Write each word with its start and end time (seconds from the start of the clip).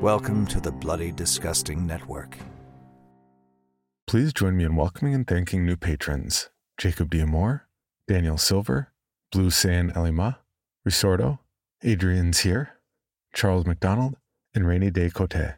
Welcome 0.00 0.46
to 0.46 0.62
the 0.62 0.72
Bloody 0.72 1.12
Disgusting 1.12 1.86
Network. 1.86 2.38
Please 4.06 4.32
join 4.32 4.56
me 4.56 4.64
in 4.64 4.74
welcoming 4.74 5.14
and 5.14 5.26
thanking 5.26 5.66
new 5.66 5.76
patrons 5.76 6.48
Jacob 6.78 7.10
Diamore, 7.10 7.64
Daniel 8.08 8.38
Silver, 8.38 8.94
Blue 9.30 9.50
Sand 9.50 9.92
Elima, 9.92 10.38
Risordo, 10.86 11.40
Adrian's 11.84 12.40
here, 12.40 12.78
Charles 13.34 13.66
McDonald, 13.66 14.16
and 14.54 14.66
Rainy 14.66 14.90
Day 14.90 15.10
Cote. 15.10 15.56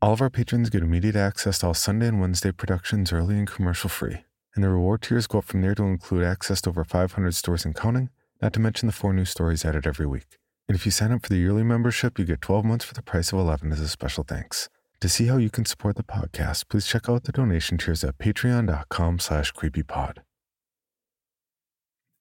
All 0.00 0.14
of 0.14 0.22
our 0.22 0.30
patrons 0.30 0.70
get 0.70 0.82
immediate 0.82 1.14
access 1.14 1.58
to 1.58 1.66
all 1.66 1.74
Sunday 1.74 2.08
and 2.08 2.22
Wednesday 2.22 2.50
productions 2.50 3.12
early 3.12 3.36
and 3.36 3.46
commercial 3.46 3.90
free, 3.90 4.24
and 4.54 4.64
the 4.64 4.70
reward 4.70 5.02
tiers 5.02 5.26
go 5.26 5.40
up 5.40 5.44
from 5.44 5.60
there 5.60 5.74
to 5.74 5.82
include 5.82 6.24
access 6.24 6.62
to 6.62 6.70
over 6.70 6.82
500 6.82 7.34
stores 7.34 7.66
and 7.66 7.74
counting, 7.74 8.08
not 8.40 8.54
to 8.54 8.60
mention 8.60 8.86
the 8.86 8.94
four 8.94 9.12
new 9.12 9.26
stories 9.26 9.66
added 9.66 9.86
every 9.86 10.06
week. 10.06 10.38
And 10.68 10.76
if 10.76 10.86
you 10.86 10.92
sign 10.92 11.12
up 11.12 11.22
for 11.22 11.28
the 11.28 11.36
yearly 11.36 11.62
membership, 11.62 12.18
you 12.18 12.24
get 12.24 12.40
12 12.40 12.64
months 12.64 12.84
for 12.84 12.94
the 12.94 13.02
price 13.02 13.32
of 13.32 13.38
11 13.38 13.72
as 13.72 13.80
a 13.80 13.88
special 13.88 14.24
thanks. 14.24 14.68
To 15.00 15.08
see 15.08 15.26
how 15.26 15.36
you 15.36 15.50
can 15.50 15.66
support 15.66 15.96
the 15.96 16.02
podcast, 16.02 16.68
please 16.68 16.86
check 16.86 17.08
out 17.08 17.24
the 17.24 17.32
donation 17.32 17.76
tiers 17.76 18.02
at 18.04 18.16
patreon.com 18.18 19.18
slash 19.18 19.52
creepypod. 19.52 20.18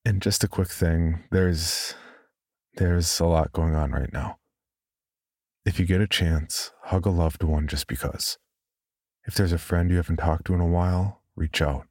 And 0.03 0.21
just 0.21 0.43
a 0.43 0.49
quick 0.49 0.67
thing, 0.67 1.23
there's 1.31 1.95
there's 2.75 3.19
a 3.19 3.25
lot 3.25 3.53
going 3.53 3.75
on 3.75 3.91
right 3.91 4.11
now. 4.11 4.37
If 5.65 5.79
you 5.79 5.85
get 5.85 6.01
a 6.01 6.07
chance, 6.07 6.71
hug 6.85 7.05
a 7.05 7.09
loved 7.09 7.43
one 7.43 7.67
just 7.67 7.87
because. 7.87 8.37
If 9.25 9.35
there's 9.35 9.53
a 9.53 9.57
friend 9.57 9.89
you 9.89 9.97
haven't 9.97 10.17
talked 10.17 10.45
to 10.47 10.53
in 10.53 10.59
a 10.59 10.67
while, 10.67 11.21
reach 11.37 11.61
out. 11.61 11.85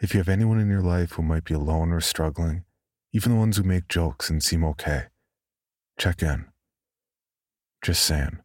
If 0.00 0.14
you 0.14 0.18
have 0.18 0.28
anyone 0.28 0.60
in 0.60 0.70
your 0.70 0.82
life 0.82 1.12
who 1.12 1.22
might 1.22 1.42
be 1.42 1.54
alone 1.54 1.90
or 1.90 2.00
struggling, 2.00 2.62
even 3.12 3.32
the 3.32 3.38
ones 3.38 3.56
who 3.56 3.64
make 3.64 3.88
jokes 3.88 4.30
and 4.30 4.40
seem 4.40 4.62
okay, 4.62 5.06
check 5.98 6.22
in. 6.22 6.46
Just 7.82 8.04
saying, 8.04 8.38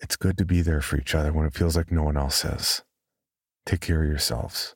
it's 0.00 0.16
good 0.16 0.36
to 0.38 0.44
be 0.44 0.62
there 0.62 0.80
for 0.80 0.98
each 0.98 1.14
other 1.14 1.32
when 1.32 1.46
it 1.46 1.54
feels 1.54 1.76
like 1.76 1.92
no 1.92 2.02
one 2.02 2.16
else 2.16 2.44
is. 2.44 2.82
Take 3.66 3.80
care 3.80 4.02
of 4.02 4.08
yourselves. 4.08 4.74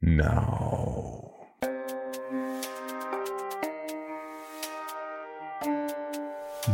No. 0.00 1.28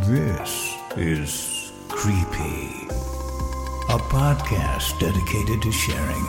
This 0.05 0.75
is 0.95 1.71
Creepy, 1.89 2.87
a 3.89 3.99
podcast 4.09 4.99
dedicated 4.99 5.61
to 5.61 5.71
sharing 5.71 6.25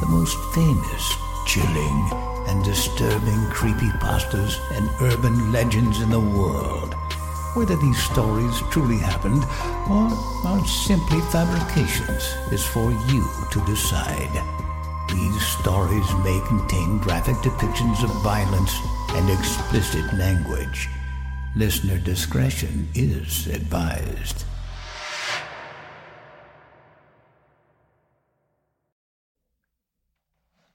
the 0.00 0.06
most 0.06 0.36
famous, 0.54 1.14
chilling, 1.46 2.10
and 2.48 2.64
disturbing 2.64 3.46
creepy 3.50 3.86
creepypastas 3.88 4.58
and 4.76 4.90
urban 5.00 5.52
legends 5.52 6.00
in 6.00 6.10
the 6.10 6.20
world. 6.20 6.94
Whether 7.54 7.76
these 7.76 8.02
stories 8.02 8.60
truly 8.70 8.98
happened 8.98 9.44
or 9.90 10.08
are 10.46 10.66
simply 10.66 11.20
fabrications 11.32 12.34
is 12.52 12.64
for 12.64 12.90
you 12.90 13.24
to 13.52 13.64
decide. 13.66 14.42
These 15.08 15.46
stories 15.58 16.08
may 16.24 16.40
contain 16.46 16.98
graphic 16.98 17.36
depictions 17.36 18.04
of 18.04 18.22
violence 18.22 18.72
and 19.10 19.28
explicit 19.30 20.12
language. 20.14 20.88
Listener 21.56 21.98
discretion 21.98 22.88
is 22.94 23.48
advised. 23.48 24.44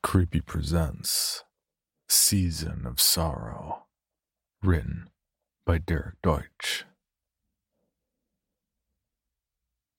Creepy 0.06 0.40
presents 0.40 1.44
Season 2.07 2.86
of 2.86 3.02
Sorrow, 3.02 3.88
written 4.62 5.10
by 5.66 5.80
Derek 5.80 6.22
Deutch. 6.22 6.86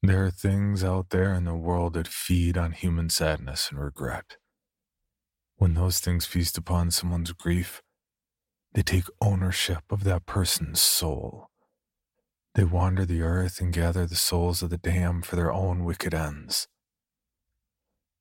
There 0.05 0.25
are 0.25 0.31
things 0.31 0.85
out 0.85 1.11
there 1.11 1.35
in 1.35 1.45
the 1.45 1.57
world 1.57 1.95
that 1.95 2.07
feed 2.07 2.57
on 2.57 2.71
human 2.71 3.11
sadness 3.11 3.69
and 3.69 3.81
regret. 3.81 4.37
When 5.57 5.75
those 5.75 5.99
things 5.99 6.25
feast 6.25 6.57
upon 6.57 6.93
someone's 6.93 7.33
grief, 7.33 7.83
they 8.75 8.83
take 8.83 9.07
ownership 9.21 9.83
of 9.91 10.05
that 10.05 10.25
person's 10.25 10.81
soul. 10.81 11.51
They 12.55 12.65
wander 12.65 13.05
the 13.05 13.23
earth 13.23 13.61
and 13.61 13.73
gather 13.73 14.07
the 14.07 14.15
souls 14.15 14.63
of 14.63 14.71
the 14.71 14.79
damned 14.79 15.27
for 15.27 15.35
their 15.35 15.53
own 15.53 15.83
wicked 15.83 16.15
ends. 16.15 16.69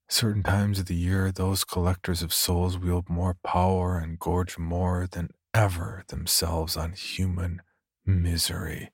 Certain 0.08 0.42
times 0.42 0.78
of 0.78 0.86
the 0.86 0.94
year, 0.94 1.32
those 1.32 1.64
collectors 1.64 2.22
of 2.22 2.32
souls 2.32 2.78
wield 2.78 3.08
more 3.08 3.36
power 3.44 3.98
and 3.98 4.18
gorge 4.18 4.58
more 4.58 5.06
than 5.10 5.30
ever 5.54 6.04
themselves 6.08 6.76
on 6.76 6.92
human 6.92 7.62
misery. 8.04 8.92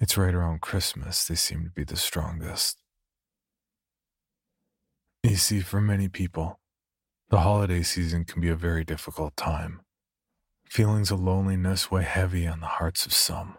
It's 0.00 0.16
right 0.18 0.34
around 0.34 0.60
Christmas 0.60 1.24
they 1.24 1.34
seem 1.36 1.64
to 1.64 1.70
be 1.70 1.84
the 1.84 1.96
strongest. 1.96 2.82
You 5.22 5.36
see, 5.36 5.60
for 5.60 5.80
many 5.80 6.08
people, 6.08 6.60
The 7.30 7.40
holiday 7.40 7.82
season 7.82 8.24
can 8.24 8.40
be 8.40 8.48
a 8.50 8.54
very 8.56 8.84
difficult 8.84 9.36
time. 9.36 9.80
Feelings 10.70 11.10
of 11.10 11.20
loneliness 11.20 11.90
weigh 11.90 12.04
heavy 12.04 12.46
on 12.46 12.60
the 12.60 12.66
hearts 12.78 13.04
of 13.06 13.12
some, 13.12 13.56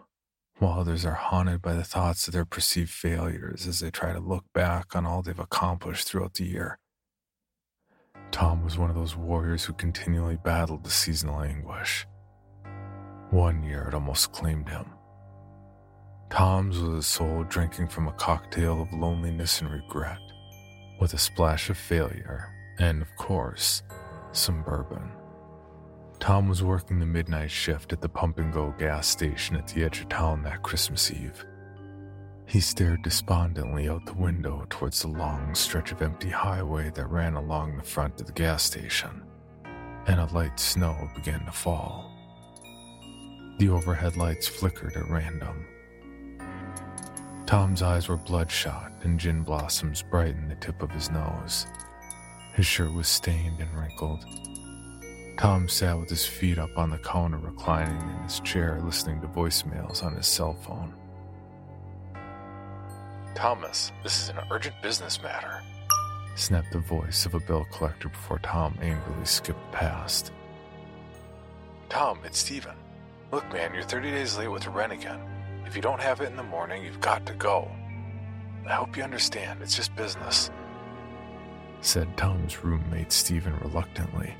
while 0.58 0.80
others 0.80 1.04
are 1.04 1.12
haunted 1.12 1.62
by 1.62 1.74
the 1.74 1.84
thoughts 1.84 2.26
of 2.26 2.34
their 2.34 2.44
perceived 2.44 2.90
failures 2.90 3.66
as 3.66 3.80
they 3.80 3.90
try 3.90 4.12
to 4.12 4.20
look 4.20 4.44
back 4.52 4.96
on 4.96 5.06
all 5.06 5.22
they've 5.22 5.38
accomplished 5.38 6.08
throughout 6.08 6.34
the 6.34 6.44
year. 6.44 6.78
Tom 8.30 8.64
was 8.64 8.76
one 8.76 8.90
of 8.90 8.96
those 8.96 9.16
warriors 9.16 9.64
who 9.64 9.72
continually 9.72 10.36
battled 10.36 10.84
the 10.84 10.90
seasonal 10.90 11.40
anguish. 11.40 12.06
One 13.30 13.62
year 13.62 13.86
it 13.88 13.94
almost 13.94 14.32
claimed 14.32 14.68
him. 14.68 14.86
Tom's 16.30 16.78
was 16.78 16.98
a 16.98 17.02
soul 17.02 17.44
drinking 17.48 17.88
from 17.88 18.08
a 18.08 18.12
cocktail 18.12 18.82
of 18.82 18.92
loneliness 18.92 19.60
and 19.60 19.70
regret, 19.70 20.18
with 21.00 21.14
a 21.14 21.18
splash 21.18 21.70
of 21.70 21.78
failure, 21.78 22.48
and 22.78 23.00
of 23.00 23.08
course, 23.16 23.82
some 24.32 24.62
bourbon. 24.62 25.10
Tom 26.20 26.48
was 26.48 26.62
working 26.62 26.98
the 26.98 27.06
midnight 27.06 27.50
shift 27.50 27.92
at 27.92 28.00
the 28.00 28.08
pump 28.08 28.38
and 28.38 28.52
go 28.52 28.74
gas 28.78 29.06
station 29.06 29.56
at 29.56 29.68
the 29.68 29.84
edge 29.84 30.00
of 30.00 30.08
town 30.08 30.42
that 30.42 30.62
Christmas 30.62 31.10
Eve. 31.10 31.44
He 32.46 32.60
stared 32.60 33.02
despondently 33.02 33.88
out 33.88 34.04
the 34.06 34.14
window 34.14 34.66
towards 34.68 35.02
the 35.02 35.08
long 35.08 35.54
stretch 35.54 35.92
of 35.92 36.02
empty 36.02 36.30
highway 36.30 36.90
that 36.94 37.10
ran 37.10 37.34
along 37.34 37.76
the 37.76 37.82
front 37.82 38.20
of 38.20 38.26
the 38.26 38.32
gas 38.32 38.62
station, 38.62 39.22
and 40.06 40.18
a 40.18 40.32
light 40.34 40.58
snow 40.58 41.08
began 41.14 41.44
to 41.44 41.52
fall. 41.52 42.10
The 43.58 43.68
overhead 43.68 44.16
lights 44.16 44.48
flickered 44.48 44.96
at 44.96 45.10
random. 45.10 45.66
Tom's 47.46 47.82
eyes 47.82 48.08
were 48.08 48.16
bloodshot, 48.16 48.92
and 49.02 49.20
gin 49.20 49.42
blossoms 49.42 50.02
brightened 50.02 50.50
the 50.50 50.56
tip 50.56 50.82
of 50.82 50.90
his 50.90 51.10
nose. 51.10 51.66
His 52.54 52.66
shirt 52.66 52.92
was 52.92 53.08
stained 53.08 53.60
and 53.60 53.74
wrinkled. 53.78 54.24
Tom 55.38 55.68
sat 55.68 55.96
with 55.96 56.10
his 56.10 56.26
feet 56.26 56.58
up 56.58 56.76
on 56.76 56.90
the 56.90 56.98
counter, 56.98 57.38
reclining 57.38 58.00
in 58.00 58.22
his 58.24 58.40
chair, 58.40 58.80
listening 58.84 59.20
to 59.20 59.28
voicemails 59.28 60.02
on 60.02 60.16
his 60.16 60.26
cell 60.26 60.52
phone. 60.52 60.92
Thomas, 63.36 63.92
this 64.02 64.20
is 64.20 64.30
an 64.30 64.38
urgent 64.50 64.74
business 64.82 65.22
matter, 65.22 65.62
snapped 66.34 66.72
the 66.72 66.80
voice 66.80 67.24
of 67.24 67.34
a 67.34 67.40
bill 67.40 67.64
collector 67.72 68.08
before 68.08 68.40
Tom 68.40 68.76
angrily 68.82 69.24
skipped 69.24 69.70
past. 69.70 70.32
Tom, 71.88 72.18
it's 72.24 72.38
Steven. 72.38 72.74
Look, 73.30 73.48
man, 73.52 73.72
you're 73.74 73.84
30 73.84 74.10
days 74.10 74.36
late 74.36 74.48
with 74.48 74.64
the 74.64 74.70
rent 74.70 74.92
again. 74.92 75.20
If 75.64 75.76
you 75.76 75.82
don't 75.82 76.00
have 76.00 76.20
it 76.20 76.30
in 76.30 76.36
the 76.36 76.42
morning, 76.42 76.84
you've 76.84 77.00
got 77.00 77.24
to 77.26 77.34
go. 77.34 77.70
I 78.66 78.72
hope 78.72 78.96
you 78.96 79.04
understand, 79.04 79.62
it's 79.62 79.76
just 79.76 79.94
business, 79.94 80.50
said 81.80 82.16
Tom's 82.16 82.64
roommate 82.64 83.12
Steven 83.12 83.56
reluctantly. 83.60 84.34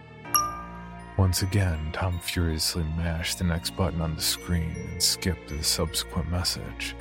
Once 1.19 1.43
again, 1.43 1.91
Tom 1.93 2.17
furiously 2.20 2.85
mashed 2.97 3.38
the 3.38 3.44
next 3.44 3.70
button 3.76 4.00
on 4.00 4.15
the 4.15 4.23
screen 4.23 4.70
and 4.93 5.03
skipped 5.03 5.49
the 5.49 5.61
subsequent 5.65 6.31
message. 6.31 6.94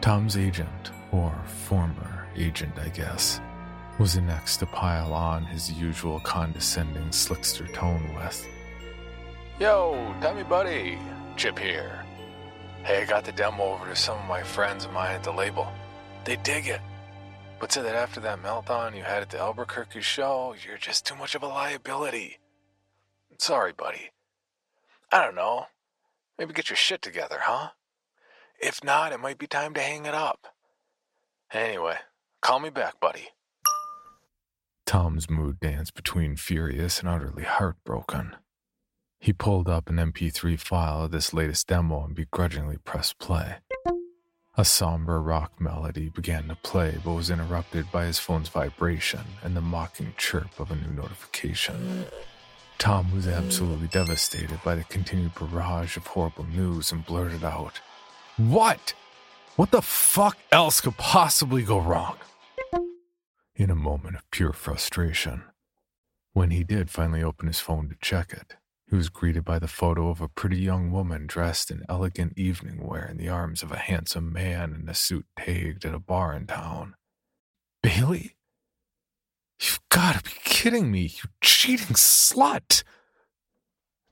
Tom's 0.00 0.36
agent, 0.36 0.92
or 1.10 1.34
former 1.46 2.28
agent, 2.36 2.78
I 2.78 2.88
guess, 2.90 3.40
was 3.98 4.14
the 4.14 4.20
next 4.20 4.58
to 4.58 4.66
pile 4.66 5.12
on 5.12 5.44
his 5.44 5.72
usual 5.72 6.20
condescending 6.20 7.08
slickster 7.08 7.70
tone 7.74 8.14
with 8.14 8.46
Yo, 9.58 10.14
Tommy 10.20 10.44
buddy, 10.44 10.96
Chip 11.36 11.58
here. 11.58 12.04
Hey, 12.84 13.02
I 13.02 13.04
got 13.04 13.24
the 13.24 13.32
demo 13.32 13.64
over 13.64 13.86
to 13.86 13.96
some 13.96 14.16
of 14.16 14.28
my 14.28 14.44
friends 14.44 14.84
of 14.84 14.92
mine 14.92 15.16
at 15.16 15.24
the 15.24 15.32
label. 15.32 15.66
They 16.24 16.36
dig 16.36 16.68
it. 16.68 16.80
But 17.58 17.72
said 17.72 17.84
that 17.86 17.96
after 17.96 18.20
that 18.20 18.42
meltdown 18.44 18.96
you 18.96 19.02
had 19.02 19.22
at 19.22 19.30
the 19.30 19.40
Albuquerque 19.40 20.02
show, 20.02 20.54
you're 20.64 20.78
just 20.78 21.04
too 21.04 21.16
much 21.16 21.34
of 21.34 21.42
a 21.42 21.48
liability. 21.48 22.38
Sorry, 23.38 23.72
buddy. 23.72 24.10
I 25.12 25.24
don't 25.24 25.34
know. 25.34 25.66
Maybe 26.38 26.52
get 26.52 26.70
your 26.70 26.76
shit 26.76 27.02
together, 27.02 27.38
huh? 27.42 27.70
If 28.60 28.82
not, 28.82 29.12
it 29.12 29.20
might 29.20 29.38
be 29.38 29.46
time 29.46 29.74
to 29.74 29.80
hang 29.80 30.06
it 30.06 30.14
up. 30.14 30.48
Anyway, 31.52 31.96
call 32.42 32.58
me 32.58 32.70
back, 32.70 33.00
buddy. 33.00 33.28
Tom's 34.84 35.28
mood 35.28 35.60
danced 35.60 35.94
between 35.94 36.36
furious 36.36 37.00
and 37.00 37.08
utterly 37.08 37.44
heartbroken. 37.44 38.36
He 39.18 39.32
pulled 39.32 39.68
up 39.68 39.88
an 39.88 39.96
MP3 39.96 40.58
file 40.58 41.04
of 41.04 41.10
this 41.10 41.34
latest 41.34 41.66
demo 41.66 42.04
and 42.04 42.14
begrudgingly 42.14 42.78
pressed 42.78 43.18
play. 43.18 43.56
A 44.56 44.64
somber 44.64 45.20
rock 45.20 45.60
melody 45.60 46.08
began 46.08 46.48
to 46.48 46.56
play 46.56 46.98
but 47.04 47.12
was 47.12 47.30
interrupted 47.30 47.90
by 47.92 48.06
his 48.06 48.18
phone's 48.18 48.48
vibration 48.48 49.20
and 49.42 49.56
the 49.56 49.60
mocking 49.60 50.14
chirp 50.16 50.58
of 50.58 50.70
a 50.70 50.76
new 50.76 50.90
notification. 50.90 52.06
Tom 52.78 53.12
was 53.14 53.26
absolutely 53.26 53.88
devastated 53.88 54.62
by 54.62 54.74
the 54.74 54.84
continued 54.84 55.34
barrage 55.34 55.96
of 55.96 56.06
horrible 56.06 56.44
news 56.44 56.92
and 56.92 57.04
blurted 57.06 57.42
out, 57.42 57.80
What? 58.36 58.94
What 59.56 59.70
the 59.70 59.80
fuck 59.80 60.36
else 60.52 60.82
could 60.82 60.96
possibly 60.98 61.62
go 61.62 61.78
wrong? 61.78 62.16
In 63.54 63.70
a 63.70 63.74
moment 63.74 64.16
of 64.16 64.30
pure 64.30 64.52
frustration. 64.52 65.44
When 66.34 66.50
he 66.50 66.62
did 66.62 66.90
finally 66.90 67.22
open 67.22 67.46
his 67.46 67.60
phone 67.60 67.88
to 67.88 67.96
check 68.02 68.32
it, 68.34 68.56
he 68.88 68.94
was 68.94 69.08
greeted 69.08 69.44
by 69.44 69.58
the 69.58 69.66
photo 69.66 70.10
of 70.10 70.20
a 70.20 70.28
pretty 70.28 70.58
young 70.58 70.92
woman 70.92 71.26
dressed 71.26 71.70
in 71.70 71.82
elegant 71.88 72.38
evening 72.38 72.86
wear 72.86 73.06
in 73.06 73.16
the 73.16 73.30
arms 73.30 73.62
of 73.62 73.72
a 73.72 73.78
handsome 73.78 74.30
man 74.30 74.76
in 74.78 74.88
a 74.88 74.94
suit 74.94 75.24
tagged 75.38 75.86
at 75.86 75.94
a 75.94 75.98
bar 75.98 76.34
in 76.34 76.46
town. 76.46 76.94
Bailey? 77.82 78.36
You've 79.60 79.80
got 79.88 80.16
to 80.16 80.22
be 80.22 80.36
kidding 80.44 80.90
me, 80.90 81.02
you 81.02 81.30
cheating 81.40 81.96
slut! 81.96 82.82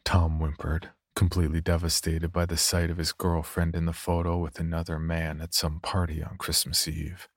Tom 0.05 0.39
whimpered, 0.39 0.91
completely 1.15 1.61
devastated 1.61 2.33
by 2.33 2.47
the 2.47 2.57
sight 2.57 2.91
of 2.91 2.99
his 2.99 3.13
girlfriend 3.13 3.75
in 3.75 3.87
the 3.87 3.93
photo 3.93 4.39
with 4.39 4.59
another 4.59 4.99
man 4.99 5.41
at 5.41 5.55
some 5.55 5.81
party 5.81 6.23
on 6.23 6.37
Christmas 6.37 6.87
Eve. 6.89 7.29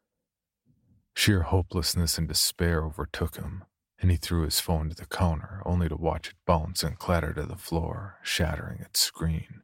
Sheer 1.16 1.44
hopelessness 1.44 2.18
and 2.18 2.28
despair 2.28 2.84
overtook 2.84 3.38
him, 3.38 3.64
and 4.00 4.12
he 4.12 4.18
threw 4.18 4.44
his 4.44 4.60
phone 4.60 4.90
to 4.90 4.96
the 4.96 5.08
counter 5.08 5.62
only 5.66 5.90
to 5.90 5.96
watch 5.96 6.30
it 6.30 6.36
bounce 6.46 6.84
and 6.84 7.00
clatter 7.00 7.34
to 7.34 7.44
the 7.44 7.56
floor, 7.56 8.18
shattering 8.22 8.80
its 8.82 9.00
screen. 9.00 9.64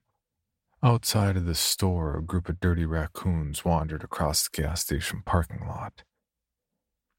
Outside 0.81 1.38
of 1.38 1.45
the 1.45 1.56
store, 1.56 2.18
a 2.18 2.24
group 2.24 2.50
of 2.50 2.60
dirty 2.60 2.86
raccoons 2.86 3.63
wandered 3.63 4.04
across 4.04 4.48
the 4.50 4.62
gas 4.62 4.81
station 4.81 5.22
parking 5.25 5.66
lot. 5.68 6.04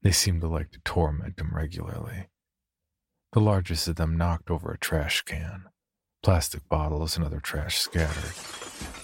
They 0.05 0.11
seemed 0.11 0.41
to 0.41 0.47
like 0.47 0.69
to 0.69 0.79
torment 0.85 1.39
him 1.39 1.49
regularly. 1.51 2.27
The 3.33 3.39
largest 3.39 3.87
of 3.87 3.95
them 3.95 4.15
knocked 4.15 4.51
over 4.51 4.69
a 4.71 4.77
trash 4.77 5.23
can. 5.23 5.63
Plastic 6.21 6.69
bottles 6.69 7.17
and 7.17 7.25
other 7.25 7.39
trash 7.39 7.79
scattered. 7.79 8.35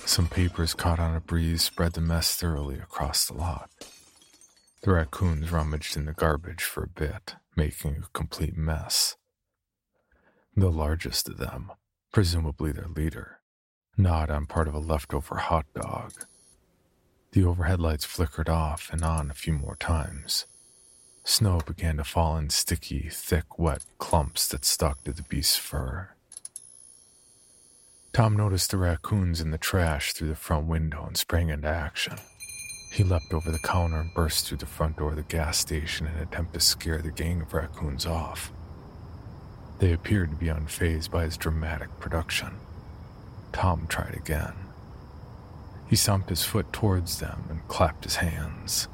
Some 0.06 0.28
papers 0.28 0.76
caught 0.76 1.00
on 1.00 1.16
a 1.16 1.20
breeze 1.20 1.64
spread 1.64 1.94
the 1.94 2.02
mess 2.02 2.36
thoroughly 2.36 2.78
across 2.78 3.26
the 3.26 3.34
lot. 3.34 3.72
The 4.84 4.92
raccoons 4.92 5.52
rummaged 5.52 5.98
in 5.98 6.06
the 6.06 6.14
garbage 6.14 6.62
for 6.62 6.84
a 6.84 6.88
bit, 6.88 7.34
making 7.56 8.04
a 8.04 8.10
complete 8.14 8.56
mess. 8.56 9.18
The 10.56 10.70
largest 10.70 11.28
of 11.28 11.38
them, 11.38 11.72
presumably 12.14 12.74
their 12.74 12.88
leader, 12.88 13.40
gnawed 13.98 14.30
on 14.30 14.46
part 14.46 14.68
of 14.68 14.76
a 14.76 14.80
leftover 14.80 15.38
hot 15.38 15.66
dog. 15.74 16.14
The 17.32 17.44
overhead 17.44 17.80
lights 17.80 18.06
flickered 18.06 18.50
off 18.50 18.92
and 18.94 19.04
on 19.04 19.32
a 19.32 19.34
few 19.34 19.54
more 19.54 19.76
times. 19.76 20.46
Snow 21.24 21.62
began 21.66 21.98
to 21.98 22.04
fall 22.04 22.38
in 22.38 22.50
sticky, 22.50 23.08
thick, 23.12 23.60
wet 23.60 23.84
clumps 24.00 24.48
that 24.48 24.66
stuck 24.66 25.04
to 25.04 25.14
the 25.14 25.22
beast's 25.24 25.58
fur. 25.58 26.10
Tom 28.12 28.36
noticed 28.36 28.72
the 28.72 28.78
raccoons 28.78 29.40
in 29.40 29.52
the 29.52 29.58
trash 29.58 30.14
through 30.14 30.28
the 30.28 30.36
front 30.36 30.68
window 30.68 31.06
and 31.06 31.16
sprang 31.16 31.50
into 31.50 31.68
action. 31.68 32.18
He 32.92 33.04
leapt 33.06 33.34
over 33.34 33.52
the 33.52 33.60
counter 33.60 34.02
and 34.02 34.14
burst 34.14 34.48
through 34.48 34.58
the 34.58 34.66
front 34.66 34.98
door 34.98 35.12
of 35.12 35.16
the 35.16 35.24
gas 35.24 35.58
station 35.58 36.08
in 36.08 36.14
an 36.16 36.24
attempt 36.24 36.54
to 36.54 36.60
scare 36.60 37.02
the 37.02 37.12
gang 37.12 37.42
of 37.42 37.54
raccoons 37.54 38.06
off. 38.06 38.52
They 39.80 39.94
appeared 39.94 40.32
to 40.32 40.36
be 40.36 40.48
unfazed 40.48 41.10
by 41.10 41.24
his 41.24 41.38
dramatic 41.38 42.00
production. 42.00 42.60
Tom 43.54 43.86
tried 43.88 44.16
again. 44.16 44.54
He 45.88 45.96
stomped 45.96 46.30
his 46.30 46.44
foot 46.44 46.74
towards 46.74 47.20
them 47.20 47.46
and 47.50 47.68
clapped 47.68 48.04
his 48.04 48.18
hands. 48.18 48.88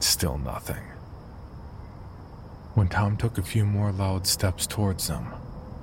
Still 0.00 0.38
nothing. 0.38 0.82
When 2.76 2.88
Tom 2.88 3.16
took 3.16 3.38
a 3.38 3.42
few 3.42 3.64
more 3.64 3.90
loud 3.90 4.26
steps 4.26 4.66
towards 4.66 5.08
them, 5.08 5.32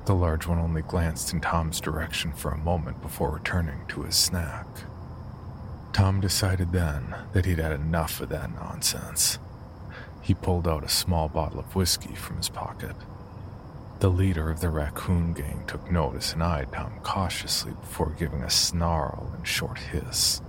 the 0.05 0.13
large 0.13 0.45
one 0.45 0.59
only 0.59 0.83
glanced 0.83 1.33
in 1.33 1.41
Tom's 1.41 1.81
direction 1.81 2.31
for 2.31 2.51
a 2.51 2.57
moment 2.59 3.01
before 3.01 3.31
returning 3.31 3.79
to 3.87 4.03
his 4.03 4.15
snack. 4.15 4.67
Tom 5.91 6.21
decided 6.21 6.71
then 6.71 7.15
that 7.33 7.47
he'd 7.47 7.57
had 7.57 7.71
enough 7.71 8.21
of 8.21 8.29
that 8.29 8.53
nonsense. 8.53 9.39
He 10.21 10.35
pulled 10.35 10.67
out 10.67 10.83
a 10.83 10.87
small 10.87 11.29
bottle 11.29 11.61
of 11.61 11.75
whiskey 11.75 12.13
from 12.13 12.37
his 12.37 12.49
pocket. 12.49 12.95
The 13.97 14.09
leader 14.11 14.51
of 14.51 14.59
the 14.59 14.69
raccoon 14.69 15.33
gang 15.33 15.63
took 15.65 15.91
notice 15.91 16.33
and 16.33 16.43
eyed 16.43 16.71
Tom 16.71 16.99
cautiously 17.01 17.71
before 17.71 18.11
giving 18.19 18.43
a 18.43 18.51
snarl 18.51 19.33
and 19.35 19.47
short 19.47 19.79
hiss. 19.79 20.41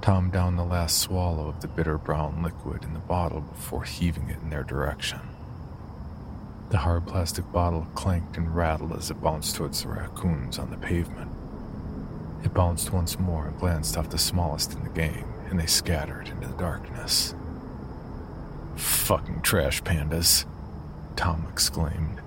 Tom 0.00 0.30
downed 0.30 0.58
the 0.58 0.64
last 0.64 0.98
swallow 0.98 1.48
of 1.48 1.60
the 1.60 1.68
bitter 1.68 1.98
brown 1.98 2.42
liquid 2.42 2.84
in 2.84 2.94
the 2.94 3.00
bottle 3.00 3.40
before 3.40 3.84
heaving 3.84 4.28
it 4.28 4.40
in 4.40 4.50
their 4.50 4.62
direction. 4.62 5.20
The 6.70 6.78
hard 6.78 7.06
plastic 7.06 7.50
bottle 7.50 7.86
clanked 7.94 8.36
and 8.36 8.54
rattled 8.54 8.92
as 8.92 9.10
it 9.10 9.20
bounced 9.20 9.56
towards 9.56 9.82
the 9.82 9.88
raccoons 9.88 10.58
on 10.58 10.70
the 10.70 10.76
pavement. 10.76 11.30
It 12.44 12.54
bounced 12.54 12.92
once 12.92 13.18
more 13.18 13.48
and 13.48 13.58
glanced 13.58 13.96
off 13.96 14.10
the 14.10 14.18
smallest 14.18 14.74
in 14.74 14.84
the 14.84 14.90
gang, 14.90 15.24
and 15.50 15.58
they 15.58 15.66
scattered 15.66 16.28
into 16.28 16.46
the 16.46 16.54
darkness. 16.54 17.34
Fucking 18.76 19.42
trash 19.42 19.82
pandas, 19.82 20.44
Tom 21.16 21.46
exclaimed, 21.50 22.20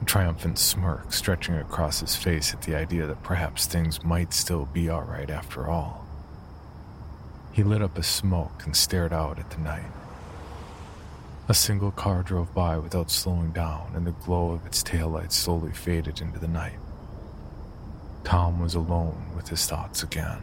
a 0.00 0.04
triumphant 0.04 0.58
smirk 0.58 1.12
stretching 1.12 1.56
across 1.56 2.00
his 2.00 2.16
face 2.16 2.54
at 2.54 2.62
the 2.62 2.74
idea 2.74 3.06
that 3.06 3.22
perhaps 3.22 3.66
things 3.66 4.02
might 4.02 4.32
still 4.32 4.64
be 4.66 4.88
alright 4.88 5.30
after 5.30 5.68
all. 5.68 6.06
He 7.52 7.62
lit 7.62 7.82
up 7.82 7.98
a 7.98 8.02
smoke 8.02 8.62
and 8.64 8.76
stared 8.76 9.12
out 9.12 9.38
at 9.38 9.50
the 9.50 9.58
night. 9.58 9.90
A 11.48 11.54
single 11.54 11.90
car 11.90 12.22
drove 12.22 12.54
by 12.54 12.78
without 12.78 13.10
slowing 13.10 13.50
down, 13.50 13.92
and 13.96 14.06
the 14.06 14.12
glow 14.12 14.52
of 14.52 14.64
its 14.66 14.84
taillights 14.84 15.32
slowly 15.32 15.72
faded 15.72 16.20
into 16.20 16.38
the 16.38 16.46
night. 16.46 16.78
Tom 18.22 18.60
was 18.60 18.74
alone 18.74 19.32
with 19.34 19.48
his 19.48 19.66
thoughts 19.66 20.02
again. 20.04 20.42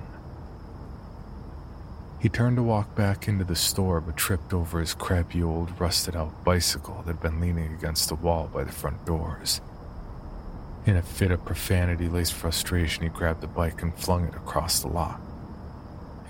He 2.19 2.29
turned 2.29 2.57
to 2.57 2.63
walk 2.63 2.95
back 2.95 3.27
into 3.27 3.45
the 3.45 3.55
store 3.55 4.01
but 4.01 4.17
tripped 4.17 4.53
over 4.53 4.79
his 4.79 4.93
crappy 4.93 5.41
old 5.41 5.79
rusted 5.79 6.15
out 6.15 6.43
bicycle 6.43 7.03
that 7.05 7.13
had 7.13 7.21
been 7.21 7.39
leaning 7.39 7.73
against 7.73 8.09
the 8.09 8.15
wall 8.15 8.49
by 8.51 8.63
the 8.63 8.71
front 8.71 9.05
doors. 9.05 9.61
In 10.85 10.97
a 10.97 11.01
fit 11.01 11.31
of 11.31 11.45
profanity 11.45 12.09
laced 12.09 12.33
frustration, 12.33 13.03
he 13.03 13.09
grabbed 13.09 13.41
the 13.41 13.47
bike 13.47 13.81
and 13.81 13.97
flung 13.97 14.27
it 14.27 14.35
across 14.35 14.79
the 14.79 14.87
lot. 14.87 15.21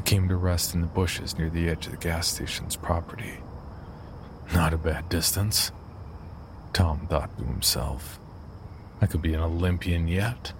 Came 0.07 0.29
to 0.29 0.37
rest 0.37 0.73
in 0.73 0.79
the 0.79 0.87
bushes 0.87 1.37
near 1.37 1.49
the 1.49 1.67
edge 1.67 1.85
of 1.85 1.91
the 1.91 1.97
gas 1.97 2.29
station's 2.29 2.77
property. 2.77 3.39
Not 4.53 4.73
a 4.73 4.77
bad 4.77 5.09
distance, 5.09 5.73
Tom 6.71 7.07
thought 7.09 7.37
to 7.37 7.43
himself. 7.43 8.17
I 9.01 9.05
could 9.05 9.21
be 9.21 9.33
an 9.33 9.41
Olympian 9.41 10.07
yet, 10.07 10.53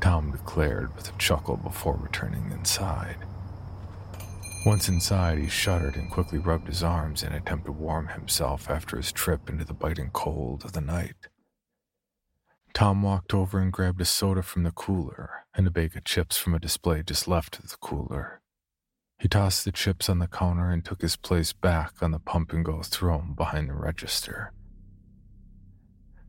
Tom 0.00 0.30
declared 0.30 0.96
with 0.96 1.14
a 1.14 1.18
chuckle 1.18 1.58
before 1.58 1.98
returning 2.02 2.52
inside. 2.52 3.18
Once 4.64 4.88
inside, 4.88 5.40
he 5.40 5.48
shuddered 5.50 5.96
and 5.96 6.10
quickly 6.10 6.38
rubbed 6.38 6.68
his 6.68 6.82
arms 6.82 7.22
in 7.22 7.32
an 7.32 7.42
attempt 7.42 7.66
to 7.66 7.72
warm 7.72 8.08
himself 8.08 8.70
after 8.70 8.96
his 8.96 9.12
trip 9.12 9.50
into 9.50 9.66
the 9.66 9.74
biting 9.74 10.08
cold 10.14 10.64
of 10.64 10.72
the 10.72 10.80
night. 10.80 11.28
Tom 12.72 13.02
walked 13.02 13.34
over 13.34 13.58
and 13.58 13.70
grabbed 13.70 14.00
a 14.00 14.06
soda 14.06 14.42
from 14.42 14.62
the 14.62 14.72
cooler 14.72 15.44
and 15.54 15.66
a 15.66 15.70
bag 15.70 15.94
of 15.94 16.04
chips 16.04 16.38
from 16.38 16.54
a 16.54 16.58
display 16.58 17.02
just 17.02 17.28
left 17.28 17.58
of 17.58 17.68
the 17.68 17.76
cooler. 17.76 18.40
He 19.18 19.28
tossed 19.28 19.64
the 19.64 19.72
chips 19.72 20.08
on 20.08 20.18
the 20.18 20.26
counter 20.26 20.70
and 20.70 20.84
took 20.84 21.00
his 21.00 21.16
place 21.16 21.52
back 21.52 22.02
on 22.02 22.10
the 22.10 22.18
pump 22.18 22.52
and 22.52 22.64
go 22.64 22.82
throne 22.82 23.34
behind 23.34 23.68
the 23.68 23.74
register. 23.74 24.52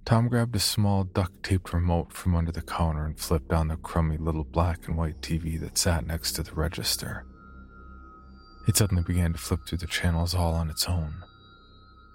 Tom 0.06 0.30
grabbed 0.30 0.56
a 0.56 0.60
small 0.60 1.04
duct 1.04 1.42
taped 1.42 1.74
remote 1.74 2.14
from 2.14 2.36
under 2.36 2.52
the 2.52 2.62
counter 2.62 3.06
and 3.06 3.20
flipped 3.20 3.52
on 3.52 3.70
the 3.70 3.78
crummy 3.78 4.18
little 4.18 4.44
black 4.44 4.88
and 4.88 4.96
white 4.96 5.20
TV 5.20 5.60
that 5.60 5.80
sat 5.80 6.06
next 6.06 6.34
to 6.34 6.44
the 6.44 6.54
register. 6.54 7.26
It 8.68 8.78
suddenly 8.78 9.04
began 9.04 9.34
to 9.34 9.40
flip 9.40 9.62
through 9.68 9.80
the 9.80 9.88
channels 9.88 10.36
all 10.36 10.54
on 10.54 10.70
its 10.70 10.88
own, 10.88 11.24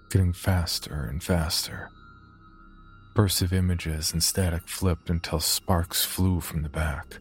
getting 0.08 0.32
faster 0.32 1.04
and 1.04 1.22
faster. 1.22 1.90
Bursts 3.14 3.42
of 3.42 3.52
images 3.52 4.12
and 4.12 4.22
static 4.22 4.68
flipped 4.68 5.10
until 5.10 5.40
sparks 5.40 6.04
flew 6.04 6.40
from 6.40 6.62
the 6.62 6.68
back. 6.68 7.18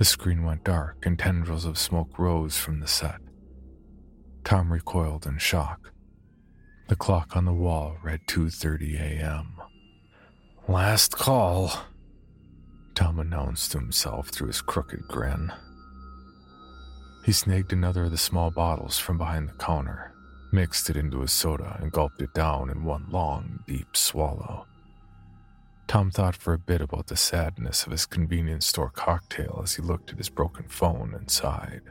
The 0.00 0.06
screen 0.06 0.44
went 0.44 0.64
dark 0.64 1.04
and 1.04 1.18
tendrils 1.18 1.66
of 1.66 1.76
smoke 1.76 2.18
rose 2.18 2.56
from 2.56 2.80
the 2.80 2.86
set. 2.86 3.20
Tom 4.44 4.72
recoiled 4.72 5.26
in 5.26 5.36
shock. 5.36 5.92
The 6.88 6.96
clock 6.96 7.36
on 7.36 7.44
the 7.44 7.52
wall 7.52 7.98
read 8.02 8.20
2:30 8.26 8.98
a.m. 8.98 9.60
Last 10.66 11.18
call, 11.18 11.70
Tom 12.94 13.18
announced 13.18 13.72
to 13.72 13.78
himself 13.78 14.30
through 14.30 14.46
his 14.46 14.62
crooked 14.62 15.06
grin. 15.06 15.52
He 17.26 17.32
snagged 17.32 17.74
another 17.74 18.04
of 18.04 18.10
the 18.10 18.16
small 18.16 18.50
bottles 18.50 18.96
from 18.98 19.18
behind 19.18 19.50
the 19.50 19.62
counter, 19.62 20.14
mixed 20.50 20.88
it 20.88 20.96
into 20.96 21.20
a 21.20 21.28
soda, 21.28 21.76
and 21.78 21.92
gulped 21.92 22.22
it 22.22 22.32
down 22.32 22.70
in 22.70 22.84
one 22.84 23.04
long, 23.10 23.62
deep 23.66 23.94
swallow. 23.94 24.66
Tom 25.90 26.08
thought 26.08 26.36
for 26.36 26.52
a 26.52 26.58
bit 26.58 26.80
about 26.80 27.08
the 27.08 27.16
sadness 27.16 27.84
of 27.84 27.90
his 27.90 28.06
convenience 28.06 28.64
store 28.64 28.90
cocktail 28.90 29.58
as 29.64 29.74
he 29.74 29.82
looked 29.82 30.12
at 30.12 30.18
his 30.18 30.28
broken 30.28 30.68
phone 30.68 31.12
and 31.16 31.28
sighed. 31.28 31.82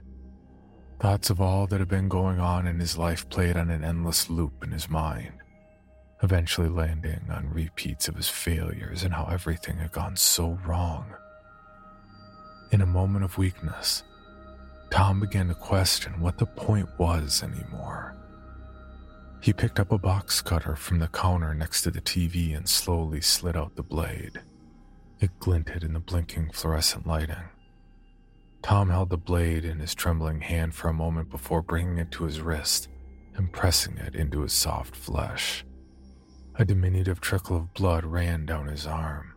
Thoughts 1.01 1.29
of 1.29 1.41
all 1.41 1.67
that 1.67 1.81
had 1.81 1.89
been 1.89 2.07
going 2.07 2.39
on 2.39 2.65
in 2.65 2.79
his 2.79 2.97
life 2.97 3.27
played 3.27 3.57
on 3.57 3.69
an 3.69 3.83
endless 3.83 4.29
loop 4.29 4.63
in 4.63 4.71
his 4.71 4.89
mind, 4.89 5.33
eventually 6.23 6.69
landing 6.69 7.27
on 7.29 7.51
repeats 7.51 8.07
of 8.07 8.15
his 8.15 8.29
failures 8.29 9.03
and 9.03 9.13
how 9.13 9.25
everything 9.25 9.75
had 9.75 9.91
gone 9.91 10.15
so 10.15 10.57
wrong. 10.65 11.13
In 12.71 12.79
a 12.79 12.85
moment 12.85 13.25
of 13.25 13.37
weakness, 13.37 14.03
Tom 14.91 15.19
began 15.19 15.49
to 15.49 15.55
question 15.55 16.21
what 16.21 16.37
the 16.37 16.45
point 16.45 16.87
was 16.97 17.43
anymore. 17.43 18.15
He 19.41 19.53
picked 19.53 19.79
up 19.79 19.91
a 19.91 19.97
box 19.97 20.41
cutter 20.41 20.75
from 20.75 20.99
the 20.99 21.07
counter 21.07 21.53
next 21.53 21.83
to 21.83 21.91
the 21.91 22.01
TV 22.01 22.55
and 22.55 22.67
slowly 22.67 23.21
slid 23.21 23.55
out 23.55 23.75
the 23.75 23.83
blade. 23.83 24.41
It 25.19 25.39
glinted 25.39 25.83
in 25.83 25.93
the 25.93 25.99
blinking 25.99 26.51
fluorescent 26.51 27.07
lighting. 27.07 27.49
Tom 28.61 28.89
held 28.89 29.09
the 29.09 29.17
blade 29.17 29.63
in 29.63 29.79
his 29.79 29.95
trembling 29.95 30.41
hand 30.41 30.75
for 30.75 30.89
a 30.89 30.93
moment 30.93 31.29
before 31.29 31.61
bringing 31.61 31.97
it 31.97 32.11
to 32.11 32.25
his 32.25 32.41
wrist 32.41 32.89
and 33.35 33.51
pressing 33.53 33.97
it 33.97 34.15
into 34.15 34.41
his 34.41 34.51
soft 34.51 34.95
flesh. 34.95 35.65
A 36.55 36.65
diminutive 36.65 37.21
trickle 37.21 37.55
of 37.55 37.73
blood 37.73 38.03
ran 38.03 38.45
down 38.45 38.67
his 38.67 38.85
arm. 38.85 39.33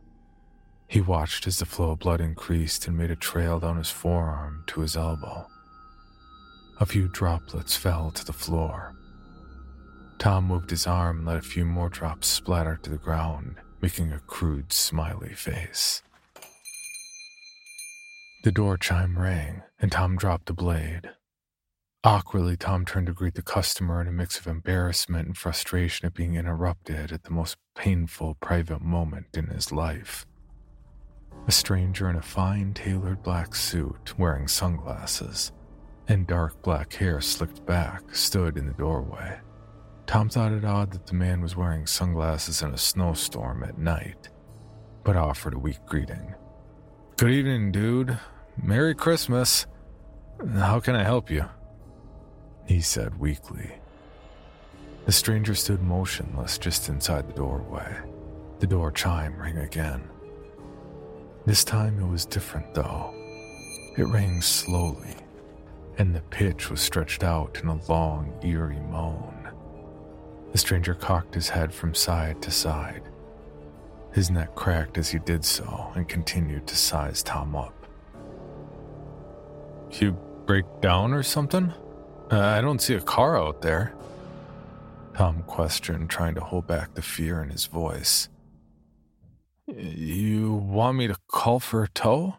He 0.88 1.00
watched 1.00 1.46
as 1.46 1.60
the 1.60 1.64
flow 1.64 1.92
of 1.92 2.00
blood 2.00 2.20
increased 2.20 2.88
and 2.88 2.98
made 2.98 3.12
a 3.12 3.16
trail 3.16 3.60
down 3.60 3.76
his 3.76 3.90
forearm 3.90 4.64
to 4.66 4.80
his 4.80 4.96
elbow. 4.96 5.46
A 6.80 6.86
few 6.86 7.06
droplets 7.06 7.76
fell 7.76 8.10
to 8.10 8.24
the 8.24 8.32
floor. 8.32 8.96
Tom 10.22 10.44
moved 10.44 10.70
his 10.70 10.86
arm 10.86 11.18
and 11.18 11.26
let 11.26 11.38
a 11.38 11.42
few 11.42 11.64
more 11.64 11.88
drops 11.88 12.28
splatter 12.28 12.78
to 12.80 12.90
the 12.90 12.96
ground, 12.96 13.56
making 13.80 14.12
a 14.12 14.20
crude, 14.20 14.72
smiley 14.72 15.34
face. 15.34 16.00
The 18.44 18.52
door 18.52 18.78
chime 18.78 19.18
rang, 19.18 19.62
and 19.80 19.90
Tom 19.90 20.16
dropped 20.16 20.46
the 20.46 20.52
blade. 20.52 21.10
Awkwardly, 22.04 22.56
Tom 22.56 22.84
turned 22.84 23.08
to 23.08 23.12
greet 23.12 23.34
the 23.34 23.42
customer 23.42 24.00
in 24.00 24.06
a 24.06 24.12
mix 24.12 24.38
of 24.38 24.46
embarrassment 24.46 25.26
and 25.26 25.36
frustration 25.36 26.06
at 26.06 26.14
being 26.14 26.36
interrupted 26.36 27.10
at 27.10 27.24
the 27.24 27.32
most 27.32 27.56
painful 27.74 28.36
private 28.36 28.80
moment 28.80 29.26
in 29.34 29.48
his 29.48 29.72
life. 29.72 30.24
A 31.48 31.50
stranger 31.50 32.08
in 32.08 32.14
a 32.14 32.22
fine 32.22 32.74
tailored 32.74 33.24
black 33.24 33.56
suit, 33.56 34.16
wearing 34.16 34.46
sunglasses, 34.46 35.50
and 36.06 36.28
dark 36.28 36.62
black 36.62 36.92
hair 36.92 37.20
slicked 37.20 37.66
back, 37.66 38.14
stood 38.14 38.56
in 38.56 38.66
the 38.66 38.74
doorway. 38.74 39.40
Tom 40.06 40.28
thought 40.28 40.52
it 40.52 40.64
odd 40.64 40.92
that 40.92 41.06
the 41.06 41.14
man 41.14 41.40
was 41.40 41.56
wearing 41.56 41.86
sunglasses 41.86 42.62
in 42.62 42.74
a 42.74 42.78
snowstorm 42.78 43.62
at 43.62 43.78
night, 43.78 44.28
but 45.04 45.16
offered 45.16 45.54
a 45.54 45.58
weak 45.58 45.84
greeting. 45.86 46.34
Good 47.16 47.30
evening, 47.30 47.72
dude. 47.72 48.18
Merry 48.62 48.94
Christmas. 48.94 49.66
How 50.54 50.80
can 50.80 50.94
I 50.94 51.04
help 51.04 51.30
you? 51.30 51.44
He 52.66 52.80
said 52.80 53.18
weakly. 53.18 53.70
The 55.06 55.12
stranger 55.12 55.54
stood 55.54 55.82
motionless 55.82 56.58
just 56.58 56.88
inside 56.88 57.28
the 57.28 57.32
doorway. 57.32 57.96
The 58.60 58.66
door 58.66 58.92
chime 58.92 59.36
rang 59.40 59.58
again. 59.58 60.08
This 61.44 61.64
time 61.64 61.98
it 62.00 62.06
was 62.06 62.24
different, 62.24 62.72
though. 62.74 63.12
It 63.96 64.04
rang 64.04 64.40
slowly, 64.40 65.16
and 65.98 66.14
the 66.14 66.20
pitch 66.20 66.70
was 66.70 66.80
stretched 66.80 67.24
out 67.24 67.58
in 67.62 67.68
a 67.68 67.84
long, 67.86 68.32
eerie 68.44 68.78
moan. 68.90 69.41
The 70.52 70.58
stranger 70.58 70.94
cocked 70.94 71.34
his 71.34 71.48
head 71.48 71.72
from 71.72 71.94
side 71.94 72.40
to 72.42 72.50
side. 72.50 73.02
His 74.12 74.30
neck 74.30 74.54
cracked 74.54 74.98
as 74.98 75.10
he 75.10 75.18
did 75.18 75.44
so 75.44 75.90
and 75.94 76.06
continued 76.06 76.66
to 76.66 76.76
size 76.76 77.22
Tom 77.22 77.56
up. 77.56 77.74
You 79.90 80.12
break 80.46 80.66
down 80.80 81.14
or 81.14 81.22
something? 81.22 81.72
Uh, 82.30 82.38
I 82.38 82.60
don't 82.60 82.80
see 82.80 82.94
a 82.94 83.00
car 83.00 83.38
out 83.38 83.62
there. 83.62 83.94
Tom 85.14 85.42
questioned, 85.46 86.10
trying 86.10 86.34
to 86.34 86.40
hold 86.40 86.66
back 86.66 86.94
the 86.94 87.02
fear 87.02 87.42
in 87.42 87.50
his 87.50 87.66
voice. 87.66 88.28
You 89.66 90.52
want 90.52 90.98
me 90.98 91.06
to 91.06 91.16
call 91.28 91.60
for 91.60 91.82
a 91.82 91.88
tow? 91.88 92.36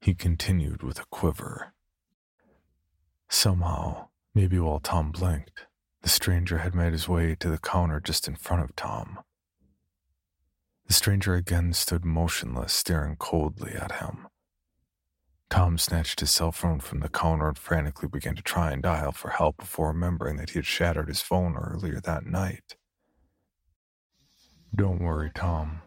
He 0.00 0.14
continued 0.14 0.82
with 0.82 1.00
a 1.00 1.06
quiver. 1.10 1.72
Somehow, 3.28 4.08
maybe 4.34 4.58
while 4.58 4.80
Tom 4.80 5.12
blinked, 5.12 5.66
the 6.02 6.08
stranger 6.08 6.58
had 6.58 6.74
made 6.74 6.92
his 6.92 7.08
way 7.08 7.34
to 7.34 7.48
the 7.48 7.58
counter 7.58 8.00
just 8.00 8.26
in 8.26 8.34
front 8.34 8.62
of 8.62 8.74
Tom. 8.76 9.20
The 10.86 10.94
stranger 10.94 11.34
again 11.34 11.72
stood 11.72 12.04
motionless, 12.04 12.72
staring 12.72 13.16
coldly 13.16 13.72
at 13.72 14.00
him. 14.00 14.26
Tom 15.50 15.78
snatched 15.78 16.20
his 16.20 16.30
cell 16.30 16.52
phone 16.52 16.80
from 16.80 17.00
the 17.00 17.08
counter 17.08 17.48
and 17.48 17.58
frantically 17.58 18.08
began 18.08 18.36
to 18.36 18.42
try 18.42 18.72
and 18.72 18.82
dial 18.82 19.12
for 19.12 19.30
help 19.30 19.58
before 19.58 19.88
remembering 19.88 20.36
that 20.36 20.50
he 20.50 20.58
had 20.58 20.66
shattered 20.66 21.08
his 21.08 21.20
phone 21.20 21.56
earlier 21.56 22.00
that 22.00 22.24
night. 22.24 22.76
Don't 24.74 25.02
worry, 25.02 25.30
Tom. 25.34 25.82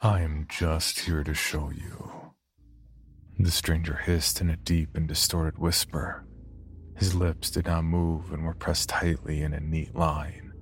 I 0.00 0.22
am 0.22 0.46
just 0.48 1.00
here 1.00 1.22
to 1.24 1.34
show 1.34 1.70
you. 1.70 2.32
The 3.38 3.50
stranger 3.50 3.96
hissed 3.96 4.40
in 4.40 4.48
a 4.48 4.56
deep 4.56 4.96
and 4.96 5.06
distorted 5.06 5.58
whisper. 5.58 6.24
His 6.96 7.14
lips 7.14 7.50
did 7.50 7.66
not 7.66 7.84
move 7.84 8.32
and 8.32 8.44
were 8.44 8.54
pressed 8.54 8.88
tightly 8.88 9.42
in 9.42 9.52
a 9.52 9.60
neat 9.60 9.94
line. 9.94 10.52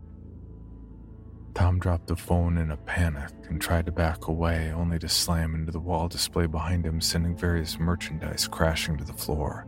Tom 1.54 1.78
dropped 1.78 2.06
the 2.06 2.16
phone 2.16 2.56
in 2.56 2.70
a 2.70 2.76
panic 2.76 3.30
and 3.50 3.60
tried 3.60 3.84
to 3.86 3.92
back 3.92 4.28
away, 4.28 4.72
only 4.72 4.98
to 4.98 5.08
slam 5.08 5.54
into 5.54 5.70
the 5.70 5.78
wall 5.78 6.08
display 6.08 6.46
behind 6.46 6.86
him, 6.86 7.00
sending 7.00 7.36
various 7.36 7.78
merchandise 7.78 8.48
crashing 8.48 8.96
to 8.96 9.04
the 9.04 9.12
floor. 9.12 9.66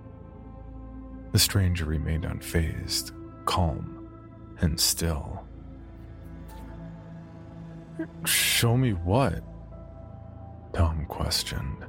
The 1.32 1.38
stranger 1.38 1.84
remained 1.84 2.24
unfazed, 2.24 3.12
calm, 3.44 4.08
and 4.60 4.80
still. 4.80 5.44
Show 8.24 8.76
me 8.76 8.92
what? 8.92 9.42
Tom 10.72 11.04
questioned. 11.06 11.84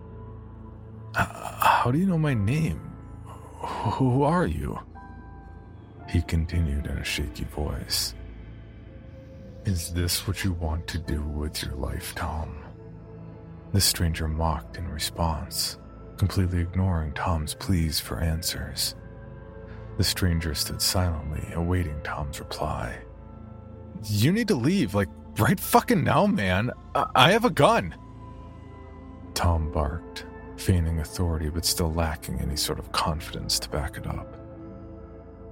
How 1.16 1.90
do 1.92 1.98
you 1.98 2.06
know 2.06 2.18
my 2.18 2.34
name? 2.34 2.95
Who 3.60 4.24
are 4.24 4.46
you? 4.46 4.80
He 6.10 6.22
continued 6.22 6.86
in 6.86 6.98
a 6.98 7.04
shaky 7.04 7.46
voice. 7.46 8.14
Is 9.66 9.92
this 9.94 10.28
what 10.28 10.44
you 10.44 10.54
want 10.54 10.88
to 10.88 11.00
do 11.00 11.22
with 11.22 11.64
your 11.64 11.74
life, 11.76 12.14
Tom? 12.16 12.64
The 13.74 13.82
stranger 13.82 14.28
mocked 14.28 14.78
in 14.78 14.88
response, 14.88 15.80
completely 16.18 16.60
ignoring 16.60 17.14
Tom's 17.14 17.56
pleas 17.56 18.00
for 18.00 18.20
answers. 18.20 18.96
The 19.98 20.04
stranger 20.04 20.54
stood 20.54 20.82
silently, 20.82 21.52
awaiting 21.54 22.00
Tom's 22.04 22.40
reply. 22.40 23.00
You 24.04 24.32
need 24.32 24.50
to 24.50 24.56
leave, 24.56 24.94
like, 24.94 25.10
right 25.40 25.60
fucking 25.60 26.04
now, 26.04 26.28
man. 26.28 26.72
I, 26.94 27.06
I 27.16 27.32
have 27.32 27.46
a 27.46 27.50
gun. 27.50 27.96
Tom 29.34 29.72
barked, 29.72 30.26
feigning 30.58 31.00
authority 31.00 31.50
but 31.50 31.66
still 31.66 31.94
lacking 31.94 32.40
any 32.40 32.56
sort 32.56 32.80
of 32.80 32.92
confidence 32.92 33.60
to 33.60 33.70
back 33.70 33.98
it 33.98 34.08
up. 34.08 34.36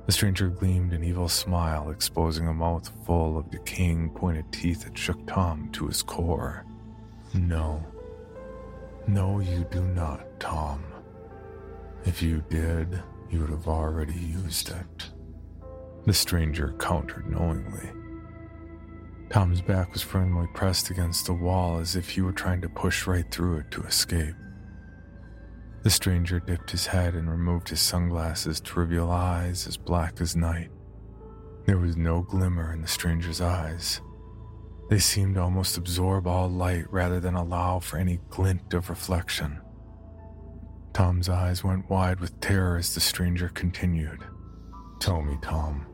The 0.05 0.11
stranger 0.11 0.49
gleamed 0.49 0.91
an 0.91 1.03
evil 1.03 1.29
smile, 1.29 1.89
exposing 1.89 2.47
a 2.47 2.53
mouth 2.53 2.91
full 3.05 3.37
of 3.37 3.49
decaying 3.49 4.09
pointed 4.09 4.51
teeth 4.51 4.83
that 4.83 4.97
shook 4.97 5.25
Tom 5.27 5.69
to 5.73 5.87
his 5.87 6.01
core. 6.01 6.65
No. 7.33 7.85
No, 9.07 9.39
you 9.39 9.65
do 9.71 9.81
not, 9.81 10.39
Tom. 10.39 10.83
If 12.05 12.21
you 12.21 12.43
did, 12.49 13.01
you 13.29 13.39
would 13.39 13.49
have 13.49 13.67
already 13.67 14.13
used 14.13 14.69
it. 14.69 15.09
The 16.05 16.13
stranger 16.13 16.75
countered 16.79 17.29
knowingly. 17.29 17.89
Tom's 19.29 19.61
back 19.61 19.93
was 19.93 20.01
firmly 20.01 20.47
pressed 20.53 20.89
against 20.89 21.25
the 21.25 21.33
wall 21.33 21.79
as 21.79 21.95
if 21.95 22.09
he 22.09 22.21
were 22.21 22.33
trying 22.33 22.61
to 22.61 22.69
push 22.69 23.07
right 23.07 23.29
through 23.31 23.59
it 23.59 23.71
to 23.71 23.83
escape. 23.83 24.35
The 25.83 25.89
stranger 25.89 26.39
dipped 26.39 26.71
his 26.71 26.87
head 26.87 27.13
and 27.13 27.29
removed 27.29 27.67
his 27.67 27.81
sunglasses 27.81 28.61
to 28.61 28.79
reveal 28.79 29.11
eyes 29.11 29.67
as 29.67 29.75
black 29.75 30.21
as 30.21 30.33
night. 30.33 30.71
There 31.65 31.77
was 31.77 31.97
no 31.97 32.21
glimmer 32.21 32.73
in 32.73 32.81
the 32.81 32.87
stranger's 32.87 33.41
eyes. 33.41 34.01
They 34.89 34.99
seemed 34.99 35.35
to 35.35 35.41
almost 35.41 35.77
absorb 35.77 36.25
all 36.25 36.49
light 36.49 36.91
rather 36.91 37.19
than 37.19 37.35
allow 37.35 37.79
for 37.79 37.97
any 37.97 38.19
glint 38.29 38.73
of 38.73 38.89
reflection. 38.89 39.59
Tom's 40.93 41.27
eyes 41.27 41.65
went 41.65 41.89
wide 41.89 42.21
with 42.21 42.39
terror 42.39 42.77
as 42.77 42.93
the 42.93 43.01
stranger 43.01 43.49
continued. 43.49 44.23
Tell 44.99 45.21
me, 45.21 45.37
Tom, 45.41 45.85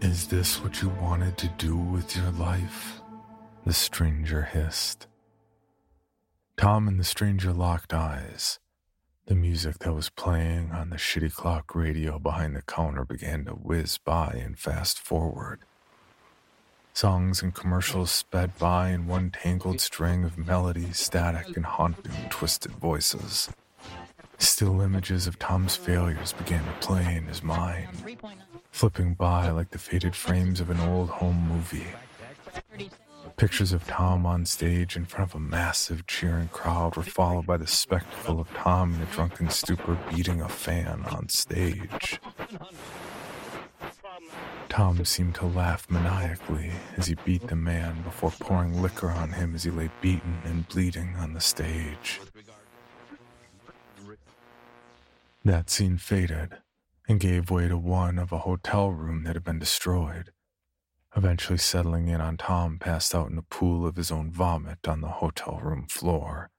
is 0.00 0.26
this 0.26 0.62
what 0.62 0.82
you 0.82 0.88
wanted 0.88 1.36
to 1.38 1.48
do 1.58 1.76
with 1.76 2.16
your 2.16 2.30
life? 2.32 3.02
The 3.64 3.72
stranger 3.72 4.42
hissed. 4.42 5.06
Tom 6.56 6.88
and 6.88 6.98
the 6.98 7.04
stranger 7.04 7.52
locked 7.52 7.94
eyes. 7.94 8.58
The 9.30 9.36
music 9.36 9.78
that 9.78 9.92
was 9.92 10.10
playing 10.10 10.72
on 10.72 10.90
the 10.90 10.96
shitty 10.96 11.32
clock 11.32 11.76
radio 11.76 12.18
behind 12.18 12.56
the 12.56 12.62
counter 12.62 13.04
began 13.04 13.44
to 13.44 13.52
whiz 13.52 13.96
by 13.96 14.36
and 14.44 14.58
fast 14.58 14.98
forward. 14.98 15.60
Songs 16.94 17.40
and 17.40 17.54
commercials 17.54 18.10
sped 18.10 18.58
by 18.58 18.88
in 18.88 19.06
one 19.06 19.30
tangled 19.30 19.80
string 19.80 20.24
of 20.24 20.36
melody, 20.36 20.90
static, 20.90 21.56
and 21.56 21.64
haunting, 21.64 22.10
twisted 22.28 22.72
voices. 22.72 23.48
Still 24.38 24.80
images 24.80 25.28
of 25.28 25.38
Tom's 25.38 25.76
failures 25.76 26.32
began 26.32 26.64
to 26.64 26.72
play 26.84 27.14
in 27.14 27.26
his 27.26 27.40
mind, 27.40 28.18
flipping 28.72 29.14
by 29.14 29.50
like 29.50 29.70
the 29.70 29.78
faded 29.78 30.16
frames 30.16 30.60
of 30.60 30.70
an 30.70 30.80
old 30.80 31.08
home 31.08 31.46
movie. 31.48 31.86
Pictures 33.36 33.72
of 33.72 33.86
Tom 33.86 34.26
on 34.26 34.44
stage 34.44 34.96
in 34.96 35.04
front 35.06 35.30
of 35.30 35.34
a 35.34 35.40
massive 35.40 36.06
cheering 36.06 36.48
crowd 36.48 36.96
were 36.96 37.02
followed 37.02 37.46
by 37.46 37.56
the 37.56 37.66
spectacle 37.66 38.40
of 38.40 38.52
Tom 38.54 38.94
in 38.94 39.02
a 39.02 39.06
drunken 39.06 39.48
stupor 39.48 39.98
beating 40.10 40.40
a 40.40 40.48
fan 40.48 41.04
on 41.10 41.28
stage. 41.28 42.20
Tom 44.68 45.04
seemed 45.04 45.34
to 45.36 45.46
laugh 45.46 45.86
maniacally 45.90 46.70
as 46.96 47.06
he 47.06 47.16
beat 47.24 47.46
the 47.48 47.56
man 47.56 48.02
before 48.02 48.30
pouring 48.30 48.80
liquor 48.82 49.10
on 49.10 49.32
him 49.32 49.54
as 49.54 49.64
he 49.64 49.70
lay 49.70 49.90
beaten 50.00 50.38
and 50.44 50.68
bleeding 50.68 51.14
on 51.16 51.32
the 51.32 51.40
stage. 51.40 52.20
That 55.44 55.70
scene 55.70 55.96
faded 55.96 56.58
and 57.08 57.18
gave 57.18 57.50
way 57.50 57.68
to 57.68 57.78
one 57.78 58.18
of 58.18 58.32
a 58.32 58.38
hotel 58.38 58.90
room 58.90 59.24
that 59.24 59.34
had 59.34 59.44
been 59.44 59.58
destroyed 59.58 60.30
eventually 61.16 61.58
settling 61.58 62.08
in 62.08 62.20
on 62.20 62.36
Tom 62.36 62.78
passed 62.78 63.14
out 63.14 63.30
in 63.30 63.38
a 63.38 63.42
pool 63.42 63.86
of 63.86 63.96
his 63.96 64.10
own 64.10 64.30
vomit 64.30 64.86
on 64.86 65.00
the 65.00 65.08
hotel 65.08 65.60
room 65.62 65.86
floor. 65.88 66.50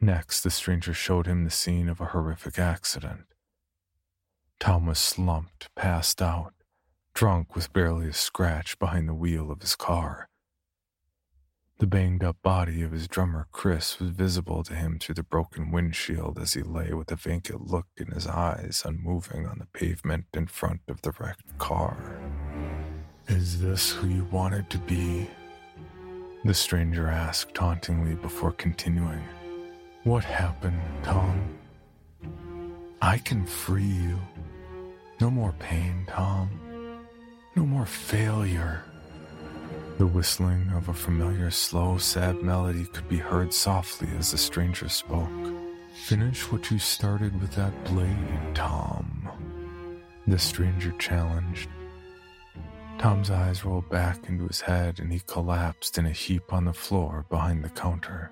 Next, 0.00 0.42
the 0.42 0.50
stranger 0.50 0.94
showed 0.94 1.26
him 1.26 1.44
the 1.44 1.50
scene 1.50 1.88
of 1.88 2.00
a 2.00 2.06
horrific 2.06 2.58
accident. 2.58 3.26
Tom 4.58 4.86
was 4.86 4.98
slumped, 4.98 5.68
passed 5.74 6.22
out, 6.22 6.54
drunk 7.12 7.54
with 7.54 7.72
barely 7.72 8.08
a 8.08 8.12
scratch 8.12 8.78
behind 8.78 9.08
the 9.08 9.14
wheel 9.14 9.50
of 9.50 9.60
his 9.60 9.76
car. 9.76 10.28
The 11.78 11.86
banged 11.86 12.22
up 12.22 12.36
body 12.42 12.82
of 12.82 12.92
his 12.92 13.08
drummer 13.08 13.46
Chris 13.52 13.98
was 13.98 14.10
visible 14.10 14.62
to 14.64 14.74
him 14.74 14.98
through 14.98 15.14
the 15.14 15.22
broken 15.22 15.70
windshield 15.70 16.38
as 16.38 16.52
he 16.52 16.62
lay 16.62 16.92
with 16.92 17.10
a 17.10 17.16
vacant 17.16 17.68
look 17.68 17.86
in 17.96 18.08
his 18.08 18.26
eyes, 18.26 18.82
unmoving 18.84 19.46
on 19.46 19.58
the 19.58 19.66
pavement 19.66 20.26
in 20.34 20.46
front 20.46 20.82
of 20.88 21.00
the 21.00 21.12
wrecked 21.18 21.56
car. 21.56 22.20
Is 23.30 23.60
this 23.60 23.92
who 23.92 24.08
you 24.08 24.24
wanted 24.32 24.68
to 24.70 24.78
be? 24.78 25.30
The 26.44 26.52
stranger 26.52 27.06
asked 27.06 27.54
tauntingly 27.54 28.16
before 28.16 28.50
continuing. 28.50 29.22
What 30.02 30.24
happened, 30.24 30.80
Tom? 31.04 31.56
I 33.00 33.18
can 33.18 33.46
free 33.46 33.84
you. 33.84 34.18
No 35.20 35.30
more 35.30 35.54
pain, 35.60 36.06
Tom. 36.08 36.50
No 37.54 37.64
more 37.64 37.86
failure. 37.86 38.82
The 39.98 40.08
whistling 40.08 40.68
of 40.74 40.88
a 40.88 40.92
familiar 40.92 41.52
slow, 41.52 41.98
sad 41.98 42.42
melody 42.42 42.84
could 42.86 43.08
be 43.08 43.18
heard 43.18 43.54
softly 43.54 44.08
as 44.18 44.32
the 44.32 44.38
stranger 44.38 44.88
spoke. 44.88 45.30
Finish 45.94 46.50
what 46.50 46.68
you 46.72 46.80
started 46.80 47.40
with 47.40 47.52
that 47.52 47.84
blade, 47.84 48.54
Tom. 48.54 49.28
The 50.26 50.38
stranger 50.40 50.90
challenged. 50.98 51.68
Tom's 53.00 53.30
eyes 53.30 53.64
rolled 53.64 53.88
back 53.88 54.28
into 54.28 54.46
his 54.46 54.60
head 54.60 55.00
and 55.00 55.10
he 55.10 55.20
collapsed 55.20 55.96
in 55.96 56.04
a 56.04 56.10
heap 56.10 56.52
on 56.52 56.66
the 56.66 56.72
floor 56.74 57.24
behind 57.30 57.64
the 57.64 57.70
counter. 57.70 58.30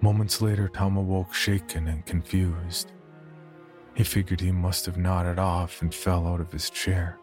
Moments 0.00 0.40
later, 0.40 0.68
Tom 0.68 0.96
awoke 0.96 1.34
shaken 1.34 1.88
and 1.88 2.06
confused. 2.06 2.92
He 3.94 4.04
figured 4.04 4.40
he 4.40 4.52
must 4.52 4.86
have 4.86 4.96
nodded 4.96 5.36
off 5.36 5.82
and 5.82 5.92
fell 5.92 6.28
out 6.28 6.40
of 6.40 6.52
his 6.52 6.70
chair, 6.70 7.18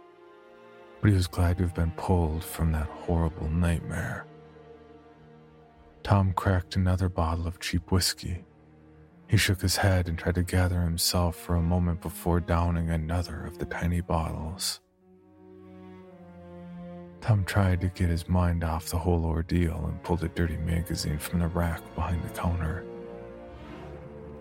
but 1.00 1.12
he 1.12 1.16
was 1.16 1.28
glad 1.28 1.60
to 1.60 1.64
have 1.64 1.74
been 1.74 1.92
pulled 1.92 2.44
from 2.44 2.74
that 2.74 2.88
horrible 2.88 3.48
nightmare. 3.48 4.26
Tom 6.04 6.34
cracked 6.34 6.76
another 6.76 7.08
bottle 7.08 7.48
of 7.48 7.62
cheap 7.62 7.90
whiskey. 7.90 8.44
He 9.30 9.38
shook 9.38 9.62
his 9.62 9.78
head 9.78 10.10
and 10.10 10.20
tried 10.20 10.36
to 10.36 10.44
gather 10.44 10.82
himself 10.82 11.38
for 11.38 11.56
a 11.56 11.62
moment 11.62 12.02
before 12.02 12.42
downing 12.42 12.90
another 12.90 13.46
of 13.46 13.60
the 13.60 13.66
tiny 13.66 14.02
bottles. 14.02 14.82
Tom 17.28 17.44
tried 17.44 17.82
to 17.82 17.90
get 17.90 18.08
his 18.08 18.30
mind 18.30 18.64
off 18.64 18.88
the 18.88 18.98
whole 18.98 19.26
ordeal 19.26 19.88
and 19.88 20.02
pulled 20.02 20.24
a 20.24 20.30
dirty 20.30 20.56
magazine 20.56 21.18
from 21.18 21.40
the 21.40 21.48
rack 21.48 21.82
behind 21.94 22.24
the 22.24 22.30
counter. 22.30 22.86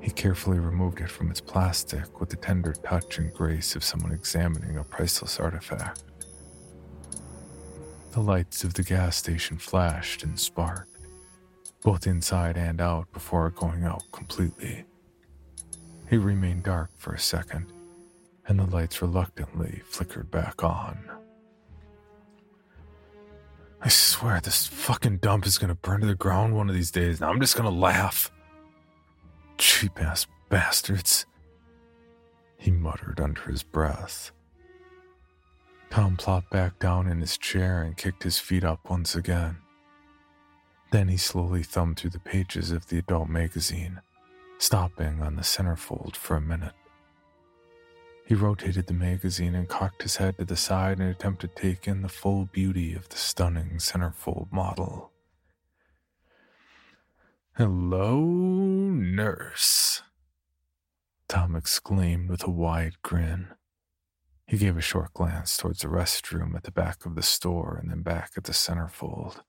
He 0.00 0.12
carefully 0.12 0.60
removed 0.60 1.00
it 1.00 1.10
from 1.10 1.28
its 1.28 1.40
plastic 1.40 2.20
with 2.20 2.28
the 2.28 2.36
tender 2.36 2.74
touch 2.74 3.18
and 3.18 3.34
grace 3.34 3.74
of 3.74 3.82
someone 3.82 4.12
examining 4.12 4.76
a 4.76 4.84
priceless 4.84 5.40
artifact. 5.40 6.04
The 8.12 8.20
lights 8.20 8.62
of 8.62 8.74
the 8.74 8.84
gas 8.84 9.16
station 9.16 9.58
flashed 9.58 10.22
and 10.22 10.38
sparked, 10.38 10.96
both 11.82 12.06
inside 12.06 12.56
and 12.56 12.80
out 12.80 13.12
before 13.12 13.50
going 13.50 13.82
out 13.82 14.04
completely. 14.12 14.84
It 16.08 16.18
remained 16.18 16.62
dark 16.62 16.90
for 16.96 17.14
a 17.14 17.18
second, 17.18 17.66
and 18.46 18.60
the 18.60 18.66
lights 18.66 19.02
reluctantly 19.02 19.82
flickered 19.86 20.30
back 20.30 20.62
on. 20.62 21.15
Swear 23.88 24.40
this 24.40 24.66
fucking 24.66 25.18
dump 25.18 25.46
is 25.46 25.58
gonna 25.58 25.74
burn 25.74 26.00
to 26.00 26.06
the 26.06 26.14
ground 26.14 26.56
one 26.56 26.68
of 26.68 26.74
these 26.74 26.90
days, 26.90 27.20
and 27.20 27.30
I'm 27.30 27.40
just 27.40 27.56
gonna 27.56 27.70
laugh. 27.70 28.32
Cheap 29.58 30.00
ass 30.02 30.26
bastards, 30.48 31.26
he 32.58 32.70
muttered 32.70 33.20
under 33.20 33.42
his 33.42 33.62
breath. 33.62 34.32
Tom 35.90 36.16
plopped 36.16 36.50
back 36.50 36.78
down 36.78 37.06
in 37.06 37.20
his 37.20 37.38
chair 37.38 37.82
and 37.82 37.96
kicked 37.96 38.22
his 38.22 38.38
feet 38.38 38.64
up 38.64 38.80
once 38.90 39.14
again. 39.14 39.58
Then 40.90 41.08
he 41.08 41.16
slowly 41.16 41.62
thumbed 41.62 41.98
through 41.98 42.10
the 42.10 42.20
pages 42.20 42.70
of 42.70 42.88
the 42.88 42.98
adult 42.98 43.28
magazine, 43.28 44.00
stopping 44.58 45.22
on 45.22 45.36
the 45.36 45.42
centerfold 45.42 46.16
for 46.16 46.36
a 46.36 46.40
minute. 46.40 46.74
He 48.26 48.34
rotated 48.34 48.88
the 48.88 48.92
magazine 48.92 49.54
and 49.54 49.68
cocked 49.68 50.02
his 50.02 50.16
head 50.16 50.36
to 50.38 50.44
the 50.44 50.56
side 50.56 50.98
and 50.98 51.08
attempted 51.08 51.54
to 51.54 51.62
take 51.62 51.86
in 51.86 52.02
the 52.02 52.08
full 52.08 52.46
beauty 52.46 52.92
of 52.92 53.08
the 53.08 53.16
stunning 53.16 53.78
centerfold 53.78 54.50
model. 54.50 55.12
Hello, 57.56 58.18
nurse, 58.20 60.02
Tom 61.28 61.54
exclaimed 61.54 62.28
with 62.28 62.44
a 62.44 62.50
wide 62.50 63.00
grin. 63.02 63.48
He 64.48 64.58
gave 64.58 64.76
a 64.76 64.80
short 64.80 65.14
glance 65.14 65.56
towards 65.56 65.82
the 65.82 65.88
restroom 65.88 66.56
at 66.56 66.64
the 66.64 66.72
back 66.72 67.06
of 67.06 67.14
the 67.14 67.22
store 67.22 67.78
and 67.80 67.88
then 67.92 68.02
back 68.02 68.32
at 68.36 68.44
the 68.44 68.52
centerfold. 68.52 69.42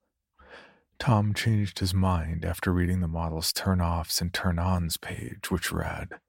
Tom 0.99 1.33
changed 1.33 1.79
his 1.79 1.95
mind 1.95 2.45
after 2.45 2.71
reading 2.71 3.01
the 3.01 3.07
model's 3.07 3.51
turn 3.51 3.81
offs 3.81 4.21
and 4.21 4.31
turn 4.31 4.59
ons 4.59 4.97
page, 4.97 5.49
which 5.49 5.71
read 5.71 6.19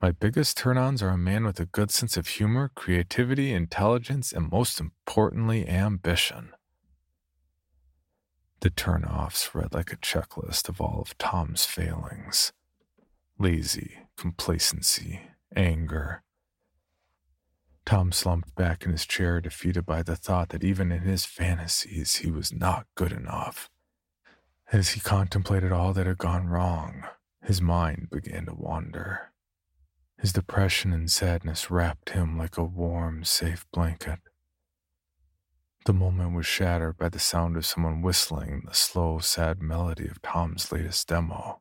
my 0.00 0.12
biggest 0.12 0.58
turn 0.58 0.76
ons 0.76 1.02
are 1.02 1.08
a 1.08 1.18
man 1.18 1.44
with 1.44 1.58
a 1.58 1.66
good 1.66 1.90
sense 1.90 2.16
of 2.16 2.28
humor, 2.28 2.70
creativity, 2.74 3.52
intelligence, 3.52 4.32
and 4.32 4.50
most 4.50 4.78
importantly, 4.78 5.66
ambition. 5.66 6.50
The 8.60 8.70
turn 8.70 9.04
offs 9.04 9.54
read 9.54 9.72
like 9.72 9.92
a 9.92 9.96
checklist 9.96 10.68
of 10.68 10.80
all 10.80 11.00
of 11.00 11.16
Tom's 11.18 11.64
failings 11.64 12.52
lazy, 13.38 13.98
complacency, 14.16 15.20
anger. 15.54 16.22
Tom 17.84 18.10
slumped 18.10 18.54
back 18.54 18.84
in 18.84 18.92
his 18.92 19.06
chair, 19.06 19.40
defeated 19.40 19.84
by 19.84 20.02
the 20.02 20.16
thought 20.16 20.48
that 20.48 20.64
even 20.64 20.90
in 20.90 21.02
his 21.02 21.24
fantasies 21.24 22.16
he 22.16 22.30
was 22.30 22.52
not 22.52 22.86
good 22.94 23.12
enough. 23.12 23.70
As 24.72 24.90
he 24.90 25.00
contemplated 25.00 25.70
all 25.70 25.92
that 25.92 26.06
had 26.06 26.18
gone 26.18 26.48
wrong, 26.48 27.04
his 27.42 27.60
mind 27.62 28.08
began 28.10 28.46
to 28.46 28.54
wander. 28.54 29.32
His 30.18 30.32
depression 30.32 30.92
and 30.92 31.10
sadness 31.10 31.70
wrapped 31.70 32.10
him 32.10 32.38
like 32.38 32.56
a 32.56 32.64
warm, 32.64 33.24
safe 33.24 33.66
blanket. 33.72 34.20
The 35.84 35.92
moment 35.92 36.34
was 36.34 36.46
shattered 36.46 36.96
by 36.96 37.10
the 37.10 37.18
sound 37.18 37.56
of 37.56 37.66
someone 37.66 38.02
whistling 38.02 38.62
the 38.66 38.74
slow, 38.74 39.18
sad 39.20 39.62
melody 39.62 40.08
of 40.08 40.20
Tom's 40.22 40.72
latest 40.72 41.06
demo. 41.08 41.60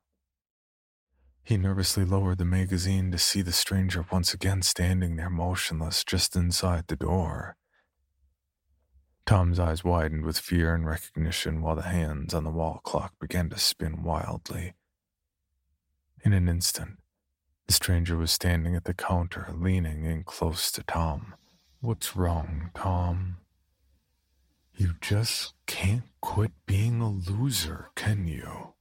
He 1.43 1.57
nervously 1.57 2.05
lowered 2.05 2.39
the 2.39 2.45
magazine 2.45 3.11
to 3.11 3.19
see 3.19 3.43
the 3.43 3.51
stranger 3.51 4.03
once 4.11 4.33
again 4.33 4.63
standing 4.63 5.15
there 5.15 5.29
motionless 5.29 6.03
just 6.03 6.35
inside 6.35 6.87
the 6.87 6.95
door. 6.95 7.55
Tom's 9.27 9.59
eyes 9.59 9.83
widened 9.83 10.25
with 10.25 10.39
fear 10.39 10.73
and 10.73 10.87
recognition 10.87 11.61
while 11.61 11.75
the 11.75 11.83
hands 11.83 12.33
on 12.33 12.45
the 12.45 12.49
wall 12.49 12.79
clock 12.83 13.13
began 13.19 13.49
to 13.49 13.59
spin 13.59 14.01
wildly. 14.01 14.73
In 16.23 16.33
an 16.33 16.49
instant, 16.49 16.97
the 17.67 17.73
stranger 17.73 18.15
was 18.17 18.32
standing 18.32 18.75
at 18.75 18.84
the 18.84 18.93
counter, 18.93 19.47
leaning 19.54 20.06
in 20.06 20.23
close 20.23 20.71
to 20.71 20.84
Tom. 20.84 21.36
What's 21.82 22.15
wrong, 22.15 22.71
Tom? 22.75 23.38
You 24.75 24.95
just 25.01 25.54
can't 25.65 26.04
quit 26.21 26.51
being 26.65 27.01
a 27.01 27.10
loser, 27.10 27.89
can 27.95 28.28
you? 28.28 28.73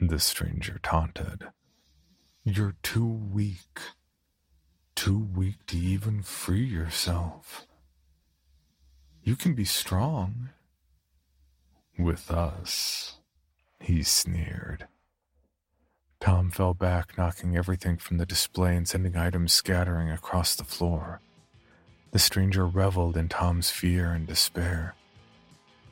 The 0.00 0.18
stranger 0.18 0.80
taunted. 0.82 1.48
You're 2.44 2.76
too 2.82 3.06
weak. 3.06 3.80
Too 4.96 5.18
weak 5.18 5.64
to 5.68 5.78
even 5.78 6.22
free 6.22 6.64
yourself. 6.64 7.66
You 9.22 9.36
can 9.36 9.54
be 9.54 9.64
strong. 9.64 10.50
With 11.98 12.30
us, 12.30 13.18
he 13.78 14.02
sneered. 14.02 14.88
Tom 16.20 16.50
fell 16.50 16.74
back, 16.74 17.16
knocking 17.16 17.56
everything 17.56 17.96
from 17.96 18.18
the 18.18 18.26
display 18.26 18.76
and 18.76 18.86
sending 18.86 19.16
items 19.16 19.52
scattering 19.52 20.10
across 20.10 20.54
the 20.54 20.64
floor. 20.64 21.20
The 22.12 22.18
stranger 22.18 22.66
reveled 22.66 23.16
in 23.16 23.28
Tom's 23.28 23.70
fear 23.70 24.12
and 24.12 24.26
despair. 24.26 24.94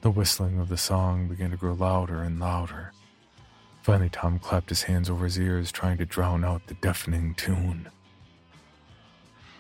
The 0.03 0.11
whistling 0.11 0.61
of 0.61 0.69
the 0.69 0.77
song 0.77 1.29
began 1.29 1.51
to 1.51 1.57
grow 1.57 1.73
louder 1.73 2.23
and 2.23 2.39
louder. 2.39 2.93
Finally, 3.83 4.11
Tom 4.11 4.39
clapped 4.39 4.69
his 4.69 4.83
hands 4.83 5.09
over 5.09 5.25
his 5.25 5.39
ears, 5.39 5.73
trying 5.73 5.97
to 5.99 6.05
drown 6.05 6.45
out 6.45 6.67
the 6.67 6.75
deafening 6.75 7.35
tune. 7.35 7.89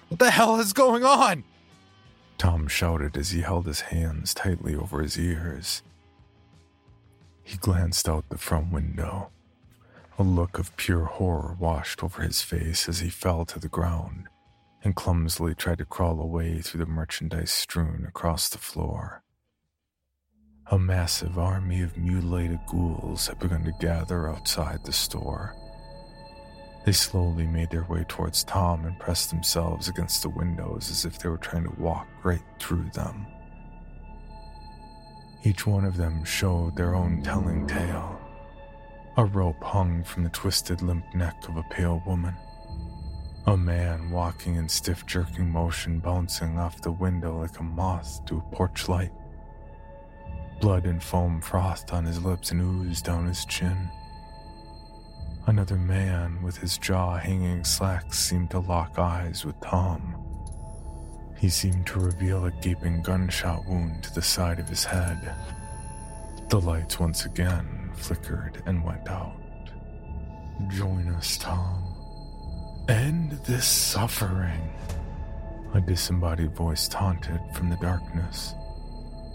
What 0.09 0.19
the 0.19 0.31
hell 0.31 0.61
is 0.61 0.73
going 0.73 1.05
on? 1.05 1.45
Tom 2.37 2.69
shouted 2.69 3.17
as 3.17 3.31
he 3.31 3.41
held 3.41 3.67
his 3.67 3.81
hands 3.81 4.35
tightly 4.35 4.75
over 4.77 5.03
his 5.03 5.19
ears. 5.19 5.83
He 7.43 7.57
glanced 7.57 8.09
out 8.09 8.29
the 8.29 8.39
front 8.39 8.73
window. 8.73 9.31
A 10.21 10.25
look 10.25 10.59
of 10.59 10.77
pure 10.77 11.05
horror 11.05 11.57
washed 11.61 12.03
over 12.03 12.23
his 12.23 12.43
face 12.43 12.89
as 12.89 12.99
he 12.99 13.09
fell 13.09 13.45
to 13.45 13.61
the 13.61 13.69
ground 13.69 14.27
and 14.83 14.97
clumsily 14.97 15.55
tried 15.55 15.79
to 15.79 15.85
crawl 15.85 16.21
away 16.21 16.61
through 16.61 16.85
the 16.85 16.91
merchandise 16.91 17.53
strewn 17.53 18.05
across 18.05 18.49
the 18.49 18.59
floor. 18.59 19.23
A 20.73 20.79
massive 20.79 21.39
army 21.39 21.83
of 21.83 21.97
mutilated 21.97 22.59
ghouls 22.67 23.29
had 23.29 23.39
begun 23.39 23.63
to 23.63 23.73
gather 23.79 24.29
outside 24.29 24.85
the 24.85 24.93
store. 24.93 25.55
They 26.85 26.93
slowly 26.93 27.47
made 27.47 27.71
their 27.71 27.85
way 27.85 28.05
towards 28.09 28.43
Tom 28.43 28.87
and 28.87 28.99
pressed 28.99 29.31
themselves 29.31 29.87
against 29.89 30.23
the 30.23 30.31
windows 30.31 30.91
as 30.91 31.05
if 31.05 31.21
they 31.21 31.29
were 31.29 31.39
trying 31.39 31.63
to 31.63 31.81
walk 31.81 32.09
right 32.25 32.43
through 32.59 32.91
them. 32.93 33.25
Each 35.45 35.65
one 35.65 35.85
of 35.85 35.97
them 35.97 36.25
showed 36.25 36.75
their 36.75 36.97
own 36.97 37.23
telling 37.23 37.69
tale 37.69 38.18
a 39.19 39.25
rope 39.25 39.61
hung 39.65 40.05
from 40.05 40.23
the 40.23 40.31
twisted, 40.31 40.81
limp 40.81 41.05
neck 41.13 41.35
of 41.49 41.57
a 41.57 41.63
pale 41.65 42.01
woman. 42.07 42.37
A 43.47 43.57
man 43.57 44.13
walking 44.13 44.55
in 44.55 44.69
stiff, 44.69 45.05
jerking 45.07 45.51
motion, 45.51 45.99
bouncing 45.99 46.57
off 46.57 46.81
the 46.81 46.93
window 46.93 47.41
like 47.41 47.59
a 47.59 47.65
moth 47.65 48.25
to 48.27 48.39
a 48.39 48.55
porch 48.55 48.89
light. 48.89 49.11
Blood 50.61 50.85
and 50.85 51.03
foam 51.03 51.41
frothed 51.41 51.91
on 51.91 52.05
his 52.05 52.23
lips 52.23 52.53
and 52.53 52.61
oozed 52.61 53.07
down 53.07 53.27
his 53.27 53.45
chin. 53.45 53.91
Another 55.49 55.79
man 55.79 56.41
with 56.41 56.57
his 56.57 56.79
jaw 56.79 57.17
hanging 57.17 57.65
slack 57.65 58.15
seemed 58.15 58.53
to 58.53 58.61
lock 58.61 59.01
eyes 59.01 59.45
with 59.45 59.61
Tom. 59.61 60.15
He 61.37 61.49
seemed 61.49 61.89
to 61.89 61.99
reveal 61.99 62.45
a 62.45 62.53
gaping 62.53 63.03
gunshot 63.03 63.67
wound 63.67 64.05
to 64.05 64.15
the 64.15 64.23
side 64.23 64.61
of 64.61 64.69
his 64.69 64.85
head. 64.85 65.35
The 66.51 66.61
lights 66.61 67.01
once 67.01 67.25
again 67.25 67.78
flickered 67.99 68.63
and 68.67 68.85
went 68.85 69.09
out. 69.09 69.37
Join 70.69 71.09
us, 71.09 71.37
Tom. 71.37 71.85
End 72.89 73.33
this 73.45 73.67
suffering. 73.67 74.71
A 75.75 75.81
disembodied 75.81 76.55
voice 76.55 76.89
taunted 76.89 77.41
from 77.53 77.69
the 77.69 77.77
darkness. 77.77 78.55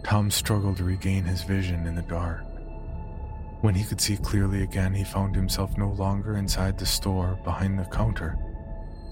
Tom 0.04 0.32
struggled 0.32 0.78
to 0.78 0.84
regain 0.84 1.24
his 1.24 1.44
vision 1.44 1.86
in 1.86 1.96
the 1.96 2.02
dark. 2.02 2.44
When 3.62 3.76
he 3.76 3.86
could 3.86 4.02
see 4.02 4.18
clearly 4.18 4.64
again, 4.64 4.94
he 4.94 5.04
found 5.04 5.36
himself 5.36 5.78
no 5.78 5.92
longer 5.92 6.36
inside 6.36 6.78
the 6.78 6.86
store 6.86 7.40
behind 7.44 7.80
the 7.80 7.86
counter, 7.86 8.38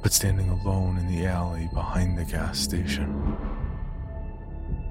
but 0.04 0.12
standing 0.12 0.50
alone 0.50 0.98
in 0.98 1.08
the 1.08 1.26
alley 1.26 1.70
behind 1.74 2.18
the 2.18 2.26
gas 2.26 2.60
station. 2.60 3.61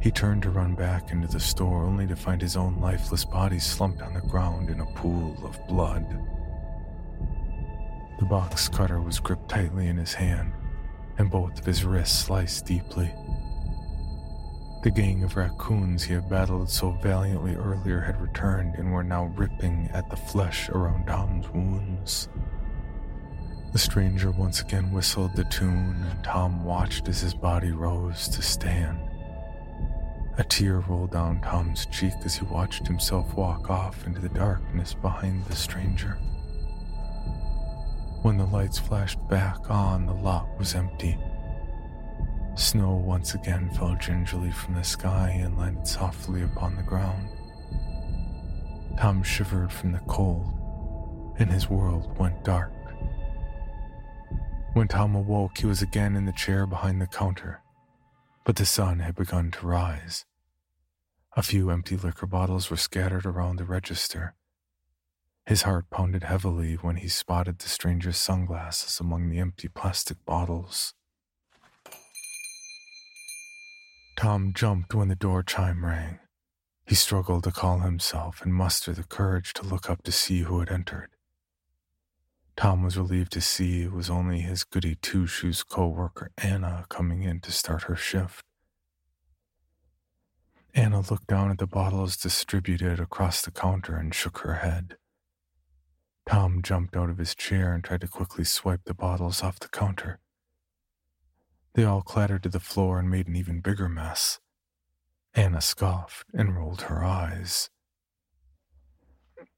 He 0.01 0.11
turned 0.11 0.43
to 0.45 0.51
run 0.51 0.75
back 0.75 1.13
into 1.13 1.29
the 1.29 1.39
store 1.39 1.85
only 1.85 2.07
to 2.07 2.17
find 2.17 2.41
his 2.41 2.57
own 2.57 2.81
lifeless 2.81 3.25
body 3.25 3.59
slumped 3.59 4.01
on 4.01 4.15
the 4.15 4.23
ground 4.23 4.71
in 4.71 4.81
a 4.81 4.87
pool 4.87 5.37
of 5.45 5.67
blood. 5.69 6.07
The 8.19 8.25
box 8.25 8.69
cutter 8.69 9.01
was 9.03 9.21
gripped 9.21 9.51
tightly 9.51 9.89
in 9.89 9.99
his 9.99 10.15
hand, 10.15 10.53
and 11.19 11.31
both 11.31 11.59
of 11.59 11.67
his 11.67 11.85
wrists 11.85 12.19
sliced 12.19 12.65
deeply. 12.65 13.13
The 14.83 14.91
gang 14.91 15.23
of 15.23 15.37
raccoons 15.37 16.05
he 16.05 16.15
had 16.15 16.31
battled 16.31 16.71
so 16.71 16.93
valiantly 17.03 17.55
earlier 17.55 18.01
had 18.01 18.23
returned 18.23 18.77
and 18.77 18.91
were 18.91 19.05
now 19.05 19.25
ripping 19.37 19.91
at 19.93 20.09
the 20.09 20.17
flesh 20.17 20.71
around 20.71 21.07
Tom's 21.07 21.51
wounds. 21.51 22.31
The 23.73 23.79
stranger 23.79 24.31
once 24.31 24.63
again 24.63 24.91
whistled 24.93 25.37
the 25.37 25.45
tune, 25.45 26.07
and 26.11 26.25
Tom 26.25 26.65
watched 26.65 27.09
as 27.09 27.21
his 27.21 27.35
body 27.35 27.73
rose 27.73 28.29
to 28.29 28.41
stand. 28.41 29.10
A 30.41 30.45
tear 30.45 30.79
rolled 30.89 31.11
down 31.11 31.43
Tom's 31.43 31.85
cheek 31.85 32.15
as 32.25 32.35
he 32.35 32.47
watched 32.47 32.87
himself 32.87 33.35
walk 33.35 33.69
off 33.69 34.07
into 34.07 34.23
the 34.23 34.31
darkness 34.31 34.95
behind 34.95 35.45
the 35.45 35.55
stranger. 35.55 36.17
When 38.23 38.39
the 38.39 38.47
lights 38.47 38.79
flashed 38.79 39.19
back 39.29 39.71
on, 39.71 40.07
the 40.07 40.15
lot 40.15 40.49
was 40.59 40.75
empty. 40.75 41.19
Snow 42.55 42.95
once 42.95 43.35
again 43.35 43.69
fell 43.75 43.95
gingerly 43.97 44.51
from 44.51 44.77
the 44.77 44.83
sky 44.83 45.29
and 45.29 45.59
landed 45.59 45.87
softly 45.87 46.43
upon 46.43 46.75
the 46.75 46.85
ground. 46.85 47.29
Tom 48.99 49.23
shivered 49.23 49.71
from 49.71 49.93
the 49.93 50.01
cold, 50.09 51.35
and 51.39 51.53
his 51.53 51.69
world 51.69 52.19
went 52.19 52.43
dark. 52.45 52.73
When 54.73 54.89
Tom 54.89 55.15
awoke, 55.15 55.59
he 55.59 55.67
was 55.67 55.83
again 55.83 56.17
in 56.17 56.25
the 56.25 56.33
chair 56.33 56.67
behind 56.67 56.99
the 56.99 57.07
counter, 57.07 57.61
but 58.47 58.57
the 58.57 58.65
sun 58.65 59.01
had 59.01 59.17
begun 59.17 59.51
to 59.51 59.67
rise. 59.67 60.25
A 61.37 61.43
few 61.43 61.71
empty 61.71 61.97
liquor 61.97 62.27
bottles 62.27 62.71
were 62.71 62.77
scattered 62.77 63.25
around 63.25 63.57
the 63.57 63.65
register. 63.65 64.35
His 65.47 65.63
heart 65.63 65.89
pounded 65.89 66.25
heavily 66.25 66.75
when 66.75 66.97
he 66.97 67.09
spotted 67.09 67.61
the 67.61 67.69
stranger's 67.69 68.17
sunglasses 68.17 68.99
among 68.99 69.29
the 69.29 69.39
empty 69.39 69.69
plastic 69.69 70.25
bottles. 70.25 70.93
Tom 74.17 74.53
jumped 74.53 74.93
when 74.93 75.09
the 75.09 75.15
door 75.15 75.43
chime 75.43 75.85
rang. 75.85 76.19
He 76.85 76.97
struggled 76.97 77.45
to 77.45 77.53
calm 77.53 77.83
himself 77.83 78.43
and 78.43 78.53
muster 78.53 78.93
the 78.93 79.05
courage 79.05 79.53
to 79.55 79.63
look 79.63 79.89
up 79.89 80.03
to 80.03 80.13
see 80.13 80.41
who 80.41 80.59
had 80.59 80.69
entered. 80.69 81.11
Tom 82.57 82.83
was 82.83 82.99
relieved 82.99 83.33
to 83.33 83.41
see 83.41 83.85
it 83.85 83.93
was 83.93 84.11
only 84.11 84.41
his 84.41 84.65
goody 84.65 84.97
two 84.97 85.27
shoes 85.29 85.63
co 85.63 85.87
worker, 85.87 86.33
Anna, 86.37 86.87
coming 86.89 87.23
in 87.23 87.41
to 87.41 87.53
start 87.53 87.85
her 87.85 87.97
shift. 87.97 88.45
Anna 90.75 91.01
looked 91.01 91.27
down 91.27 91.51
at 91.51 91.59
the 91.59 91.67
bottles 91.67 92.17
distributed 92.17 93.01
across 93.01 93.43
the 93.43 93.51
counter 93.51 93.97
and 93.97 94.15
shook 94.15 94.39
her 94.39 94.55
head. 94.55 94.97
Tom 96.27 96.63
jumped 96.63 96.97
out 96.97 97.11
of 97.11 97.19
his 97.19 97.35
chair 97.35 97.73
and 97.73 97.83
tried 97.83 98.03
to 98.03 98.09
quickly 98.09 98.45
swipe 98.45 98.83
the 98.85 98.95
bottles 98.95 99.43
off 99.43 99.59
the 99.59 99.69
counter. 99.69 100.21
They 101.75 101.85
all 101.85 102.03
clattered 102.03 102.43
to 102.45 102.49
the 102.49 102.61
floor 102.61 102.99
and 102.99 103.11
made 103.11 103.27
an 103.27 103.37
even 103.37 103.61
bigger 103.61 103.89
mess. 103.89 104.39
Anna 105.35 105.61
scoffed 105.61 106.27
and 106.33 106.57
rolled 106.57 106.83
her 106.83 107.05
eyes. 107.05 107.71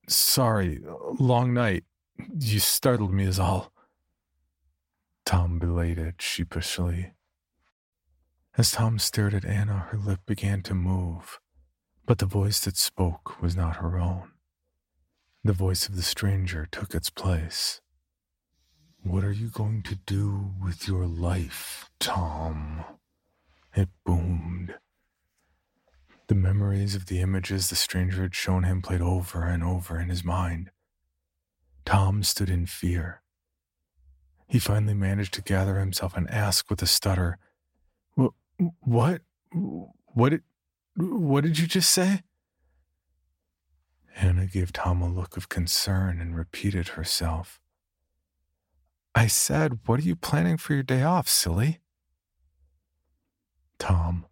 Sorry, 0.09 0.81
long 1.19 1.53
night, 1.55 1.85
you 2.39 2.59
startled 2.59 3.13
me, 3.13 3.25
is 3.25 3.39
all. 3.39 3.73
Tom 5.25 5.59
belated 5.59 6.21
sheepishly. 6.21 7.13
As 8.59 8.71
Tom 8.73 8.99
stared 8.99 9.33
at 9.33 9.47
Anna, 9.47 9.87
her 9.91 9.97
lip 9.97 10.21
began 10.27 10.63
to 10.63 10.75
move, 10.75 11.41
but 12.05 12.19
the 12.19 12.27
voice 12.27 12.61
that 12.61 12.77
spoke 12.77 13.41
was 13.41 13.57
not 13.57 13.77
her 13.77 13.99
own. 13.99 14.33
The 15.43 15.55
voice 15.55 15.89
of 15.89 15.97
the 15.97 16.03
stranger 16.03 16.69
took 16.71 16.95
its 16.95 17.09
place. 17.09 17.81
What 19.03 19.25
are 19.25 19.33
you 19.33 19.49
going 19.49 19.83
to 19.85 19.95
do 19.95 20.53
with 20.63 20.87
your 20.87 21.07
life, 21.07 21.91
Tom? 21.99 22.85
It 23.75 23.89
boomed. 24.05 24.75
The 26.29 26.35
memories 26.35 26.95
of 26.95 27.07
the 27.07 27.21
images 27.21 27.71
the 27.71 27.77
stranger 27.77 28.23
had 28.23 28.35
shown 28.35 28.65
him 28.65 28.83
played 28.83 29.01
over 29.01 29.45
and 29.45 29.65
over 29.65 29.99
in 29.99 30.11
his 30.11 30.25
mind. 30.25 30.71
Tom 31.85 32.23
stood 32.23 32.51
in 32.51 32.67
fear. 32.67 33.23
He 34.47 34.59
finally 34.59 34.95
managed 34.95 35.33
to 35.35 35.43
gather 35.43 35.79
himself 35.79 36.17
and 36.17 36.31
ask 36.31 36.69
with 36.69 36.83
a 36.83 36.87
stutter, 36.87 37.39
"What? 38.81 39.23
What? 39.53 40.31
Did? 40.31 40.43
What 40.97 41.45
did 41.45 41.59
you 41.59 41.67
just 41.67 41.91
say?" 41.91 42.23
Hannah 44.15 44.47
gave 44.47 44.73
Tom 44.73 45.01
a 45.03 45.09
look 45.09 45.37
of 45.37 45.49
concern 45.49 46.21
and 46.21 46.37
repeated 46.37 46.89
herself. 46.89 47.61
I 49.15 49.27
said, 49.27 49.81
What 49.87 50.01
are 50.01 50.05
you 50.05 50.17
planning 50.17 50.57
for 50.57 50.75
your 50.75 50.83
day 50.83 51.03
off, 51.03 51.29
silly? 51.29 51.81
Tom, 53.79 54.27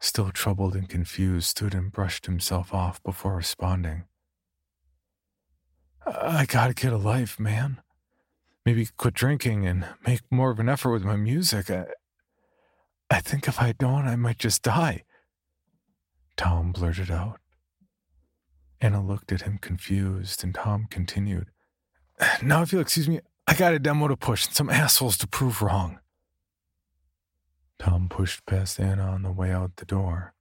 still 0.00 0.30
troubled 0.30 0.74
and 0.74 0.88
confused, 0.88 1.48
stood 1.48 1.74
and 1.74 1.92
brushed 1.92 2.26
himself 2.26 2.72
off 2.72 3.02
before 3.02 3.36
responding. 3.36 4.04
I 6.06 6.46
gotta 6.46 6.74
get 6.74 6.92
a 6.92 6.98
life, 6.98 7.38
man. 7.38 7.82
Maybe 8.64 8.88
quit 8.96 9.14
drinking 9.14 9.66
and 9.66 9.86
make 10.06 10.22
more 10.30 10.50
of 10.50 10.58
an 10.58 10.68
effort 10.68 10.90
with 10.90 11.04
my 11.04 11.16
music. 11.16 11.70
I, 11.70 11.86
I 13.10 13.20
think 13.20 13.46
if 13.46 13.60
I 13.60 13.72
don't, 13.72 14.06
I 14.06 14.16
might 14.16 14.38
just 14.38 14.62
die. 14.62 15.04
Tom 16.36 16.72
blurted 16.72 17.10
out. 17.10 17.40
Anna 18.80 19.02
looked 19.04 19.32
at 19.32 19.42
him 19.42 19.58
confused, 19.58 20.44
and 20.44 20.54
Tom 20.54 20.86
continued. 20.90 21.50
Now, 22.42 22.62
if 22.62 22.72
you'll 22.72 22.82
excuse 22.82 23.08
me, 23.08 23.20
I 23.46 23.54
got 23.54 23.74
a 23.74 23.78
demo 23.78 24.08
to 24.08 24.16
push 24.16 24.46
and 24.46 24.54
some 24.54 24.70
assholes 24.70 25.16
to 25.18 25.26
prove 25.26 25.62
wrong. 25.62 26.00
Tom 27.78 28.08
pushed 28.08 28.44
past 28.46 28.80
Anna 28.80 29.04
on 29.04 29.22
the 29.22 29.30
way 29.30 29.52
out 29.52 29.76
the 29.76 29.84
door. 29.84 30.34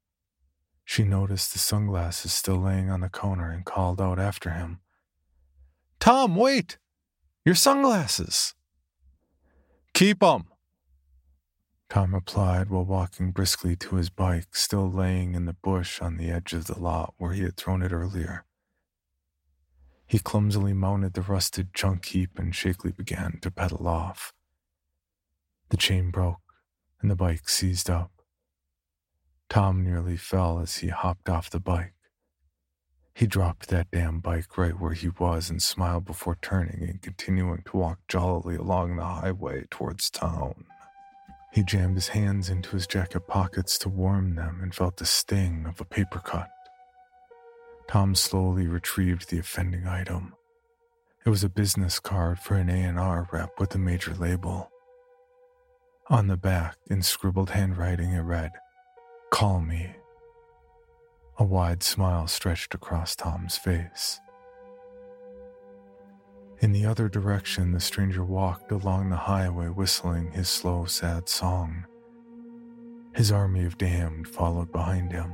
She 0.84 1.04
noticed 1.04 1.54
the 1.54 1.60
sunglasses 1.60 2.32
still 2.32 2.58
laying 2.58 2.90
on 2.90 3.02
the 3.02 3.10
counter 3.10 3.50
and 3.50 3.66
called 3.66 4.02
out 4.02 4.20
after 4.20 4.52
him. 4.52 4.80
Tom, 6.00 6.36
wait! 6.36 6.78
Your 7.44 7.56
sunglasses! 7.56 8.54
Keep 9.94 10.24
'em! 10.24 10.46
Tom 11.90 12.14
replied 12.14 12.70
while 12.70 12.86
walking 12.86 13.32
briskly 13.32 13.76
to 13.76 13.96
his 13.96 14.10
bike, 14.10 14.56
still 14.56 14.92
laying 14.92 15.36
in 15.36 15.46
the 15.46 15.54
bush 15.54 16.02
on 16.02 16.18
the 16.18 16.30
edge 16.30 16.54
of 16.54 16.66
the 16.66 16.80
lot 16.80 17.14
where 17.18 17.34
he 17.34 17.44
had 17.44 17.56
thrown 17.56 17.82
it 17.82 17.94
earlier. 17.94 18.46
He 20.08 20.20
clumsily 20.20 20.74
mounted 20.74 21.14
the 21.14 21.22
rusted 21.22 21.74
junk 21.74 22.06
heap 22.06 22.38
and 22.38 22.56
shakily 22.56 22.92
began 22.92 23.40
to 23.42 23.52
pedal 23.52 23.88
off. 23.88 24.34
The 25.70 25.78
chain 25.78 26.12
broke 26.12 26.42
and 27.02 27.10
the 27.10 27.16
bike 27.16 27.50
seized 27.50 27.90
up. 27.90 28.12
Tom 29.50 29.84
nearly 29.84 30.18
fell 30.18 30.60
as 30.60 30.78
he 30.78 30.90
hopped 30.90 31.30
off 31.30 31.50
the 31.50 31.60
bike. 31.60 31.94
He 33.14 33.28
dropped 33.28 33.70
that 33.70 33.92
damn 33.92 34.20
bike 34.20 34.58
right 34.58 34.78
where 34.78 34.94
he 34.94 35.10
was 35.10 35.50
and 35.50 35.62
smiled 35.62 36.06
before 36.06 36.38
turning 36.42 36.84
and 36.84 37.02
continuing 37.02 37.64
to 37.64 37.78
walk 37.78 38.00
jollily 38.08 38.56
along 38.56 38.96
the 38.96 39.06
highway 39.06 39.66
towards 39.70 40.10
town. 40.10 40.66
He 41.56 41.64
jammed 41.64 41.96
his 41.96 42.10
hands 42.10 42.50
into 42.50 42.72
his 42.72 42.86
jacket 42.86 43.28
pockets 43.30 43.78
to 43.78 43.88
warm 43.88 44.36
them 44.36 44.60
and 44.62 44.76
felt 44.76 44.98
the 44.98 45.06
sting 45.06 45.66
of 45.66 45.80
a 45.80 45.86
paper 45.86 46.20
cut. 46.20 46.50
Tom 47.88 48.14
slowly 48.14 48.68
retrieved 48.68 49.30
the 49.30 49.40
offending 49.40 49.88
item. 49.88 50.34
It 51.26 51.30
was 51.30 51.46
a 51.46 51.50
business 51.50 51.98
card 51.98 52.40
for 52.40 52.56
an 52.56 52.70
A&R 52.70 53.30
rep 53.32 53.58
with 53.58 53.74
a 53.74 53.78
major 53.78 54.14
label. 54.14 54.70
On 56.10 56.28
the 56.28 56.36
back, 56.36 56.76
in 56.90 57.02
scribbled 57.02 57.52
handwriting, 57.52 58.12
it 58.12 58.20
read, 58.20 58.52
Call 59.32 59.62
me. 59.62 59.96
A 61.38 61.46
wide 61.46 61.84
smile 61.84 62.28
stretched 62.28 62.76
across 62.76 63.16
Tom's 63.16 63.58
face. 63.58 64.20
In 66.62 66.72
the 66.72 66.86
other 66.86 67.10
direction, 67.10 67.72
the 67.72 67.80
stranger 67.80 68.24
walked 68.24 68.72
along 68.72 69.10
the 69.10 69.16
highway 69.18 69.68
whistling 69.68 70.32
his 70.32 70.48
slow, 70.48 70.86
sad 70.86 71.28
song. 71.28 71.86
His 73.14 73.32
army 73.32 73.66
of 73.66 73.78
damned 73.78 74.28
followed 74.28 74.72
behind 74.72 75.12
him. 75.12 75.34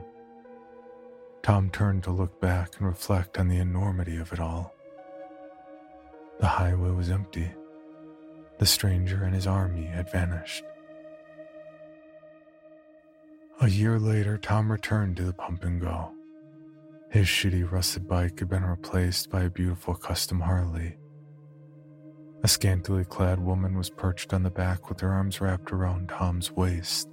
Tom 1.44 1.70
turned 1.70 2.04
to 2.04 2.12
look 2.12 2.40
back 2.42 2.78
and 2.78 2.88
reflect 2.88 3.38
on 3.38 3.48
the 3.48 3.58
enormity 3.58 4.18
of 4.18 4.32
it 4.34 4.40
all. 4.40 4.76
The 6.40 6.48
highway 6.48 6.92
was 6.92 7.10
empty. 7.10 7.52
The 8.60 8.66
stranger 8.66 9.24
and 9.24 9.34
his 9.34 9.48
army 9.48 9.86
had 9.86 10.12
vanished. 10.12 10.64
A 13.62 13.70
year 13.70 14.00
later, 14.00 14.38
Tom 14.40 14.72
returned 14.72 15.18
to 15.18 15.24
the 15.24 15.34
pump 15.34 15.64
and 15.64 15.80
go. 15.80 16.12
His 17.10 17.28
shitty 17.28 17.72
rusted 17.72 18.08
bike 18.08 18.40
had 18.40 18.50
been 18.50 18.66
replaced 18.66 19.30
by 19.30 19.44
a 19.44 19.50
beautiful 19.50 19.94
custom 19.94 20.40
Harley. 20.40 20.98
A 22.44 22.48
scantily 22.48 23.06
clad 23.06 23.40
woman 23.40 23.78
was 23.78 23.92
perched 23.92 24.34
on 24.34 24.42
the 24.42 24.50
back 24.50 24.90
with 24.90 25.00
her 25.02 25.14
arms 25.14 25.40
wrapped 25.40 25.72
around 25.72 26.10
Tom's 26.10 26.52
waist. 26.52 27.08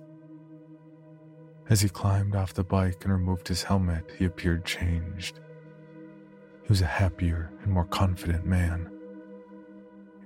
As 1.68 1.82
he 1.82 1.90
climbed 1.90 2.34
off 2.34 2.54
the 2.54 2.64
bike 2.64 3.04
and 3.04 3.12
removed 3.12 3.46
his 3.46 3.62
helmet, 3.62 4.10
he 4.18 4.24
appeared 4.24 4.64
changed. 4.64 5.40
He 6.62 6.68
was 6.68 6.80
a 6.80 6.86
happier 6.86 7.50
and 7.62 7.72
more 7.72 7.84
confident 7.84 8.46
man. 8.46 8.90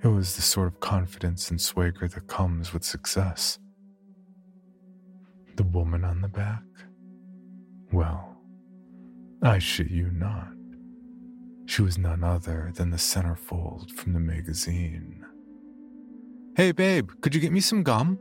It 0.03 0.07
was 0.07 0.37
the 0.37 0.41
sort 0.41 0.67
of 0.67 0.79
confidence 0.79 1.51
and 1.51 1.59
swagger 1.59 2.07
that 2.07 2.27
comes 2.27 2.71
with 2.73 2.85
success. 2.85 3.59
The 5.57 5.63
woman 5.63 6.05
on 6.05 6.21
the 6.21 6.29
back? 6.29 6.63
Well, 7.91 8.37
I 9.41 9.59
shit 9.59 9.91
you 9.91 10.11
not. 10.11 10.47
She 11.65 11.81
was 11.81 11.97
none 11.97 12.23
other 12.23 12.71
than 12.75 12.89
the 12.91 12.97
centerfold 12.97 13.91
from 13.91 14.13
the 14.13 14.19
magazine. 14.19 15.25
Hey, 16.55 16.71
babe, 16.71 17.09
could 17.21 17.33
you 17.33 17.41
get 17.41 17.51
me 17.51 17.59
some 17.59 17.83
gum? 17.83 18.19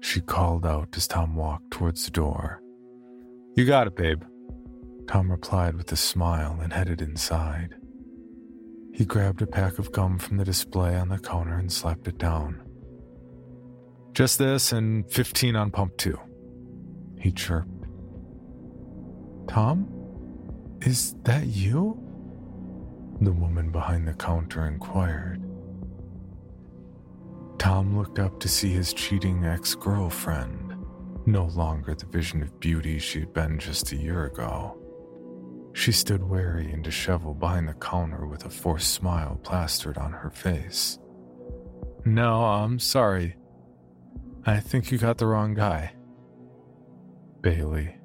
She 0.00 0.20
called 0.20 0.64
out 0.64 0.96
as 0.96 1.06
Tom 1.08 1.34
walked 1.34 1.70
towards 1.70 2.04
the 2.04 2.10
door. 2.10 2.62
You 3.56 3.64
got 3.66 3.86
it, 3.86 3.96
babe. 3.96 4.22
Tom 5.08 5.30
replied 5.30 5.76
with 5.76 5.90
a 5.92 5.96
smile 5.96 6.58
and 6.62 6.72
headed 6.72 7.02
inside. 7.02 7.74
He 8.92 9.04
grabbed 9.04 9.42
a 9.42 9.46
pack 9.46 9.78
of 9.78 9.92
gum 9.92 10.18
from 10.18 10.36
the 10.36 10.44
display 10.44 10.96
on 10.96 11.08
the 11.08 11.18
counter 11.18 11.58
and 11.58 11.70
slapped 11.70 12.08
it 12.08 12.18
down. 12.18 12.62
Just 14.14 14.38
this 14.38 14.72
and 14.72 15.10
15 15.10 15.56
on 15.56 15.70
pump 15.70 15.96
two 15.98 16.18
he 17.26 17.32
chirped. 17.32 17.86
Tom? 19.48 19.88
Is 20.82 21.14
that 21.24 21.46
you? 21.46 22.00
The 23.20 23.32
woman 23.32 23.70
behind 23.70 24.06
the 24.06 24.14
counter 24.14 24.66
inquired. 24.66 25.42
Tom 27.58 27.96
looked 27.96 28.18
up 28.18 28.38
to 28.40 28.48
see 28.48 28.70
his 28.70 28.92
cheating 28.92 29.44
ex 29.44 29.74
girlfriend, 29.74 30.76
no 31.24 31.46
longer 31.46 31.94
the 31.94 32.06
vision 32.06 32.42
of 32.42 32.60
beauty 32.60 32.98
she 32.98 33.20
had 33.20 33.32
been 33.32 33.58
just 33.58 33.92
a 33.92 33.96
year 33.96 34.26
ago. 34.26 34.78
She 35.72 35.92
stood 35.92 36.22
wary 36.22 36.70
and 36.70 36.84
disheveled 36.84 37.40
behind 37.40 37.68
the 37.68 37.74
counter 37.74 38.26
with 38.26 38.44
a 38.44 38.50
forced 38.50 38.92
smile 38.92 39.40
plastered 39.42 39.98
on 39.98 40.12
her 40.12 40.30
face. 40.30 40.98
No, 42.04 42.44
I'm 42.44 42.78
sorry. 42.78 43.36
I 44.44 44.60
think 44.60 44.92
you 44.92 44.98
got 44.98 45.18
the 45.18 45.26
wrong 45.26 45.54
guy. 45.54 45.94
Bailey. 47.40 47.95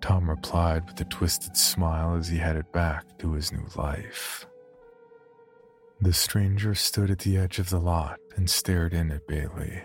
Tom 0.00 0.28
replied 0.28 0.86
with 0.86 1.00
a 1.00 1.04
twisted 1.04 1.56
smile 1.56 2.14
as 2.16 2.28
he 2.28 2.38
headed 2.38 2.70
back 2.72 3.18
to 3.18 3.32
his 3.32 3.52
new 3.52 3.66
life. 3.76 4.46
The 6.00 6.12
stranger 6.12 6.74
stood 6.74 7.10
at 7.10 7.20
the 7.20 7.36
edge 7.36 7.58
of 7.58 7.70
the 7.70 7.80
lot 7.80 8.20
and 8.36 8.48
stared 8.48 8.92
in 8.92 9.10
at 9.10 9.26
Bailey. 9.26 9.82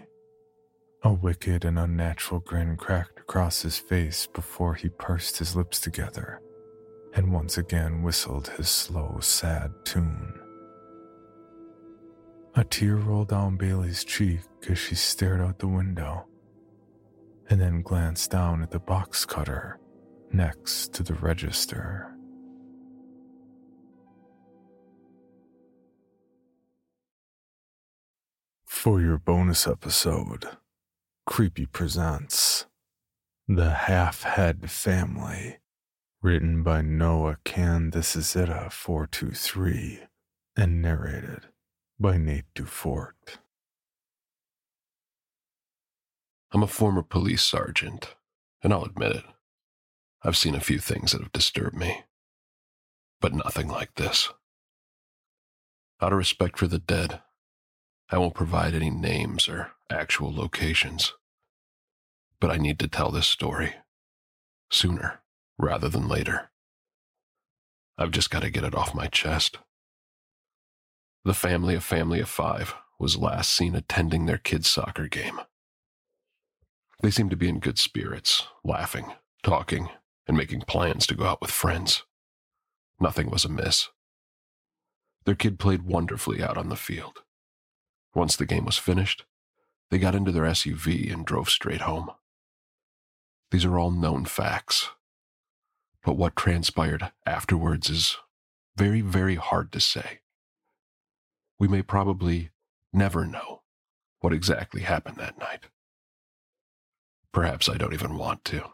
A 1.04 1.14
wicked 1.14 1.66
and 1.66 1.80
unnatural 1.80 2.42
grin 2.42 2.76
cracked 2.78 3.20
across 3.20 3.62
his 3.62 3.78
face 3.78 4.28
before 4.28 4.76
he 4.76 4.90
pursed 4.90 5.38
his 5.38 5.56
lips 5.56 5.80
together 5.80 6.42
and 7.14 7.34
once 7.34 7.58
again 7.58 8.04
whistled 8.04 8.48
his 8.50 8.70
slow, 8.70 9.18
sad 9.22 9.72
tune. 9.84 10.34
A 12.56 12.64
tear 12.64 12.98
rolled 12.98 13.30
down 13.30 13.58
Bailey's 13.58 14.04
cheek 14.04 14.42
as 14.70 14.78
she 14.78 14.96
stared 14.96 15.42
out 15.42 15.60
the 15.60 15.68
window 15.68 16.26
and 17.50 17.60
then 17.60 17.82
glanced 17.82 18.32
down 18.32 18.62
at 18.62 18.72
the 18.72 18.80
box 18.80 19.26
cutter 19.26 19.81
next 20.34 20.94
to 20.94 21.04
the 21.04 21.14
register. 21.14 22.08
For 28.66 29.00
your 29.00 29.18
bonus 29.18 29.68
episode, 29.68 30.46
Creepy 31.26 31.66
Presents 31.66 32.66
The 33.48 33.72
Half 33.72 34.24
Head 34.24 34.72
Family, 34.72 35.60
written 36.22 36.64
by 36.64 36.82
No-Acanthisitta 36.82 38.72
423 38.72 40.00
and 40.58 40.82
narrated 40.82 41.48
by 42.00 42.18
Nate 42.18 42.46
Dufort. 42.56 43.38
I'm 46.52 46.64
a 46.64 46.68
former 46.68 47.04
police 47.04 47.44
sergeant, 47.44 48.16
and 48.64 48.74
I'll 48.74 48.84
admit 48.84 49.16
it. 49.18 49.24
I've 50.24 50.38
seen 50.38 50.54
a 50.54 50.60
few 50.60 50.78
things 50.78 51.12
that 51.12 51.22
have 51.22 51.32
disturbed 51.32 51.76
me, 51.76 52.04
but 53.20 53.34
nothing 53.34 53.68
like 53.68 53.96
this. 53.96 54.30
Out 56.00 56.12
of 56.12 56.18
respect 56.18 56.60
for 56.60 56.68
the 56.68 56.80
dead, 56.80 57.22
I 58.10 58.18
won't 58.18 58.36
provide 58.36 58.74
any 58.76 58.90
names 58.90 59.48
or 59.48 59.72
actual 59.90 60.34
locations. 60.34 61.14
But 62.40 62.52
I 62.52 62.58
need 62.58 62.78
to 62.80 62.88
tell 62.88 63.10
this 63.10 63.28
story 63.28 63.76
sooner 64.72 65.22
rather 65.58 65.90
than 65.90 66.08
later. 66.08 66.50
I've 67.98 68.12
just 68.12 68.30
got 68.30 68.42
to 68.42 68.50
get 68.50 68.64
it 68.64 68.76
off 68.76 68.96
my 68.96 69.08
chest. 69.08 69.60
The 71.24 71.34
family 71.34 71.76
of 71.76 71.84
Family 71.84 72.20
of 72.20 72.30
Five 72.30 72.74
was 73.00 73.18
last 73.18 73.56
seen 73.56 73.76
attending 73.76 74.26
their 74.26 74.38
kid's 74.40 74.70
soccer 74.70 75.08
game. 75.08 75.40
They 77.02 77.12
seemed 77.12 77.32
to 77.32 77.36
be 77.38 77.50
in 77.50 77.60
good 77.60 77.80
spirits, 77.80 78.48
laughing, 78.64 79.14
talking, 79.44 79.90
and 80.28 80.38
making 80.38 80.62
plans 80.62 81.08
to 81.08 81.16
go 81.16 81.26
out 81.26 81.42
with 81.42 81.52
friends. 81.52 82.04
Nothing 83.00 83.30
was 83.30 83.46
amiss. 83.46 83.90
Their 85.26 85.36
kid 85.36 85.60
played 85.60 85.84
wonderfully 85.84 86.44
out 86.44 86.58
on 86.58 86.70
the 86.70 86.76
field. 86.76 87.24
Once 88.14 88.36
the 88.36 88.46
game 88.46 88.66
was 88.66 88.78
finished, 88.78 89.26
they 89.90 89.98
got 89.98 90.16
into 90.16 90.32
their 90.32 90.44
SUV 90.44 91.12
and 91.12 91.26
drove 91.26 91.50
straight 91.50 91.82
home. 91.82 92.12
These 93.52 93.66
are 93.66 93.78
all 93.78 93.92
known 93.92 94.26
facts. 94.26 94.90
But 96.04 96.18
what 96.18 96.36
transpired 96.36 97.12
afterwards 97.26 97.90
is 97.90 98.18
very, 98.76 99.02
very 99.02 99.36
hard 99.36 99.72
to 99.74 99.80
say. 99.80 100.20
We 101.60 101.68
may 101.68 101.82
probably 101.82 102.50
never 102.92 103.26
know 103.26 103.62
what 104.20 104.34
exactly 104.34 104.82
happened 104.82 105.18
that 105.18 105.38
night. 105.38 105.66
Perhaps 107.32 107.70
I 107.70 107.78
don't 107.78 107.94
even 107.94 108.18
want 108.18 108.44
to. 108.46 108.72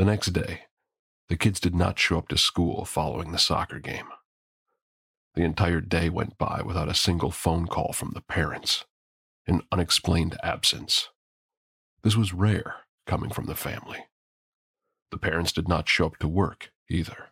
The 0.00 0.06
next 0.06 0.28
day, 0.28 0.62
the 1.28 1.36
kids 1.36 1.60
did 1.60 1.74
not 1.74 1.98
show 1.98 2.16
up 2.16 2.28
to 2.28 2.38
school 2.38 2.86
following 2.86 3.32
the 3.32 3.38
soccer 3.38 3.78
game. 3.78 4.06
The 5.34 5.42
entire 5.42 5.82
day 5.82 6.08
went 6.08 6.38
by 6.38 6.62
without 6.64 6.88
a 6.88 6.94
single 6.94 7.30
phone 7.30 7.66
call 7.66 7.92
from 7.92 8.12
the 8.14 8.22
parents, 8.22 8.86
an 9.46 9.60
unexplained 9.70 10.38
absence. 10.42 11.10
This 12.02 12.16
was 12.16 12.32
rare 12.32 12.76
coming 13.06 13.28
from 13.28 13.44
the 13.44 13.54
family. 13.54 14.06
The 15.10 15.18
parents 15.18 15.52
did 15.52 15.68
not 15.68 15.86
show 15.86 16.06
up 16.06 16.16
to 16.20 16.28
work 16.28 16.70
either. 16.88 17.28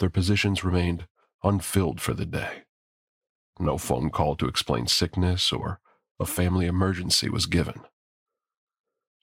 Their 0.00 0.10
positions 0.10 0.64
remained 0.64 1.06
unfilled 1.44 2.00
for 2.00 2.14
the 2.14 2.26
day. 2.26 2.64
No 3.60 3.78
phone 3.78 4.10
call 4.10 4.34
to 4.34 4.48
explain 4.48 4.88
sickness 4.88 5.52
or 5.52 5.78
a 6.18 6.26
family 6.26 6.66
emergency 6.66 7.28
was 7.28 7.46
given. 7.46 7.82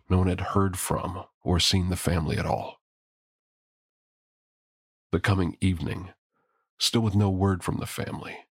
No 0.09 0.19
one 0.19 0.27
had 0.27 0.41
heard 0.41 0.77
from 0.77 1.23
or 1.43 1.59
seen 1.59 1.89
the 1.89 1.95
family 1.95 2.37
at 2.37 2.45
all. 2.45 2.79
The 5.11 5.19
coming 5.19 5.57
evening, 5.61 6.11
Still 6.79 7.01
with 7.01 7.15
no 7.15 7.29
word 7.29 7.63
from 7.63 7.77
the 7.77 7.87
family, 7.87 8.45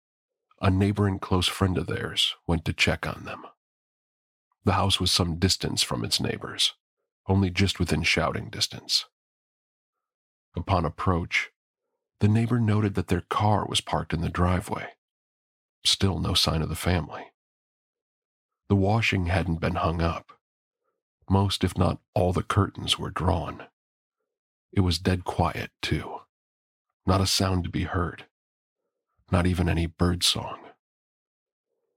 a 0.61 0.71
neighbor 0.71 1.07
and 1.07 1.21
close 1.21 1.47
friend 1.47 1.77
of 1.77 1.87
theirs 1.87 2.35
went 2.47 2.65
to 2.65 2.73
check 2.73 3.07
on 3.07 3.25
them. 3.25 3.45
The 4.65 4.73
house 4.73 4.99
was 4.99 5.13
some 5.13 5.39
distance 5.39 5.83
from 5.83 6.05
its 6.05 6.21
neighbors, 6.21 6.73
only 7.27 7.51
just 7.51 7.79
within 7.79 8.03
shouting 8.03 8.49
distance. 8.49 9.05
Upon 10.57 10.87
approach, 10.87 11.51
the 12.21 12.29
neighbor 12.29 12.59
noted 12.59 12.95
that 12.95 13.09
their 13.09 13.21
car 13.21 13.67
was 13.67 13.83
parked 13.83 14.15
in 14.15 14.23
the 14.23 14.31
driveway. 14.31 14.89
Still 15.85 16.19
no 16.19 16.33
sign 16.33 16.63
of 16.63 16.71
the 16.71 16.77
family. 16.77 17.25
The 18.69 18.77
washing 18.77 19.27
hadn't 19.27 19.61
been 19.61 19.75
hung 19.75 20.01
up. 20.01 20.34
Most, 21.29 21.65
if 21.65 21.77
not 21.77 22.01
all, 22.15 22.33
the 22.33 22.43
curtains 22.43 22.99
were 22.99 23.11
drawn. 23.11 23.65
It 24.73 24.81
was 24.81 24.99
dead 24.99 25.25
quiet, 25.25 25.71
too. 25.81 26.21
Not 27.07 27.21
a 27.21 27.27
sound 27.27 27.65
to 27.65 27.71
be 27.71 27.85
heard. 27.85 28.27
Not 29.31 29.47
even 29.47 29.69
any 29.69 29.87
bird 29.87 30.23
song. 30.23 30.59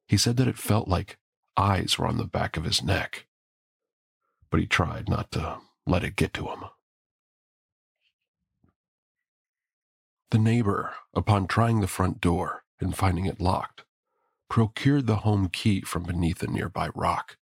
He 0.07 0.17
said 0.17 0.37
that 0.37 0.47
it 0.47 0.57
felt 0.57 0.87
like 0.87 1.17
eyes 1.57 1.97
were 1.97 2.07
on 2.07 2.17
the 2.17 2.25
back 2.25 2.55
of 2.55 2.63
his 2.63 2.81
neck. 2.81 3.25
But 4.49 4.59
he 4.59 4.65
tried 4.65 5.09
not 5.09 5.31
to 5.31 5.57
let 5.85 6.03
it 6.03 6.15
get 6.15 6.33
to 6.35 6.47
him. 6.47 6.65
The 10.31 10.37
neighbor, 10.37 10.93
upon 11.13 11.47
trying 11.47 11.79
the 11.79 11.87
front 11.87 12.21
door 12.21 12.63
and 12.79 12.95
finding 12.95 13.25
it 13.25 13.39
locked, 13.41 13.83
procured 14.49 15.07
the 15.07 15.17
home 15.17 15.49
key 15.49 15.81
from 15.81 16.03
beneath 16.03 16.43
a 16.43 16.47
nearby 16.47 16.89
rock. 16.95 17.37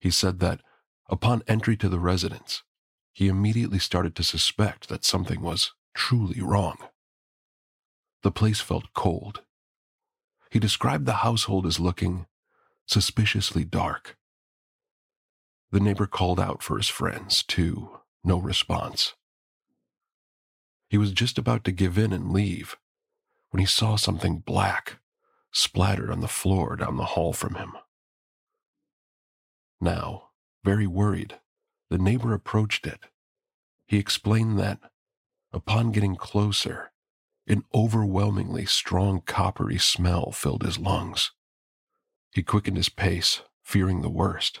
He 0.00 0.10
said 0.10 0.40
that, 0.40 0.60
upon 1.10 1.42
entry 1.46 1.76
to 1.76 1.88
the 1.88 1.98
residence, 1.98 2.62
he 3.12 3.28
immediately 3.28 3.78
started 3.78 4.14
to 4.16 4.22
suspect 4.22 4.88
that 4.88 5.04
something 5.04 5.42
was 5.42 5.72
truly 5.92 6.40
wrong. 6.40 6.78
The 8.22 8.30
place 8.30 8.60
felt 8.60 8.94
cold. 8.94 9.42
He 10.50 10.58
described 10.58 11.04
the 11.04 11.14
household 11.14 11.66
as 11.66 11.80
looking 11.80 12.26
suspiciously 12.86 13.64
dark. 13.64 14.16
The 15.70 15.80
neighbor 15.80 16.06
called 16.06 16.40
out 16.40 16.62
for 16.62 16.76
his 16.76 16.88
friends, 16.88 17.42
too. 17.42 18.00
No 18.24 18.38
response. 18.38 19.14
He 20.88 20.98
was 20.98 21.12
just 21.12 21.38
about 21.38 21.64
to 21.64 21.72
give 21.72 21.96
in 21.96 22.12
and 22.12 22.32
leave 22.32 22.76
when 23.50 23.60
he 23.60 23.66
saw 23.66 23.96
something 23.96 24.38
black 24.38 24.98
splattered 25.52 26.10
on 26.10 26.20
the 26.20 26.28
floor 26.28 26.76
down 26.76 26.96
the 26.96 27.04
hall 27.04 27.32
from 27.32 27.54
him. 27.54 27.76
Now, 29.80 30.29
very 30.64 30.86
worried, 30.86 31.38
the 31.88 31.98
neighbor 31.98 32.32
approached 32.32 32.86
it. 32.86 33.00
He 33.86 33.98
explained 33.98 34.58
that 34.58 34.80
Upon 35.52 35.90
getting 35.90 36.14
closer, 36.14 36.92
an 37.48 37.64
overwhelmingly 37.74 38.66
strong 38.66 39.20
coppery 39.20 39.78
smell 39.78 40.30
filled 40.30 40.62
his 40.62 40.78
lungs. 40.78 41.32
He 42.32 42.44
quickened 42.44 42.76
his 42.76 42.88
pace, 42.88 43.42
fearing 43.64 44.00
the 44.00 44.08
worst, 44.08 44.60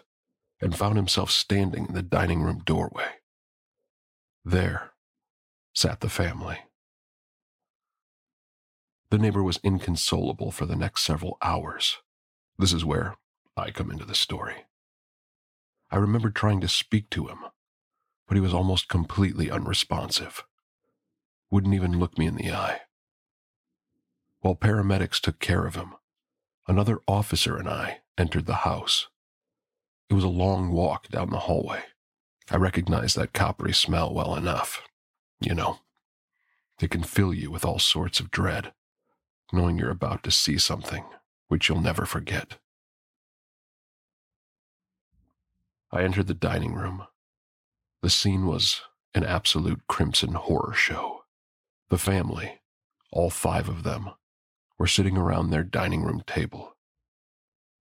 and 0.60 0.76
found 0.76 0.96
himself 0.96 1.30
standing 1.30 1.86
in 1.86 1.94
the 1.94 2.02
dining 2.02 2.42
room 2.42 2.62
doorway. 2.64 3.20
There 4.44 4.92
sat 5.74 6.00
the 6.00 6.08
family. 6.08 6.58
The 9.10 9.18
neighbor 9.18 9.42
was 9.42 9.60
inconsolable 9.62 10.50
for 10.50 10.66
the 10.66 10.76
next 10.76 11.02
several 11.04 11.38
hours. 11.40 11.98
This 12.58 12.72
is 12.72 12.84
where 12.84 13.16
I 13.56 13.70
come 13.70 13.92
into 13.92 14.04
the 14.04 14.14
story. 14.14 14.64
I 15.90 15.96
remember 15.96 16.30
trying 16.30 16.60
to 16.60 16.68
speak 16.68 17.10
to 17.10 17.26
him, 17.26 17.38
but 18.28 18.36
he 18.36 18.40
was 18.40 18.54
almost 18.54 18.88
completely 18.88 19.50
unresponsive. 19.50 20.44
wouldn't 21.50 21.74
even 21.74 21.98
look 21.98 22.16
me 22.16 22.26
in 22.26 22.36
the 22.36 22.52
eye. 22.52 22.82
While 24.40 24.54
paramedics 24.54 25.20
took 25.20 25.40
care 25.40 25.66
of 25.66 25.74
him, 25.74 25.94
another 26.68 27.00
officer 27.08 27.56
and 27.56 27.68
I 27.68 28.02
entered 28.16 28.46
the 28.46 28.56
house. 28.66 29.08
It 30.08 30.14
was 30.14 30.24
a 30.24 30.28
long 30.28 30.70
walk 30.70 31.08
down 31.08 31.30
the 31.30 31.40
hallway. 31.40 31.82
I 32.50 32.56
recognized 32.56 33.16
that 33.16 33.32
coppery 33.32 33.72
smell 33.72 34.14
well 34.14 34.34
enough. 34.36 34.82
You 35.40 35.54
know, 35.54 35.80
it 36.80 36.90
can 36.90 37.02
fill 37.02 37.34
you 37.34 37.50
with 37.50 37.64
all 37.64 37.78
sorts 37.78 38.20
of 38.20 38.30
dread, 38.30 38.72
knowing 39.52 39.78
you're 39.78 39.90
about 39.90 40.22
to 40.24 40.30
see 40.30 40.58
something 40.58 41.04
which 41.48 41.68
you'll 41.68 41.80
never 41.80 42.06
forget. 42.06 42.58
I 45.92 46.02
entered 46.02 46.28
the 46.28 46.34
dining 46.34 46.74
room. 46.74 47.04
The 48.02 48.10
scene 48.10 48.46
was 48.46 48.82
an 49.12 49.24
absolute 49.24 49.86
crimson 49.88 50.34
horror 50.34 50.72
show. 50.72 51.24
The 51.88 51.98
family, 51.98 52.60
all 53.10 53.30
five 53.30 53.68
of 53.68 53.82
them, 53.82 54.10
were 54.78 54.86
sitting 54.86 55.16
around 55.16 55.50
their 55.50 55.64
dining 55.64 56.02
room 56.02 56.22
table. 56.26 56.76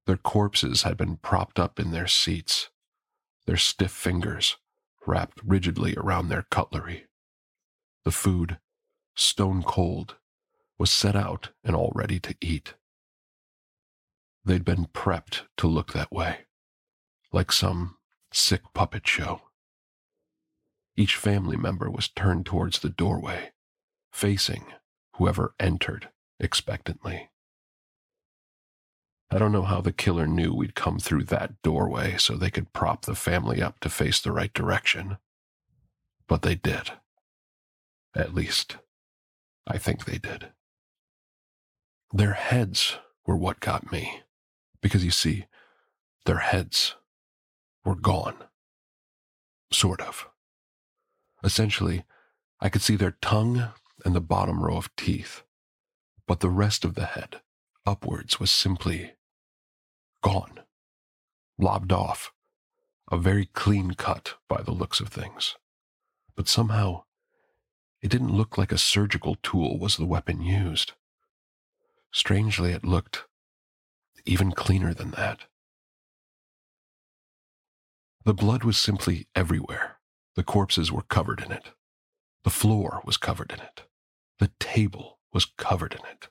Their 0.08 0.18
corpses 0.18 0.82
had 0.82 0.98
been 0.98 1.18
propped 1.18 1.60
up 1.60 1.80
in 1.80 1.92
their 1.92 2.08
seats, 2.08 2.70
their 3.46 3.58
stiff 3.58 3.92
fingers 3.92 4.58
wrapped 5.06 5.40
rigidly 5.46 5.96
around 5.96 6.30
their 6.30 6.48
cutlery. 6.50 7.06
The 8.06 8.12
food, 8.12 8.58
stone 9.16 9.62
cold, 9.62 10.16
was 10.80 10.90
set 10.90 11.16
out 11.16 11.52
and 11.64 11.76
all 11.76 11.92
ready 11.94 12.20
to 12.22 12.36
eat. 12.42 12.74
They'd 14.44 14.66
been 14.66 14.86
prepped 14.86 15.44
to 15.58 15.68
look 15.68 15.94
that 15.94 16.12
way, 16.12 16.48
like 17.32 17.52
some 17.52 17.98
sick 18.32 18.62
puppet 18.74 19.08
show. 19.08 19.42
Each 20.96 21.16
family 21.16 21.58
member 21.58 21.90
was 21.90 22.10
turned 22.10 22.46
towards 22.46 22.80
the 22.80 22.90
doorway, 22.90 23.52
facing 24.12 24.66
whoever 25.16 25.54
entered 25.60 26.10
expectantly. 26.40 27.30
I 29.32 29.38
don't 29.38 29.52
know 29.52 29.64
how 29.64 29.82
the 29.82 29.92
killer 29.92 30.26
knew 30.26 30.54
we'd 30.54 30.76
come 30.76 31.00
through 31.00 31.26
that 31.26 31.62
doorway 31.62 32.18
so 32.18 32.36
they 32.36 32.50
could 32.50 32.74
prop 32.74 33.06
the 33.06 33.16
family 33.16 33.62
up 33.62 33.80
to 33.82 33.90
face 33.90 34.20
the 34.20 34.32
right 34.32 34.52
direction. 34.54 35.18
But 36.28 36.42
they 36.42 36.56
did. 36.56 36.92
At 38.16 38.34
least, 38.34 38.78
I 39.68 39.78
think 39.78 40.06
they 40.06 40.18
did. 40.18 40.48
Their 42.12 42.34
heads 42.34 42.98
were 43.26 43.38
what 43.38 43.60
got 43.60 43.92
me. 43.92 44.24
Because 44.82 45.06
you 45.06 45.12
see, 45.12 45.46
their 46.26 46.40
heads 46.40 46.96
were 47.84 47.96
gone. 47.96 48.36
Sort 49.72 50.02
of. 50.02 50.28
Essentially, 51.44 52.04
I 52.60 52.70
could 52.70 52.82
see 52.82 52.96
their 52.96 53.18
tongue 53.22 53.70
and 54.06 54.16
the 54.16 54.22
bottom 54.22 54.64
row 54.64 54.78
of 54.78 54.96
teeth, 54.96 55.44
but 56.28 56.40
the 56.40 56.50
rest 56.50 56.84
of 56.84 56.96
the 56.96 57.06
head, 57.06 57.42
upwards, 57.86 58.40
was 58.40 58.52
simply 58.52 59.14
gone, 60.22 60.60
lobbed 61.58 61.92
off, 61.92 62.32
a 63.12 63.18
very 63.18 63.46
clean 63.46 63.92
cut 63.92 64.36
by 64.48 64.62
the 64.62 64.72
looks 64.72 65.00
of 65.00 65.08
things. 65.10 65.56
But 66.36 66.48
somehow, 66.48 67.04
it 68.02 68.10
didn't 68.10 68.36
look 68.36 68.58
like 68.58 68.72
a 68.72 68.78
surgical 68.78 69.36
tool 69.42 69.78
was 69.78 69.98
the 69.98 70.06
weapon 70.06 70.42
used. 70.42 70.94
Strangely, 72.12 72.72
it 72.72 72.86
looked 72.86 73.26
even 74.26 74.52
cleaner 74.52 74.94
than 74.94 75.12
that. 75.12 75.46
The 78.26 78.34
blood 78.34 78.64
was 78.64 78.78
simply 78.78 79.28
everywhere. 79.36 79.98
The 80.36 80.44
corpses 80.44 80.92
were 80.92 81.04
covered 81.04 81.42
in 81.42 81.52
it. 81.52 81.72
The 82.44 82.50
floor 82.50 83.02
was 83.06 83.18
covered 83.18 83.52
in 83.52 83.60
it. 83.60 83.84
The 84.40 84.52
table 84.60 85.20
was 85.34 85.46
covered 85.46 85.94
in 85.94 86.06
it. 86.12 86.28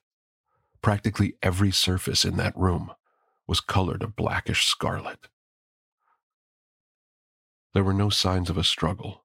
Practically 0.83 1.35
every 1.43 1.71
surface 1.71 2.25
in 2.25 2.37
that 2.37 2.57
room 2.57 2.93
was 3.47 3.61
colored 3.61 4.03
a 4.03 4.09
blackish 4.09 4.67
scarlet. 4.67 5.29
There 7.75 7.85
were 7.85 7.95
no 7.95 8.11
signs 8.11 8.51
of 8.51 8.59
a 8.59 8.65
struggle, 8.65 9.25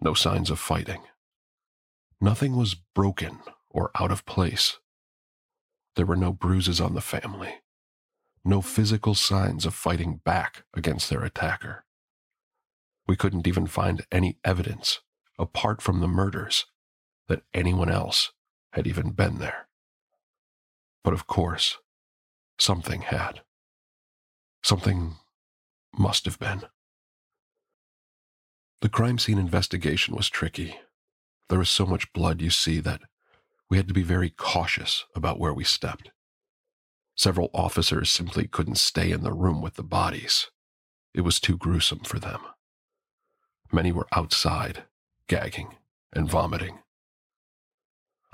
no 0.00 0.14
signs 0.14 0.50
of 0.50 0.58
fighting. 0.58 1.02
Nothing 2.20 2.56
was 2.56 2.74
broken 2.74 3.40
or 3.70 3.90
out 3.98 4.10
of 4.10 4.24
place. 4.26 4.78
There 5.94 6.06
were 6.06 6.16
no 6.16 6.32
bruises 6.32 6.80
on 6.80 6.94
the 6.94 7.00
family, 7.00 7.56
no 8.46 8.60
physical 8.60 9.14
signs 9.14 9.66
of 9.66 9.74
fighting 9.74 10.20
back 10.24 10.64
against 10.74 11.10
their 11.10 11.24
attacker. 11.24 11.84
We 13.06 13.16
couldn't 13.16 13.46
even 13.46 13.66
find 13.66 14.04
any 14.10 14.38
evidence, 14.44 15.00
apart 15.38 15.82
from 15.82 16.00
the 16.00 16.08
murders, 16.08 16.66
that 17.28 17.42
anyone 17.52 17.90
else 17.90 18.32
had 18.72 18.86
even 18.86 19.10
been 19.10 19.38
there. 19.38 19.68
But 21.04 21.12
of 21.12 21.26
course, 21.26 21.78
Something 22.58 23.02
had. 23.02 23.42
Something 24.62 25.16
must 25.96 26.24
have 26.24 26.38
been. 26.38 26.62
The 28.80 28.88
crime 28.88 29.18
scene 29.18 29.38
investigation 29.38 30.14
was 30.16 30.28
tricky. 30.28 30.78
There 31.48 31.58
was 31.58 31.70
so 31.70 31.86
much 31.86 32.12
blood, 32.12 32.40
you 32.40 32.50
see, 32.50 32.80
that 32.80 33.02
we 33.70 33.76
had 33.76 33.88
to 33.88 33.94
be 33.94 34.02
very 34.02 34.30
cautious 34.30 35.04
about 35.14 35.38
where 35.38 35.54
we 35.54 35.64
stepped. 35.64 36.10
Several 37.16 37.50
officers 37.54 38.10
simply 38.10 38.46
couldn't 38.46 38.76
stay 38.76 39.10
in 39.10 39.22
the 39.22 39.32
room 39.32 39.62
with 39.62 39.74
the 39.74 39.82
bodies. 39.82 40.50
It 41.14 41.22
was 41.22 41.40
too 41.40 41.56
gruesome 41.56 42.00
for 42.00 42.18
them. 42.18 42.40
Many 43.72 43.90
were 43.90 44.06
outside, 44.12 44.84
gagging 45.26 45.76
and 46.12 46.30
vomiting. 46.30 46.80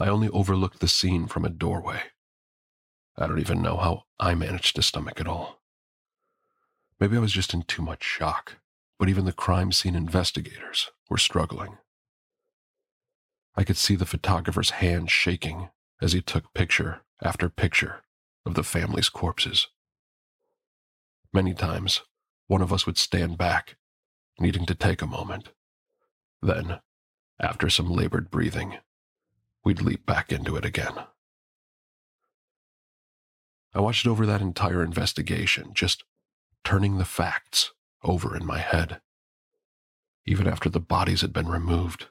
I 0.01 0.09
only 0.09 0.29
overlooked 0.31 0.81
the 0.81 0.89
scene 0.89 1.29
from 1.29 1.45
a 1.45 1.49
doorway. 1.49 2.03
I 3.17 3.29
don't 3.29 3.39
even 3.39 3.63
know 3.63 3.77
how 3.77 4.03
I 4.19 4.35
managed 4.35 4.75
to 4.77 4.83
stomach 4.83 5.21
it 5.21 5.29
all. 5.29 5.61
Maybe 6.99 7.17
I 7.17 7.21
was 7.21 7.33
just 7.33 7.55
in 7.55 7.63
too 7.63 7.83
much 7.83 8.03
shock, 8.03 8.57
but 8.99 9.09
even 9.09 9.27
the 9.27 9.33
crime 9.33 9.71
scene 9.71 9.95
investigators 9.95 10.91
were 11.09 11.19
struggling. 11.19 11.79
I 13.55 13.63
could 13.63 13.77
see 13.77 13.95
the 13.95 14.07
photographer's 14.07 14.71
hand 14.71 15.09
shaking 15.11 15.71
as 16.01 16.15
he 16.15 16.21
took 16.21 16.53
picture 16.53 17.03
after 17.23 17.49
picture 17.49 18.03
of 18.45 18.55
the 18.55 18.63
family's 18.63 19.09
corpses. 19.09 19.69
Many 21.33 21.55
times, 21.55 22.03
one 22.47 22.63
of 22.63 22.73
us 22.73 22.87
would 22.87 22.99
stand 22.99 23.39
back, 23.39 23.77
needing 24.39 24.67
to 24.67 24.75
take 24.75 25.01
a 25.01 25.07
moment. 25.07 25.51
Then, 26.43 26.81
after 27.41 27.71
some 27.71 27.91
labored 27.91 28.31
breathing, 28.31 28.79
we'd 29.65 29.81
leap 29.81 30.05
back 30.05 30.33
into 30.33 30.57
it 30.57 30.65
again. 30.65 30.95
I 33.75 33.81
watched 33.81 34.07
over 34.07 34.27
that 34.27 34.43
entire 34.43 34.83
investigation, 34.83 35.73
just 35.73 36.05
turning 36.65 36.99
the 36.99 37.05
facts 37.05 37.73
over 38.03 38.37
in 38.37 38.45
my 38.45 38.59
head. 38.59 39.01
Even 40.27 40.47
after 40.47 40.69
the 40.69 40.81
bodies 40.81 41.23
had 41.23 41.33
been 41.33 41.49
removed, 41.49 42.07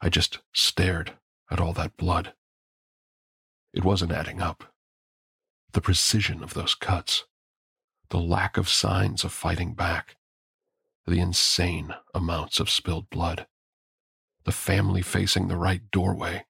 I 0.00 0.08
just 0.08 0.38
stared 0.54 1.12
at 1.50 1.60
all 1.60 1.72
that 1.74 1.96
blood. 1.96 2.32
It 3.72 3.84
wasn't 3.84 4.12
adding 4.12 4.40
up. 4.40 4.72
The 5.72 5.80
precision 5.80 6.42
of 6.42 6.54
those 6.54 6.74
cuts, 6.74 7.24
the 8.10 8.18
lack 8.18 8.56
of 8.56 8.68
signs 8.68 9.24
of 9.24 9.32
fighting 9.32 9.74
back, 9.74 10.16
the 11.06 11.18
insane 11.20 11.94
amounts 12.14 12.60
of 12.60 12.70
spilled 12.70 13.10
blood, 13.10 13.46
the 14.44 14.52
family 14.52 15.02
facing 15.02 15.48
the 15.48 15.56
right 15.56 15.82
doorway, 15.90 16.44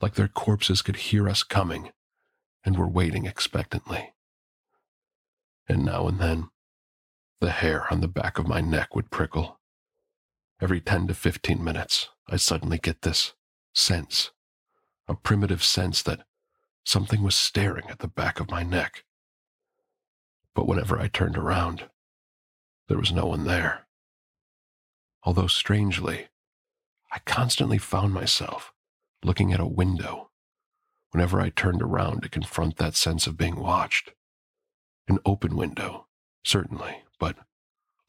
like 0.00 0.14
their 0.14 0.28
corpses 0.28 0.82
could 0.82 0.96
hear 0.96 1.28
us 1.28 1.42
coming 1.42 1.90
and 2.64 2.76
were 2.76 2.88
waiting 2.88 3.26
expectantly. 3.26 4.12
And 5.68 5.84
now 5.84 6.08
and 6.08 6.18
then, 6.18 6.48
the 7.40 7.50
hair 7.50 7.86
on 7.92 8.00
the 8.00 8.08
back 8.08 8.38
of 8.38 8.48
my 8.48 8.60
neck 8.60 8.94
would 8.94 9.10
prickle. 9.10 9.60
Every 10.60 10.80
10 10.80 11.06
to 11.06 11.14
15 11.14 11.62
minutes, 11.62 12.08
I 12.28 12.36
suddenly 12.36 12.78
get 12.78 13.02
this 13.02 13.32
sense, 13.74 14.30
a 15.08 15.14
primitive 15.14 15.64
sense 15.64 16.02
that 16.02 16.26
something 16.84 17.22
was 17.22 17.34
staring 17.34 17.88
at 17.88 17.98
the 17.98 18.08
back 18.08 18.40
of 18.40 18.50
my 18.50 18.62
neck. 18.62 19.04
But 20.54 20.66
whenever 20.66 20.98
I 20.98 21.08
turned 21.08 21.36
around, 21.36 21.88
there 22.88 22.98
was 22.98 23.12
no 23.12 23.26
one 23.26 23.44
there. 23.44 23.86
Although 25.22 25.46
strangely, 25.46 26.28
I 27.12 27.18
constantly 27.20 27.78
found 27.78 28.12
myself 28.12 28.72
looking 29.22 29.52
at 29.52 29.60
a 29.60 29.66
window 29.66 30.30
whenever 31.10 31.40
I 31.40 31.50
turned 31.50 31.82
around 31.82 32.22
to 32.22 32.28
confront 32.28 32.76
that 32.76 32.94
sense 32.94 33.26
of 33.26 33.36
being 33.36 33.56
watched. 33.56 34.12
An 35.08 35.18
open 35.26 35.56
window, 35.56 36.06
certainly, 36.44 37.02
but 37.18 37.36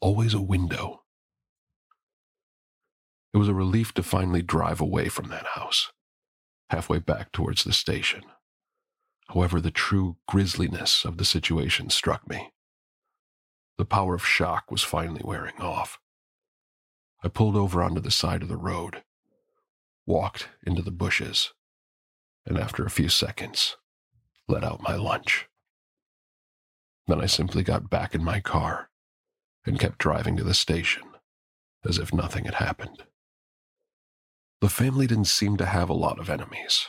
always 0.00 0.34
a 0.34 0.40
window. 0.40 1.02
It 3.34 3.38
was 3.38 3.48
a 3.48 3.54
relief 3.54 3.92
to 3.94 4.02
finally 4.02 4.42
drive 4.42 4.80
away 4.80 5.08
from 5.08 5.28
that 5.28 5.46
house, 5.54 5.90
halfway 6.70 6.98
back 6.98 7.32
towards 7.32 7.64
the 7.64 7.72
station. 7.72 8.22
However, 9.32 9.60
the 9.60 9.70
true 9.70 10.16
grisliness 10.28 11.04
of 11.04 11.16
the 11.16 11.24
situation 11.24 11.88
struck 11.88 12.28
me. 12.28 12.52
The 13.78 13.86
power 13.86 14.14
of 14.14 14.26
shock 14.26 14.70
was 14.70 14.82
finally 14.82 15.22
wearing 15.24 15.58
off. 15.58 15.98
I 17.24 17.28
pulled 17.28 17.56
over 17.56 17.82
onto 17.82 18.00
the 18.00 18.10
side 18.10 18.42
of 18.42 18.48
the 18.48 18.58
road, 18.58 19.04
walked 20.04 20.48
into 20.66 20.82
the 20.82 20.90
bushes, 20.90 21.54
and 22.44 22.58
after 22.58 22.84
a 22.84 22.90
few 22.90 23.08
seconds, 23.08 23.76
let 24.48 24.64
out 24.64 24.82
my 24.82 24.96
lunch. 24.96 25.48
Then 27.06 27.20
I 27.20 27.26
simply 27.26 27.62
got 27.62 27.88
back 27.88 28.14
in 28.14 28.22
my 28.22 28.40
car 28.40 28.90
and 29.64 29.78
kept 29.78 29.98
driving 29.98 30.36
to 30.36 30.44
the 30.44 30.54
station 30.54 31.04
as 31.88 31.98
if 31.98 32.12
nothing 32.12 32.44
had 32.44 32.54
happened. 32.54 33.04
The 34.60 34.68
family 34.68 35.06
didn't 35.06 35.24
seem 35.24 35.56
to 35.56 35.66
have 35.66 35.88
a 35.88 35.94
lot 35.94 36.20
of 36.20 36.28
enemies. 36.28 36.86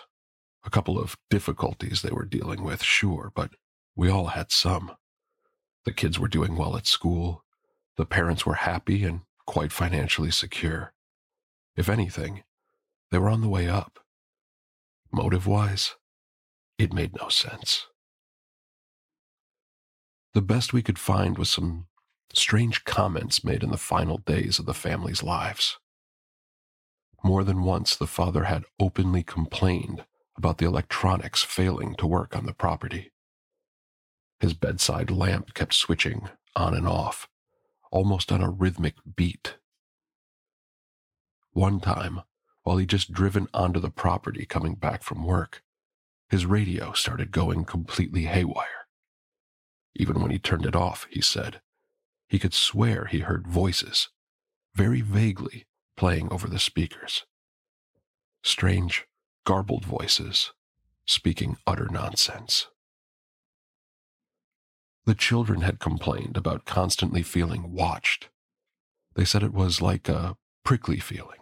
A 0.64 0.70
couple 0.70 1.00
of 1.00 1.18
difficulties 1.30 2.02
they 2.02 2.12
were 2.12 2.26
dealing 2.26 2.64
with, 2.64 2.82
sure, 2.82 3.32
but 3.36 3.52
we 3.96 4.10
all 4.10 4.28
had 4.28 4.52
some. 4.52 4.94
The 5.86 5.94
kids 5.94 6.18
were 6.18 6.28
doing 6.28 6.56
well 6.56 6.78
at 6.78 6.88
school. 6.88 7.44
The 7.98 8.06
parents 8.06 8.46
were 8.46 8.56
happy 8.56 9.04
and 9.04 9.22
quite 9.46 9.72
financially 9.72 10.32
secure. 10.32 10.94
If 11.76 11.90
anything, 11.90 12.44
they 13.12 13.20
were 13.20 13.30
on 13.30 13.42
the 13.42 13.50
way 13.50 13.68
up. 13.68 14.00
Motive 15.12 15.46
wise, 15.46 15.96
it 16.78 16.94
made 16.94 17.16
no 17.20 17.30
sense. 17.30 17.88
The 20.34 20.42
best 20.42 20.74
we 20.74 20.82
could 20.82 20.98
find 20.98 21.38
was 21.38 21.50
some 21.50 21.86
strange 22.34 22.86
comments 22.86 23.44
made 23.44 23.62
in 23.62 23.70
the 23.70 23.78
final 23.78 24.18
days 24.18 24.58
of 24.58 24.66
the 24.66 24.74
family's 24.74 25.22
lives. 25.22 25.78
More 27.24 27.44
than 27.44 27.64
once, 27.64 27.96
the 27.96 28.08
father 28.08 28.46
had 28.46 28.66
openly 28.80 29.22
complained 29.24 30.06
about 30.38 30.58
the 30.58 30.66
electronics 30.66 31.44
failing 31.44 31.96
to 31.96 32.08
work 32.08 32.36
on 32.36 32.46
the 32.46 32.54
property. 32.54 33.12
His 34.40 34.54
bedside 34.54 35.12
lamp 35.12 35.54
kept 35.54 35.74
switching 35.74 36.30
on 36.56 36.74
and 36.74 36.88
off, 36.88 37.28
almost 37.92 38.32
on 38.32 38.42
a 38.42 38.50
rhythmic 38.50 38.96
beat. 39.16 39.58
One 41.52 41.80
time, 41.80 42.22
while 42.64 42.78
he'd 42.78 42.90
just 42.90 43.12
driven 43.12 43.48
onto 43.54 43.80
the 43.80 43.90
property 43.90 44.46
coming 44.46 44.76
back 44.76 45.04
from 45.04 45.24
work, 45.24 45.64
his 46.30 46.46
radio 46.46 46.94
started 46.94 47.32
going 47.32 47.66
completely 47.66 48.24
haywire. 48.24 48.88
Even 49.96 50.20
when 50.22 50.32
he 50.32 50.40
turned 50.40 50.66
it 50.66 50.76
off, 50.76 51.06
he 51.12 51.22
said, 51.22 51.62
he 52.28 52.40
could 52.40 52.54
swear 52.54 53.06
he 53.06 53.20
heard 53.20 53.48
voices, 53.48 54.10
very 54.74 55.02
vaguely, 55.02 55.68
playing 55.96 56.28
over 56.32 56.48
the 56.48 56.58
speakers. 56.58 57.26
Strange, 58.44 59.06
garbled 59.46 59.86
voices, 59.86 60.52
speaking 61.06 61.58
utter 61.68 61.88
nonsense. 61.90 62.68
The 65.06 65.16
children 65.16 65.62
had 65.62 65.80
complained 65.80 66.38
about 66.38 66.66
constantly 66.66 67.24
feeling 67.24 67.74
watched. 67.74 68.30
They 69.16 69.26
said 69.26 69.44
it 69.44 69.54
was 69.54 69.82
like 69.82 70.08
a 70.08 70.38
prickly 70.64 71.00
feeling, 71.00 71.42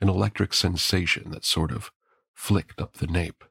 an 0.00 0.10
electric 0.10 0.52
sensation 0.52 1.30
that 1.30 1.44
sort 1.44 1.72
of 1.72 1.90
flicked 2.34 2.80
up 2.80 2.94
the 2.94 3.06
nape. 3.06 3.44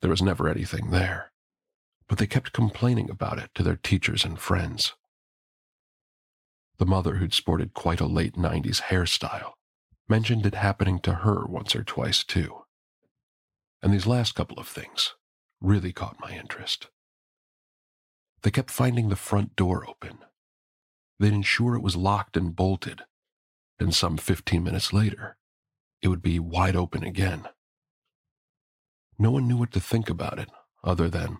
There 0.00 0.10
was 0.10 0.22
never 0.22 0.48
anything 0.48 0.90
there, 0.90 1.32
but 2.08 2.16
they 2.16 2.26
kept 2.26 2.52
complaining 2.52 3.10
about 3.10 3.38
it 3.38 3.50
to 3.56 3.62
their 3.62 3.76
teachers 3.76 4.24
and 4.24 4.38
friends. 4.38 4.94
The 6.78 6.86
mother, 6.86 7.16
who'd 7.16 7.34
sported 7.34 7.74
quite 7.74 8.00
a 8.00 8.06
late 8.06 8.36
90s 8.36 8.82
hairstyle, 8.82 9.52
mentioned 10.08 10.46
it 10.46 10.54
happening 10.54 10.98
to 11.00 11.14
her 11.14 11.44
once 11.46 11.76
or 11.76 11.84
twice 11.84 12.24
too. 12.24 12.64
And 13.82 13.92
these 13.92 14.06
last 14.06 14.34
couple 14.34 14.58
of 14.58 14.66
things 14.66 15.14
really 15.60 15.92
caught 15.92 16.20
my 16.20 16.32
interest. 16.32 16.88
They 18.42 18.50
kept 18.50 18.70
finding 18.70 19.08
the 19.08 19.16
front 19.16 19.56
door 19.56 19.88
open. 19.88 20.18
They'd 21.18 21.32
ensure 21.32 21.74
it 21.74 21.82
was 21.82 21.96
locked 21.96 22.36
and 22.36 22.54
bolted, 22.54 23.02
and 23.78 23.94
some 23.94 24.16
15 24.16 24.62
minutes 24.62 24.92
later, 24.92 25.36
it 26.00 26.08
would 26.08 26.22
be 26.22 26.38
wide 26.38 26.76
open 26.76 27.02
again. 27.02 27.48
No 29.18 29.32
one 29.32 29.48
knew 29.48 29.56
what 29.56 29.72
to 29.72 29.80
think 29.80 30.08
about 30.08 30.38
it 30.38 30.48
other 30.84 31.08
than 31.08 31.38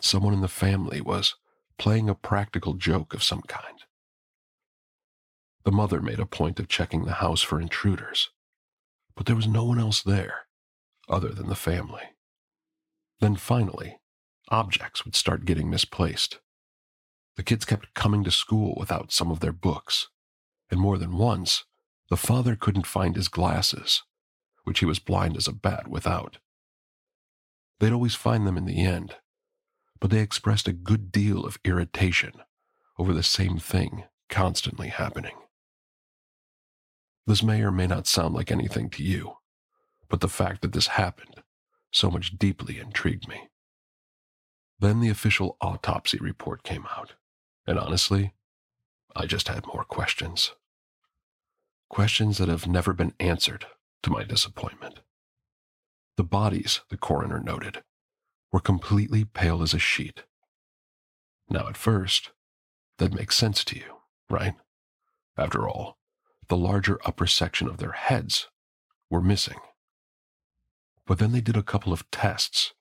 someone 0.00 0.32
in 0.32 0.40
the 0.40 0.48
family 0.48 1.00
was 1.00 1.34
playing 1.76 2.08
a 2.08 2.14
practical 2.14 2.74
joke 2.74 3.12
of 3.12 3.22
some 3.22 3.42
kind. 3.42 3.84
The 5.64 5.72
mother 5.72 6.00
made 6.00 6.20
a 6.20 6.26
point 6.26 6.60
of 6.60 6.68
checking 6.68 7.04
the 7.04 7.14
house 7.14 7.42
for 7.42 7.60
intruders, 7.60 8.30
but 9.14 9.26
there 9.26 9.36
was 9.36 9.46
no 9.46 9.64
one 9.64 9.78
else 9.78 10.02
there 10.02 10.46
other 11.08 11.30
than 11.30 11.48
the 11.48 11.54
family. 11.54 12.02
Then 13.20 13.36
finally, 13.36 13.98
objects 14.48 15.04
would 15.04 15.16
start 15.16 15.44
getting 15.44 15.68
misplaced. 15.68 16.38
The 17.36 17.42
kids 17.42 17.64
kept 17.64 17.94
coming 17.94 18.24
to 18.24 18.30
school 18.30 18.74
without 18.76 19.12
some 19.12 19.30
of 19.30 19.40
their 19.40 19.52
books, 19.52 20.08
and 20.70 20.80
more 20.80 20.98
than 20.98 21.18
once, 21.18 21.64
the 22.10 22.16
father 22.16 22.56
couldn't 22.56 22.86
find 22.86 23.16
his 23.16 23.28
glasses, 23.28 24.02
which 24.64 24.80
he 24.80 24.86
was 24.86 24.98
blind 24.98 25.36
as 25.36 25.48
a 25.48 25.52
bat 25.52 25.88
without. 25.88 26.38
They'd 27.80 27.92
always 27.92 28.14
find 28.14 28.46
them 28.46 28.56
in 28.56 28.64
the 28.64 28.84
end, 28.84 29.16
but 30.00 30.10
they 30.10 30.20
expressed 30.20 30.68
a 30.68 30.72
good 30.72 31.12
deal 31.12 31.44
of 31.44 31.58
irritation 31.64 32.32
over 32.98 33.12
the 33.12 33.22
same 33.22 33.58
thing 33.58 34.04
constantly 34.28 34.88
happening. 34.88 35.36
This 37.28 37.42
may 37.42 37.60
or 37.60 37.70
may 37.70 37.86
not 37.86 38.06
sound 38.06 38.34
like 38.34 38.50
anything 38.50 38.88
to 38.88 39.02
you, 39.04 39.36
but 40.08 40.22
the 40.22 40.28
fact 40.28 40.62
that 40.62 40.72
this 40.72 40.86
happened 40.86 41.42
so 41.92 42.10
much 42.10 42.38
deeply 42.38 42.78
intrigued 42.78 43.28
me. 43.28 43.50
Then 44.78 45.00
the 45.00 45.10
official 45.10 45.58
autopsy 45.60 46.16
report 46.18 46.62
came 46.62 46.86
out, 46.96 47.16
and 47.66 47.78
honestly, 47.78 48.32
I 49.14 49.26
just 49.26 49.48
had 49.48 49.66
more 49.66 49.84
questions. 49.84 50.54
Questions 51.90 52.38
that 52.38 52.48
have 52.48 52.66
never 52.66 52.94
been 52.94 53.12
answered, 53.20 53.66
to 54.04 54.10
my 54.10 54.24
disappointment. 54.24 55.00
The 56.16 56.24
bodies, 56.24 56.80
the 56.88 56.96
coroner 56.96 57.40
noted, 57.40 57.82
were 58.50 58.60
completely 58.60 59.26
pale 59.26 59.62
as 59.62 59.74
a 59.74 59.78
sheet. 59.78 60.22
Now, 61.50 61.68
at 61.68 61.76
first, 61.76 62.30
that 62.96 63.12
makes 63.12 63.36
sense 63.36 63.64
to 63.66 63.76
you, 63.76 63.96
right? 64.30 64.54
After 65.36 65.68
all, 65.68 65.98
the 66.48 66.56
larger 66.56 66.98
upper 67.04 67.26
section 67.26 67.68
of 67.68 67.78
their 67.78 67.92
heads 67.92 68.48
were 69.10 69.22
missing. 69.22 69.58
But 71.06 71.18
then 71.18 71.32
they 71.32 71.40
did 71.40 71.56
a 71.56 71.62
couple 71.62 71.92
of 71.92 72.10
tests 72.10 72.74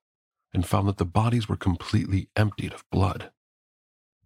and 0.53 0.65
found 0.65 0.87
that 0.87 0.97
the 0.97 1.05
bodies 1.05 1.47
were 1.47 1.57
completely 1.57 2.29
emptied 2.35 2.73
of 2.73 2.89
blood, 2.91 3.31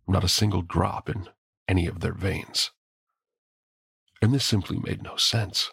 not 0.08 0.24
a 0.24 0.30
single 0.30 0.62
drop 0.62 1.10
in 1.10 1.30
any 1.68 1.88
of 1.88 2.00
their 2.00 2.14
veins. 2.14 2.72
And 4.22 4.34
this 4.34 4.46
simply 4.46 4.80
made 4.80 5.02
no 5.02 5.18
sense. 5.18 5.72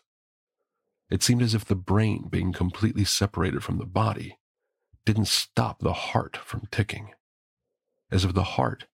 It 1.11 1.23
seemed 1.23 1.43
as 1.43 1.55
if 1.55 1.65
the 1.65 1.75
brain, 1.75 2.29
being 2.29 2.53
completely 2.53 3.05
separated 3.05 3.63
from 3.63 3.79
the 3.79 3.87
body, 3.87 4.39
didn't 5.05 5.29
stop 5.29 5.81
the 5.81 5.93
heart 5.93 6.37
from 6.37 6.69
ticking, 6.71 7.13
as 8.11 8.25
if 8.25 8.35
the 8.35 8.43
heart 8.43 8.87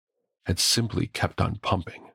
had 0.46 0.58
simply 0.58 1.06
kept 1.06 1.40
on 1.40 1.56
pumping, 1.56 2.10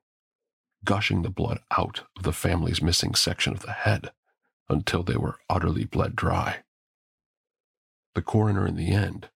gushing 0.86 1.22
the 1.22 1.30
blood 1.30 1.60
out 1.78 2.04
of 2.18 2.24
the 2.24 2.34
family's 2.34 2.82
missing 2.82 3.16
section 3.16 3.54
of 3.54 3.62
the 3.62 3.72
head 3.72 4.12
until 4.70 5.04
they 5.04 5.18
were 5.18 5.40
utterly 5.50 5.84
bled 5.84 6.16
dry. 6.16 6.58
The 8.16 8.22
coroner, 8.22 8.66
in 8.66 8.76
the 8.76 8.92
end, 8.92 9.30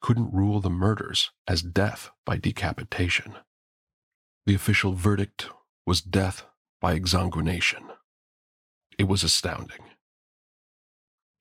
couldn't 0.00 0.32
rule 0.32 0.60
the 0.60 0.70
murders 0.70 1.30
as 1.46 1.62
death 1.62 2.10
by 2.24 2.36
decapitation. 2.36 3.34
The 4.46 4.54
official 4.54 4.92
verdict 4.92 5.48
was 5.86 6.00
death 6.00 6.44
by 6.80 6.98
exsanguination. 6.98 7.90
It 8.98 9.08
was 9.08 9.22
astounding. 9.22 9.80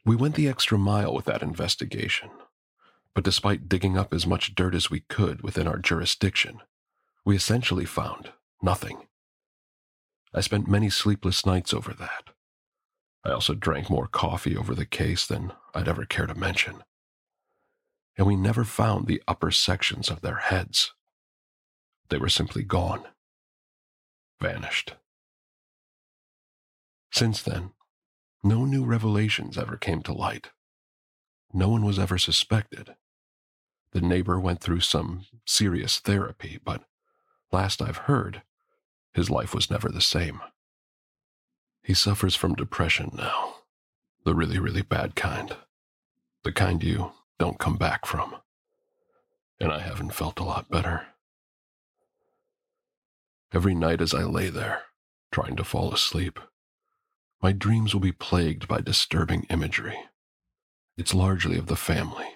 We 0.05 0.15
went 0.15 0.35
the 0.35 0.47
extra 0.47 0.77
mile 0.77 1.13
with 1.13 1.25
that 1.25 1.43
investigation, 1.43 2.29
but 3.13 3.23
despite 3.23 3.67
digging 3.67 3.97
up 3.97 4.13
as 4.13 4.25
much 4.25 4.55
dirt 4.55 4.73
as 4.73 4.89
we 4.89 5.01
could 5.01 5.41
within 5.41 5.67
our 5.67 5.77
jurisdiction, 5.77 6.61
we 7.25 7.35
essentially 7.35 7.85
found 7.85 8.31
nothing. 8.61 9.07
I 10.34 10.41
spent 10.41 10.67
many 10.67 10.89
sleepless 10.89 11.45
nights 11.45 11.73
over 11.73 11.93
that. 11.93 12.30
I 13.23 13.32
also 13.32 13.53
drank 13.53 13.89
more 13.89 14.07
coffee 14.07 14.55
over 14.55 14.75
the 14.75 14.86
case 14.86 15.25
than 15.25 15.53
I'd 15.73 15.88
ever 15.88 16.05
care 16.05 16.28
to 16.28 16.36
mention. 16.36 16.84
And 18.17 18.25
we 18.28 18.36
never 18.36 18.63
found 18.63 19.07
the 19.07 19.21
upper 19.28 19.51
sections 19.51 20.09
of 20.09 20.21
their 20.21 20.38
heads. 20.38 20.93
They 22.09 22.17
were 22.17 22.30
simply 22.30 22.63
gone, 22.63 23.03
vanished. 24.41 24.93
Since 27.11 27.41
then, 27.41 27.71
no 28.43 28.65
new 28.65 28.86
revelations 28.86 29.57
ever 29.57 29.78
came 29.78 30.01
to 30.03 30.13
light. 30.13 30.51
No 31.53 31.69
one 31.69 31.84
was 31.86 31.99
ever 31.99 32.17
suspected. 32.17 32.95
The 33.91 34.01
neighbor 34.01 34.39
went 34.39 34.61
through 34.61 34.82
some 34.82 35.25
serious 35.45 35.99
therapy, 35.99 36.59
but 36.63 36.84
last 37.51 37.82
I've 37.82 37.97
heard, 37.97 38.41
his 39.14 39.30
life 39.30 39.53
was 39.53 39.70
never 39.72 39.89
the 39.89 40.01
same. 40.01 40.41
He 41.84 41.93
suffers 41.93 42.36
from 42.36 42.55
depression 42.55 43.12
now, 43.14 43.55
the 44.26 44.36
really, 44.36 44.60
really 44.60 44.82
bad 44.82 45.16
kind, 45.16 45.55
the 46.43 46.51
kind 46.51 46.84
you 46.84 47.14
don't 47.39 47.60
come 47.60 47.78
back 47.78 48.05
from. 48.05 48.36
And 49.60 49.72
I 49.72 49.80
haven't 49.80 50.14
felt 50.14 50.39
a 50.39 50.43
lot 50.43 50.70
better. 50.70 51.08
Every 53.53 53.74
night 53.74 54.01
as 54.01 54.14
I 54.14 54.24
lay 54.24 54.49
there, 54.49 54.84
trying 55.32 55.55
to 55.55 55.64
fall 55.64 55.93
asleep, 55.93 56.39
My 57.41 57.51
dreams 57.51 57.93
will 57.93 58.01
be 58.01 58.12
plagued 58.12 58.68
by 58.68 58.82
disturbing 58.82 59.45
imagery. 59.49 59.97
It's 60.97 61.14
largely 61.14 61.58
of 61.58 61.68
the 61.68 61.76
family, 61.76 62.28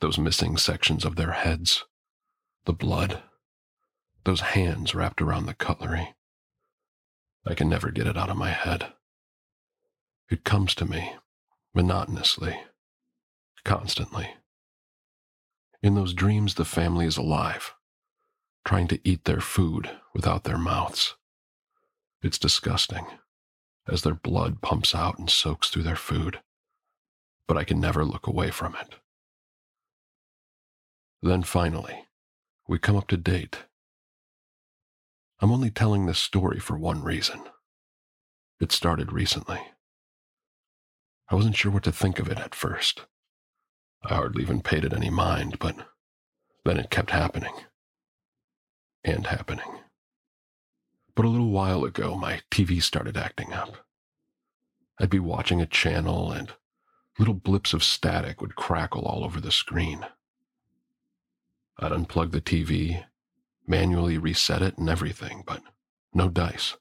those 0.00 0.18
missing 0.18 0.56
sections 0.56 1.04
of 1.04 1.16
their 1.16 1.32
heads, 1.32 1.84
the 2.64 2.72
blood, 2.72 3.22
those 4.26 4.40
hands 4.40 4.92
wrapped 4.92 5.22
around 5.22 5.46
the 5.46 5.54
cutlery. 5.54 6.14
I 7.46 7.54
can 7.54 7.68
never 7.68 7.92
get 7.92 8.08
it 8.08 8.16
out 8.16 8.28
of 8.28 8.36
my 8.36 8.50
head. 8.50 8.92
It 10.28 10.42
comes 10.42 10.74
to 10.74 10.84
me 10.84 11.14
monotonously, 11.72 12.58
constantly. 13.64 14.34
In 15.80 15.94
those 15.94 16.12
dreams, 16.12 16.54
the 16.54 16.64
family 16.64 17.06
is 17.06 17.16
alive, 17.16 17.74
trying 18.64 18.88
to 18.88 19.00
eat 19.08 19.26
their 19.26 19.40
food 19.40 19.90
without 20.12 20.42
their 20.42 20.58
mouths. 20.58 21.14
It's 22.20 22.38
disgusting 22.38 23.06
as 23.86 24.02
their 24.02 24.14
blood 24.14 24.60
pumps 24.60 24.92
out 24.92 25.20
and 25.20 25.30
soaks 25.30 25.68
through 25.68 25.84
their 25.84 25.94
food, 25.94 26.40
but 27.46 27.56
I 27.56 27.62
can 27.62 27.78
never 27.78 28.04
look 28.04 28.26
away 28.26 28.50
from 28.50 28.74
it. 28.74 28.96
Then 31.22 31.44
finally, 31.44 32.06
we 32.66 32.80
come 32.80 32.96
up 32.96 33.06
to 33.08 33.16
date. 33.16 33.58
I'm 35.40 35.52
only 35.52 35.70
telling 35.70 36.06
this 36.06 36.18
story 36.18 36.58
for 36.58 36.78
one 36.78 37.02
reason. 37.02 37.42
It 38.58 38.72
started 38.72 39.12
recently. 39.12 39.60
I 41.28 41.34
wasn't 41.34 41.56
sure 41.56 41.70
what 41.70 41.82
to 41.84 41.92
think 41.92 42.18
of 42.18 42.28
it 42.28 42.38
at 42.38 42.54
first. 42.54 43.02
I 44.02 44.14
hardly 44.14 44.42
even 44.42 44.62
paid 44.62 44.84
it 44.84 44.94
any 44.94 45.10
mind, 45.10 45.58
but 45.58 45.76
then 46.64 46.78
it 46.78 46.90
kept 46.90 47.10
happening. 47.10 47.52
And 49.04 49.26
happening. 49.26 49.80
But 51.14 51.26
a 51.26 51.28
little 51.28 51.50
while 51.50 51.84
ago, 51.84 52.16
my 52.16 52.40
TV 52.50 52.82
started 52.82 53.16
acting 53.16 53.52
up. 53.52 53.86
I'd 54.98 55.10
be 55.10 55.18
watching 55.18 55.60
a 55.60 55.66
channel, 55.66 56.32
and 56.32 56.52
little 57.18 57.34
blips 57.34 57.74
of 57.74 57.84
static 57.84 58.40
would 58.40 58.56
crackle 58.56 59.02
all 59.02 59.22
over 59.22 59.40
the 59.40 59.52
screen. 59.52 60.06
I'd 61.78 61.92
unplug 61.92 62.32
the 62.32 62.40
TV, 62.40 63.04
manually 63.66 64.18
reset 64.18 64.62
it 64.62 64.78
and 64.78 64.88
everything, 64.88 65.42
but 65.46 65.62
no 66.14 66.28
dice. 66.28 66.76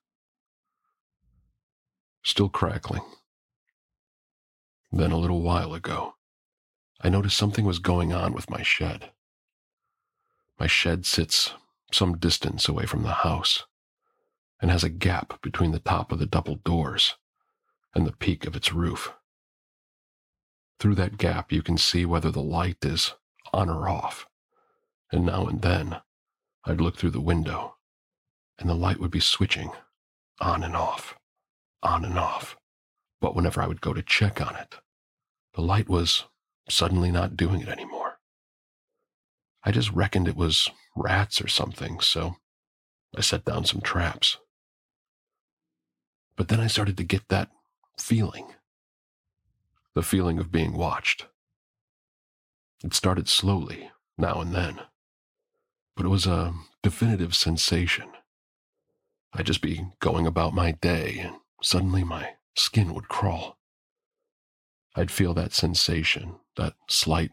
Still 2.23 2.49
crackling. 2.49 3.03
Then 4.91 5.11
a 5.11 5.17
little 5.17 5.41
while 5.41 5.73
ago, 5.73 6.15
I 7.01 7.09
noticed 7.09 7.37
something 7.37 7.65
was 7.65 7.79
going 7.79 8.13
on 8.13 8.33
with 8.33 8.49
my 8.49 8.63
shed. 8.63 9.11
My 10.59 10.67
shed 10.67 11.05
sits 11.05 11.53
some 11.91 12.17
distance 12.17 12.67
away 12.67 12.85
from 12.85 13.03
the 13.03 13.11
house 13.11 13.65
and 14.61 14.71
has 14.71 14.83
a 14.83 14.89
gap 14.89 15.41
between 15.41 15.71
the 15.71 15.79
top 15.79 16.11
of 16.11 16.19
the 16.19 16.25
double 16.25 16.55
doors 16.55 17.15
and 17.93 18.07
the 18.07 18.13
peak 18.13 18.47
of 18.47 18.55
its 18.55 18.73
roof. 18.73 19.13
Through 20.79 20.95
that 20.95 21.17
gap, 21.17 21.51
you 21.51 21.61
can 21.61 21.77
see 21.77 22.05
whether 22.05 22.31
the 22.31 22.41
light 22.41 22.83
is 22.83 23.13
on 23.53 23.69
or 23.69 23.87
off, 23.87 24.27
and 25.11 25.25
now 25.25 25.45
and 25.45 25.61
then 25.61 25.97
I'd 26.65 26.81
look 26.81 26.97
through 26.97 27.11
the 27.11 27.21
window 27.21 27.75
and 28.57 28.69
the 28.69 28.73
light 28.73 28.99
would 28.99 29.11
be 29.11 29.19
switching 29.19 29.71
on 30.39 30.63
and 30.63 30.75
off, 30.75 31.15
on 31.83 32.03
and 32.05 32.17
off. 32.17 32.57
But 33.21 33.35
whenever 33.35 33.61
I 33.61 33.67
would 33.67 33.81
go 33.81 33.93
to 33.93 34.01
check 34.01 34.41
on 34.41 34.55
it, 34.55 34.75
the 35.53 35.61
light 35.61 35.87
was 35.87 36.25
suddenly 36.69 37.11
not 37.11 37.37
doing 37.37 37.61
it 37.61 37.67
anymore. 37.67 38.19
I 39.63 39.71
just 39.71 39.91
reckoned 39.91 40.27
it 40.27 40.35
was 40.35 40.69
rats 40.95 41.41
or 41.41 41.47
something, 41.47 41.99
so 41.99 42.35
I 43.15 43.21
set 43.21 43.45
down 43.45 43.65
some 43.65 43.81
traps. 43.81 44.37
But 46.35 46.49
then 46.49 46.59
I 46.59 46.67
started 46.67 46.97
to 46.97 47.03
get 47.03 47.27
that 47.29 47.49
feeling 47.97 48.53
the 49.95 50.03
feeling 50.03 50.39
of 50.39 50.51
being 50.51 50.73
watched. 50.73 51.25
It 52.83 52.93
started 52.93 53.29
slowly, 53.29 53.91
now 54.17 54.41
and 54.41 54.53
then, 54.53 54.81
but 55.95 56.05
it 56.05 56.09
was 56.09 56.25
a 56.25 56.53
definitive 56.83 57.35
sensation. 57.35 58.09
I'd 59.33 59.45
just 59.45 59.61
be 59.61 59.87
going 59.99 60.27
about 60.27 60.53
my 60.53 60.71
day, 60.71 61.19
and 61.19 61.35
suddenly 61.61 62.03
my 62.03 62.35
skin 62.55 62.93
would 62.93 63.07
crawl. 63.07 63.57
I'd 64.95 65.11
feel 65.11 65.33
that 65.33 65.53
sensation, 65.53 66.35
that 66.55 66.73
slight, 66.89 67.31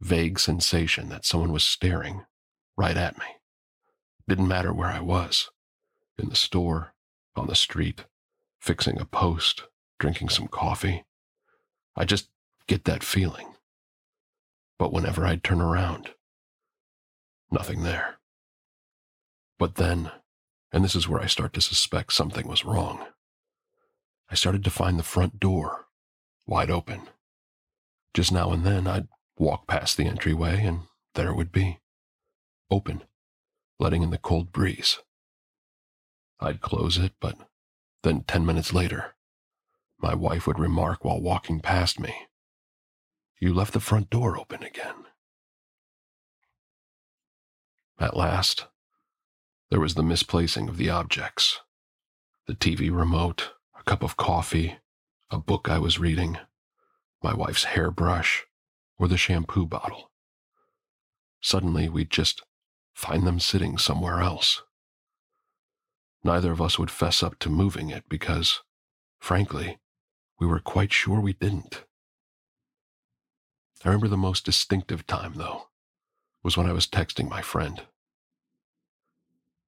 vague 0.00 0.38
sensation 0.38 1.08
that 1.08 1.24
someone 1.24 1.52
was 1.52 1.64
staring 1.64 2.24
right 2.76 2.96
at 2.96 3.18
me. 3.18 3.24
Didn't 4.28 4.48
matter 4.48 4.72
where 4.72 4.90
I 4.90 5.00
was 5.00 5.50
in 6.18 6.28
the 6.28 6.36
store, 6.36 6.94
on 7.36 7.48
the 7.48 7.54
street, 7.54 8.04
fixing 8.60 9.00
a 9.00 9.04
post, 9.04 9.64
drinking 9.98 10.28
some 10.28 10.46
coffee. 10.46 11.04
I 11.96 12.04
just 12.04 12.28
get 12.66 12.84
that 12.84 13.02
feeling. 13.02 13.54
But 14.78 14.92
whenever 14.92 15.26
I'd 15.26 15.44
turn 15.44 15.60
around, 15.60 16.10
nothing 17.54 17.82
there. 17.82 18.18
But 19.58 19.76
then, 19.76 20.10
and 20.72 20.84
this 20.84 20.94
is 20.94 21.08
where 21.08 21.22
I 21.22 21.26
start 21.26 21.52
to 21.54 21.60
suspect 21.60 22.12
something 22.12 22.46
was 22.46 22.64
wrong, 22.64 23.06
I 24.30 24.34
started 24.34 24.64
to 24.64 24.70
find 24.70 24.98
the 24.98 25.04
front 25.04 25.40
door 25.40 25.86
wide 26.46 26.70
open. 26.70 27.08
Just 28.12 28.32
now 28.32 28.52
and 28.52 28.64
then 28.64 28.86
I'd 28.86 29.08
walk 29.38 29.66
past 29.66 29.96
the 29.96 30.06
entryway 30.06 30.64
and 30.64 30.82
there 31.14 31.30
it 31.30 31.36
would 31.36 31.52
be, 31.52 31.80
open, 32.70 33.02
letting 33.78 34.02
in 34.02 34.10
the 34.10 34.18
cold 34.18 34.52
breeze. 34.52 34.98
I'd 36.40 36.60
close 36.60 36.98
it, 36.98 37.12
but 37.20 37.36
then 38.02 38.22
ten 38.22 38.44
minutes 38.44 38.72
later, 38.72 39.14
my 39.98 40.14
wife 40.14 40.46
would 40.46 40.58
remark 40.58 41.04
while 41.04 41.20
walking 41.20 41.60
past 41.60 41.98
me, 41.98 42.14
You 43.38 43.54
left 43.54 43.72
the 43.72 43.80
front 43.80 44.10
door 44.10 44.38
open 44.38 44.62
again. 44.62 45.03
At 47.98 48.16
last, 48.16 48.66
there 49.70 49.80
was 49.80 49.94
the 49.94 50.02
misplacing 50.02 50.68
of 50.68 50.76
the 50.76 50.90
objects 50.90 51.60
the 52.46 52.54
TV 52.54 52.94
remote, 52.94 53.52
a 53.78 53.82
cup 53.84 54.02
of 54.02 54.18
coffee, 54.18 54.76
a 55.30 55.38
book 55.38 55.68
I 55.70 55.78
was 55.78 55.98
reading, 55.98 56.36
my 57.22 57.32
wife's 57.32 57.64
hairbrush, 57.64 58.44
or 58.98 59.08
the 59.08 59.16
shampoo 59.16 59.64
bottle. 59.64 60.10
Suddenly, 61.40 61.88
we'd 61.88 62.10
just 62.10 62.42
find 62.92 63.26
them 63.26 63.40
sitting 63.40 63.78
somewhere 63.78 64.20
else. 64.20 64.62
Neither 66.22 66.52
of 66.52 66.60
us 66.60 66.78
would 66.78 66.90
fess 66.90 67.22
up 67.22 67.38
to 67.38 67.48
moving 67.48 67.90
it 67.90 68.04
because, 68.08 68.60
frankly, 69.18 69.78
we 70.38 70.46
were 70.46 70.60
quite 70.60 70.92
sure 70.92 71.20
we 71.20 71.32
didn't. 71.32 71.84
I 73.84 73.88
remember 73.88 74.08
the 74.08 74.16
most 74.16 74.44
distinctive 74.44 75.06
time, 75.06 75.34
though, 75.36 75.68
was 76.44 76.56
when 76.56 76.68
I 76.68 76.72
was 76.72 76.86
texting 76.86 77.28
my 77.28 77.42
friend. 77.42 77.82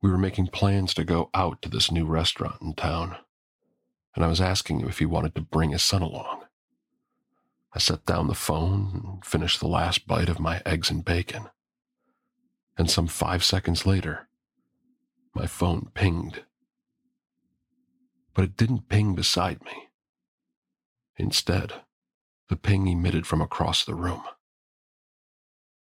We 0.02 0.10
were 0.10 0.18
making 0.18 0.48
plans 0.48 0.94
to 0.94 1.04
go 1.04 1.30
out 1.34 1.60
to 1.62 1.68
this 1.68 1.90
new 1.90 2.04
restaurant 2.04 2.62
in 2.62 2.74
town 2.74 3.16
and 4.16 4.24
I 4.24 4.28
was 4.28 4.40
asking 4.40 4.80
him 4.80 4.88
if 4.88 4.98
he 4.98 5.06
wanted 5.06 5.34
to 5.34 5.42
bring 5.42 5.70
his 5.70 5.82
son 5.82 6.00
along. 6.00 6.44
I 7.74 7.78
set 7.78 8.06
down 8.06 8.28
the 8.28 8.34
phone 8.34 9.02
and 9.04 9.24
finished 9.24 9.60
the 9.60 9.68
last 9.68 10.06
bite 10.06 10.30
of 10.30 10.40
my 10.40 10.62
eggs 10.64 10.90
and 10.90 11.04
bacon. 11.04 11.50
And 12.78 12.90
some 12.90 13.06
five 13.06 13.44
seconds 13.44 13.84
later, 13.84 14.28
my 15.34 15.46
phone 15.46 15.90
pinged. 15.92 16.44
But 18.32 18.44
it 18.44 18.56
didn't 18.56 18.88
ping 18.88 19.14
beside 19.14 19.62
me. 19.62 19.90
Instead, 21.18 21.74
the 22.48 22.56
ping 22.56 22.86
emitted 22.86 23.26
from 23.26 23.42
across 23.42 23.84
the 23.84 23.94
room. 23.94 24.22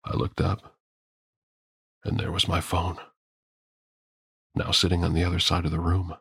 I 0.05 0.15
looked 0.15 0.39
up, 0.39 0.77
and 2.03 2.19
there 2.19 2.31
was 2.31 2.47
my 2.47 2.61
phone. 2.61 2.97
Now 4.55 4.71
sitting 4.71 5.03
on 5.03 5.13
the 5.13 5.23
other 5.23 5.39
side 5.39 5.65
of 5.65 5.71
the 5.71 5.79
room, 5.79 6.15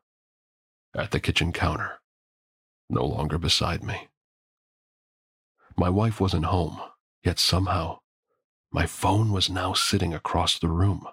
at 0.95 1.11
the 1.11 1.21
kitchen 1.21 1.53
counter 1.53 2.01
no 2.89 3.05
longer 3.05 3.39
beside 3.39 3.83
me. 3.83 4.09
My 5.77 5.89
wife 5.89 6.21
wasn't 6.21 6.47
home, 6.47 6.81
yet 7.25 7.39
somehow, 7.39 8.01
my 8.73 8.87
phone 8.87 9.33
was 9.33 9.49
now 9.49 9.73
sitting 9.73 10.13
across 10.13 10.59
the 10.59 10.69
room, 10.69 11.07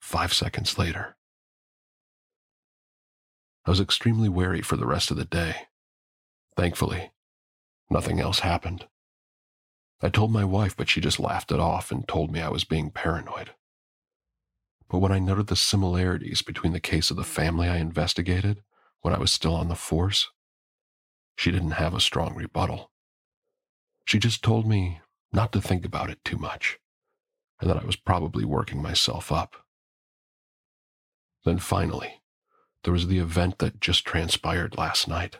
five 0.00 0.32
seconds 0.32 0.78
later. 0.78 1.16
I 3.66 3.70
was 3.70 3.80
extremely 3.80 4.28
wary 4.28 4.62
for 4.62 4.76
the 4.76 4.86
rest 4.86 5.10
of 5.10 5.18
the 5.18 5.24
day. 5.26 5.68
Thankfully, 6.56 7.12
nothing 7.90 8.18
else 8.18 8.40
happened. 8.40 8.86
I 10.00 10.08
told 10.08 10.32
my 10.32 10.44
wife, 10.44 10.76
but 10.76 10.88
she 10.88 11.00
just 11.00 11.20
laughed 11.20 11.52
it 11.52 11.60
off 11.60 11.90
and 11.90 12.08
told 12.08 12.32
me 12.32 12.40
I 12.40 12.48
was 12.48 12.64
being 12.64 12.90
paranoid. 12.90 13.50
But 14.88 14.98
when 14.98 15.12
I 15.12 15.18
noted 15.18 15.48
the 15.48 15.56
similarities 15.56 16.42
between 16.42 16.72
the 16.72 16.80
case 16.80 17.10
of 17.10 17.16
the 17.16 17.24
family 17.24 17.68
I 17.68 17.76
investigated 17.76 18.62
when 19.02 19.14
I 19.14 19.18
was 19.18 19.32
still 19.32 19.54
on 19.54 19.68
the 19.68 19.74
force 19.74 20.28
she 21.38 21.52
didn't 21.52 21.70
have 21.70 21.94
a 21.94 22.00
strong 22.00 22.34
rebuttal. 22.34 22.90
She 24.04 24.18
just 24.18 24.42
told 24.42 24.66
me 24.66 25.02
not 25.32 25.52
to 25.52 25.60
think 25.60 25.86
about 25.86 26.10
it 26.10 26.18
too 26.24 26.36
much, 26.36 26.80
and 27.60 27.70
that 27.70 27.80
I 27.80 27.86
was 27.86 27.94
probably 27.94 28.44
working 28.44 28.82
myself 28.82 29.30
up. 29.30 29.54
Then 31.44 31.58
finally, 31.58 32.22
there 32.82 32.92
was 32.92 33.06
the 33.06 33.20
event 33.20 33.58
that 33.58 33.80
just 33.80 34.04
transpired 34.04 34.76
last 34.76 35.06
night. 35.06 35.38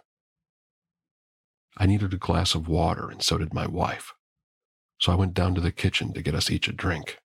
I 1.77 1.87
needed 1.87 2.15
a 2.15 2.19
glass 2.19 2.55
of 2.55 2.69
water, 2.69 3.11
and 3.11 3.21
so 3.21 3.37
did 3.37 3.53
my 3.53 3.67
wife. 3.67 4.15
So 5.01 5.11
I 5.11 5.17
went 5.17 5.35
down 5.35 5.57
to 5.57 5.61
the 5.61 5.73
kitchen 5.73 6.13
to 6.13 6.23
get 6.23 6.35
us 6.37 6.49
each 6.49 6.69
a 6.69 6.73
drink. 6.73 7.19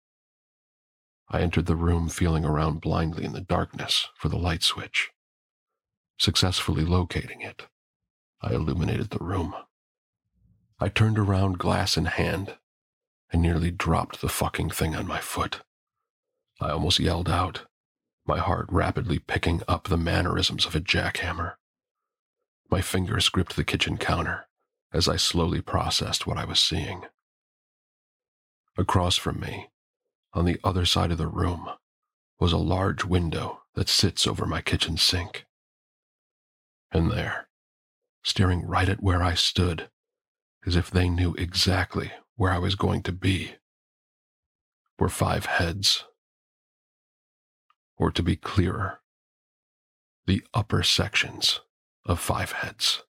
I 1.34 1.42
entered 1.42 1.66
the 1.66 1.76
room 1.76 2.10
feeling 2.10 2.46
around 2.46 2.80
blindly 2.80 3.26
in 3.26 3.34
the 3.34 3.42
darkness 3.42 4.08
for 4.16 4.30
the 4.30 4.38
light 4.38 4.62
switch. 4.62 5.10
Successfully 6.20 6.86
locating 6.86 7.42
it, 7.42 7.66
I 8.40 8.54
illuminated 8.54 9.10
the 9.10 9.24
room. 9.24 9.56
I 10.80 10.90
turned 10.90 11.18
around, 11.18 11.58
glass 11.58 11.98
in 11.98 12.06
hand, 12.06 12.58
and 13.32 13.42
nearly 13.42 13.72
dropped 13.72 14.22
the 14.22 14.30
fucking 14.30 14.70
thing 14.70 14.96
on 14.96 15.08
my 15.08 15.20
foot. 15.20 15.62
I 16.62 16.70
almost 16.70 17.00
yelled 17.00 17.30
out, 17.30 17.66
my 18.28 18.38
heart 18.38 18.68
rapidly 18.70 19.18
picking 19.18 19.64
up 19.68 19.88
the 19.88 19.98
mannerisms 19.98 20.68
of 20.68 20.76
a 20.76 20.80
jackhammer. 20.80 21.54
My 22.70 22.82
fingers 22.82 23.30
gripped 23.30 23.56
the 23.56 23.64
kitchen 23.64 23.98
counter 23.98 24.46
as 24.94 25.10
I 25.10 25.16
slowly 25.16 25.62
processed 25.62 26.28
what 26.28 26.38
I 26.38 26.46
was 26.46 26.60
seeing. 26.60 27.06
Across 28.78 29.18
from 29.18 29.40
me, 29.40 29.70
on 30.34 30.46
the 30.46 30.60
other 30.64 30.86
side 30.86 31.12
of 31.12 31.18
the 31.18 31.28
room, 31.28 31.70
was 32.40 32.52
a 32.52 32.58
large 32.58 33.06
window 33.06 33.62
that 33.76 33.90
sits 33.90 34.28
over 34.28 34.46
my 34.46 34.62
kitchen 34.62 34.98
sink. 34.98 35.46
And 36.92 37.12
there, 37.12 37.48
staring 38.24 38.66
right 38.66 38.90
at 38.90 39.04
where 39.04 39.24
I 39.24 39.34
stood, 39.36 39.90
as 40.66 40.76
if 40.76 40.90
they 40.90 41.10
knew 41.10 41.34
exactly 41.36 42.12
where 42.36 42.52
I 42.52 42.60
was 42.60 42.76
going 42.76 43.04
to 43.04 43.12
be, 43.12 43.56
were 45.00 45.10
five 45.10 45.46
heads. 45.46 46.06
Or 47.98 48.12
to 48.12 48.24
be 48.24 48.36
clearer, 48.36 49.00
the 50.26 50.44
upper 50.54 50.84
sections 50.84 51.60
of 52.06 52.20
five 52.20 52.52
heads. 52.54 53.04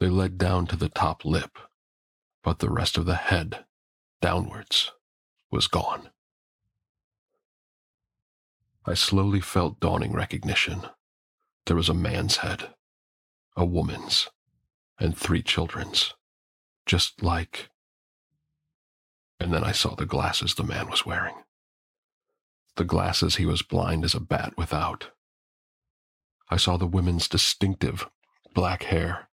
They 0.00 0.08
led 0.08 0.36
down 0.36 0.66
to 0.66 0.76
the 0.76 0.88
top 0.88 1.24
lip, 1.24 1.58
but 2.42 2.58
the 2.58 2.70
rest 2.70 2.98
of 2.98 3.06
the 3.06 3.14
head, 3.14 3.64
downwards, 4.20 4.92
was 5.52 5.68
gone. 5.68 6.08
I 8.84 8.94
slowly 8.94 9.40
felt 9.40 9.78
dawning 9.78 10.12
recognition. 10.12 10.86
There 11.66 11.76
was 11.76 11.88
a 11.88 11.94
man's 11.94 12.38
head, 12.38 12.70
a 13.56 13.64
woman's, 13.64 14.28
and 14.98 15.16
three 15.16 15.42
children's, 15.42 16.14
just 16.86 17.22
like. 17.22 17.68
And 19.38 19.52
then 19.52 19.62
I 19.62 19.70
saw 19.70 19.94
the 19.94 20.06
glasses 20.06 20.54
the 20.54 20.64
man 20.64 20.90
was 20.90 21.06
wearing. 21.06 21.36
The 22.76 22.84
glasses 22.84 23.36
he 23.36 23.46
was 23.46 23.62
blind 23.62 24.04
as 24.04 24.14
a 24.14 24.20
bat 24.20 24.54
without. 24.56 25.10
I 26.50 26.56
saw 26.56 26.76
the 26.76 26.86
women's 26.86 27.28
distinctive 27.28 28.08
black 28.54 28.84
hair 28.84 29.28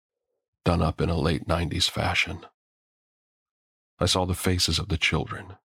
done 0.64 0.82
up 0.82 1.00
in 1.00 1.08
a 1.08 1.16
late 1.16 1.46
90s 1.46 1.88
fashion. 1.88 2.44
I 3.98 4.06
saw 4.06 4.24
the 4.24 4.34
faces 4.34 4.78
of 4.78 4.88
the 4.88 4.98
children, 4.98 5.56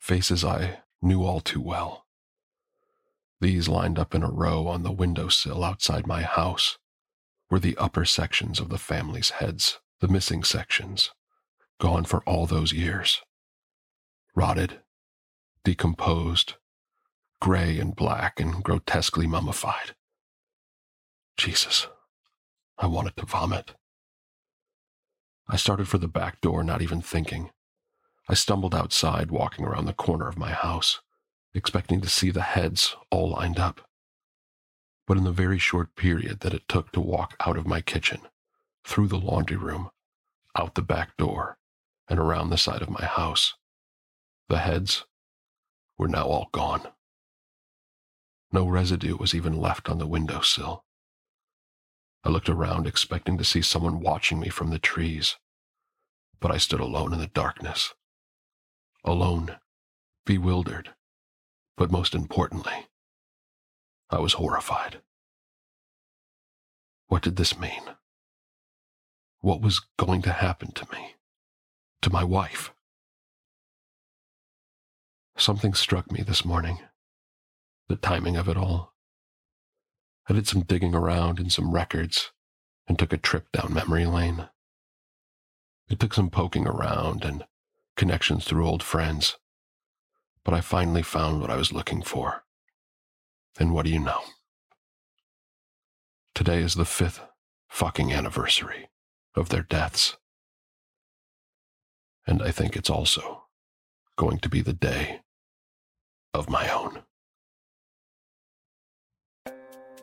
faces 0.00 0.44
I 0.44 0.80
knew 1.00 1.22
all 1.22 1.40
too 1.40 1.60
well. 1.60 2.06
These 3.40 3.68
lined 3.68 3.98
up 3.98 4.14
in 4.14 4.22
a 4.22 4.30
row 4.30 4.66
on 4.66 4.82
the 4.82 4.92
windowsill 4.92 5.62
outside 5.62 6.06
my 6.06 6.22
house 6.22 6.78
were 7.50 7.60
the 7.60 7.76
upper 7.76 8.04
sections 8.04 8.60
of 8.60 8.68
the 8.68 8.78
family's 8.78 9.30
heads, 9.30 9.78
the 10.00 10.08
missing 10.08 10.42
sections, 10.42 11.10
gone 11.78 12.04
for 12.04 12.22
all 12.24 12.46
those 12.46 12.72
years. 12.72 13.20
Rotted, 14.34 14.80
decomposed, 15.64 16.54
gray 17.40 17.78
and 17.78 17.96
black 17.96 18.38
and 18.38 18.62
grotesquely 18.62 19.26
mummified. 19.26 19.94
Jesus, 21.36 21.88
I 22.78 22.86
wanted 22.86 23.16
to 23.16 23.26
vomit. 23.26 23.74
I 25.48 25.56
started 25.56 25.88
for 25.88 25.98
the 25.98 26.08
back 26.08 26.40
door, 26.40 26.62
not 26.62 26.82
even 26.82 27.00
thinking. 27.00 27.50
I 28.30 28.34
stumbled 28.34 28.76
outside, 28.76 29.32
walking 29.32 29.64
around 29.64 29.86
the 29.86 29.92
corner 29.92 30.28
of 30.28 30.38
my 30.38 30.52
house, 30.52 31.00
expecting 31.52 32.00
to 32.00 32.08
see 32.08 32.30
the 32.30 32.42
heads 32.42 32.94
all 33.10 33.30
lined 33.30 33.58
up. 33.58 33.80
But 35.08 35.16
in 35.16 35.24
the 35.24 35.32
very 35.32 35.58
short 35.58 35.96
period 35.96 36.38
that 36.40 36.54
it 36.54 36.68
took 36.68 36.92
to 36.92 37.00
walk 37.00 37.34
out 37.44 37.56
of 37.56 37.66
my 37.66 37.80
kitchen, 37.80 38.20
through 38.84 39.08
the 39.08 39.18
laundry 39.18 39.56
room, 39.56 39.90
out 40.56 40.76
the 40.76 40.82
back 40.82 41.16
door, 41.16 41.58
and 42.08 42.20
around 42.20 42.50
the 42.50 42.56
side 42.56 42.82
of 42.82 42.88
my 42.88 43.04
house, 43.04 43.54
the 44.48 44.58
heads 44.58 45.06
were 45.98 46.06
now 46.06 46.26
all 46.26 46.50
gone. 46.52 46.86
No 48.52 48.64
residue 48.68 49.16
was 49.16 49.34
even 49.34 49.60
left 49.60 49.88
on 49.90 49.98
the 49.98 50.06
windowsill. 50.06 50.84
I 52.22 52.28
looked 52.28 52.48
around, 52.48 52.86
expecting 52.86 53.38
to 53.38 53.44
see 53.44 53.60
someone 53.60 53.98
watching 53.98 54.38
me 54.38 54.50
from 54.50 54.70
the 54.70 54.78
trees, 54.78 55.36
but 56.38 56.52
I 56.52 56.58
stood 56.58 56.78
alone 56.78 57.12
in 57.12 57.18
the 57.18 57.26
darkness. 57.26 57.92
Alone, 59.04 59.56
bewildered, 60.26 60.90
but 61.76 61.90
most 61.90 62.14
importantly, 62.14 62.86
I 64.10 64.18
was 64.18 64.34
horrified. 64.34 65.00
What 67.06 67.22
did 67.22 67.36
this 67.36 67.58
mean? 67.58 67.82
What 69.40 69.62
was 69.62 69.80
going 69.96 70.22
to 70.22 70.32
happen 70.32 70.72
to 70.72 70.86
me? 70.92 71.14
To 72.02 72.10
my 72.10 72.24
wife? 72.24 72.72
Something 75.36 75.72
struck 75.72 76.12
me 76.12 76.22
this 76.22 76.44
morning. 76.44 76.80
The 77.88 77.96
timing 77.96 78.36
of 78.36 78.48
it 78.48 78.56
all. 78.56 78.92
I 80.28 80.34
did 80.34 80.46
some 80.46 80.62
digging 80.62 80.94
around 80.94 81.40
in 81.40 81.48
some 81.48 81.72
records 81.72 82.32
and 82.86 82.98
took 82.98 83.12
a 83.12 83.16
trip 83.16 83.50
down 83.52 83.72
memory 83.72 84.04
lane. 84.04 84.48
It 85.88 85.98
took 85.98 86.12
some 86.14 86.30
poking 86.30 86.66
around 86.66 87.24
and 87.24 87.44
connections 88.00 88.46
through 88.46 88.66
old 88.66 88.82
friends, 88.82 89.36
but 90.42 90.54
I 90.54 90.62
finally 90.62 91.02
found 91.02 91.38
what 91.38 91.50
I 91.50 91.56
was 91.56 91.70
looking 91.70 92.00
for. 92.00 92.44
And 93.58 93.74
what 93.74 93.84
do 93.84 93.92
you 93.92 93.98
know? 93.98 94.22
Today 96.34 96.62
is 96.62 96.76
the 96.76 96.86
fifth 96.86 97.20
fucking 97.68 98.10
anniversary 98.10 98.88
of 99.36 99.50
their 99.50 99.62
deaths. 99.62 100.16
And 102.26 102.40
I 102.40 102.52
think 102.52 102.74
it's 102.74 102.88
also 102.88 103.42
going 104.16 104.38
to 104.38 104.48
be 104.48 104.62
the 104.62 104.72
day 104.72 105.20
of 106.32 106.48
my 106.48 106.70
own. 106.70 107.02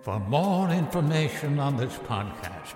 For 0.03 0.19
more 0.19 0.69
information 0.69 1.57
on 1.57 1.77
this 1.77 1.97
podcast, 1.97 2.75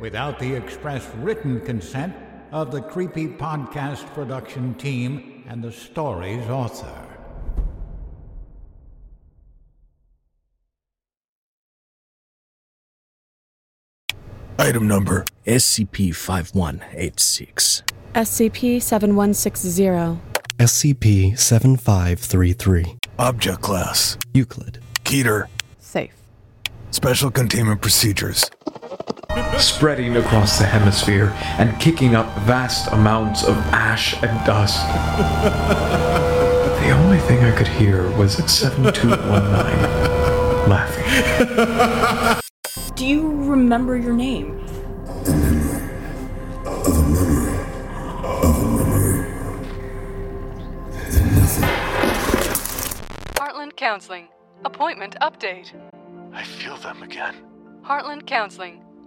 without 0.00 0.38
the 0.38 0.54
express 0.54 1.06
written 1.16 1.60
consent 1.60 2.14
of 2.50 2.72
the 2.72 2.80
Creepy 2.80 3.28
Podcast 3.28 4.06
production 4.14 4.74
team 4.74 5.44
and 5.48 5.62
the 5.62 5.70
story's 5.70 6.46
author. 6.48 7.06
Item 14.58 14.86
number 14.86 15.24
SCP 15.46 16.14
5186. 16.14 17.82
SCP 18.14 18.82
7160. 18.82 20.20
SCP 20.58 21.38
7533. 21.38 22.96
Object 23.18 23.60
Class 23.62 24.18
Euclid. 24.34 24.80
Keter. 25.04 25.46
Safe. 25.78 26.12
Special 26.90 27.30
Containment 27.30 27.80
Procedures. 27.80 28.50
Spreading 29.58 30.16
across 30.16 30.58
the 30.58 30.64
hemisphere 30.64 31.32
and 31.58 31.78
kicking 31.80 32.14
up 32.14 32.34
vast 32.40 32.90
amounts 32.92 33.44
of 33.44 33.56
ash 33.72 34.14
and 34.22 34.46
dust. 34.46 34.86
the 36.82 36.90
only 36.90 37.18
thing 37.18 37.44
I 37.44 37.54
could 37.54 37.68
hear 37.68 38.10
was 38.16 38.34
7219 38.50 40.10
laughing. 40.68 42.40
Do 42.94 43.06
you 43.06 43.30
remember 43.44 43.96
your 43.96 44.12
name? 44.12 44.60
Heartland 53.36 53.76
Counseling. 53.76 54.28
Appointment 54.64 55.16
update. 55.20 55.72
I 56.32 56.44
feel 56.44 56.76
them 56.76 57.02
again. 57.02 57.34
Heartland 57.82 58.26
Counseling. 58.26 58.84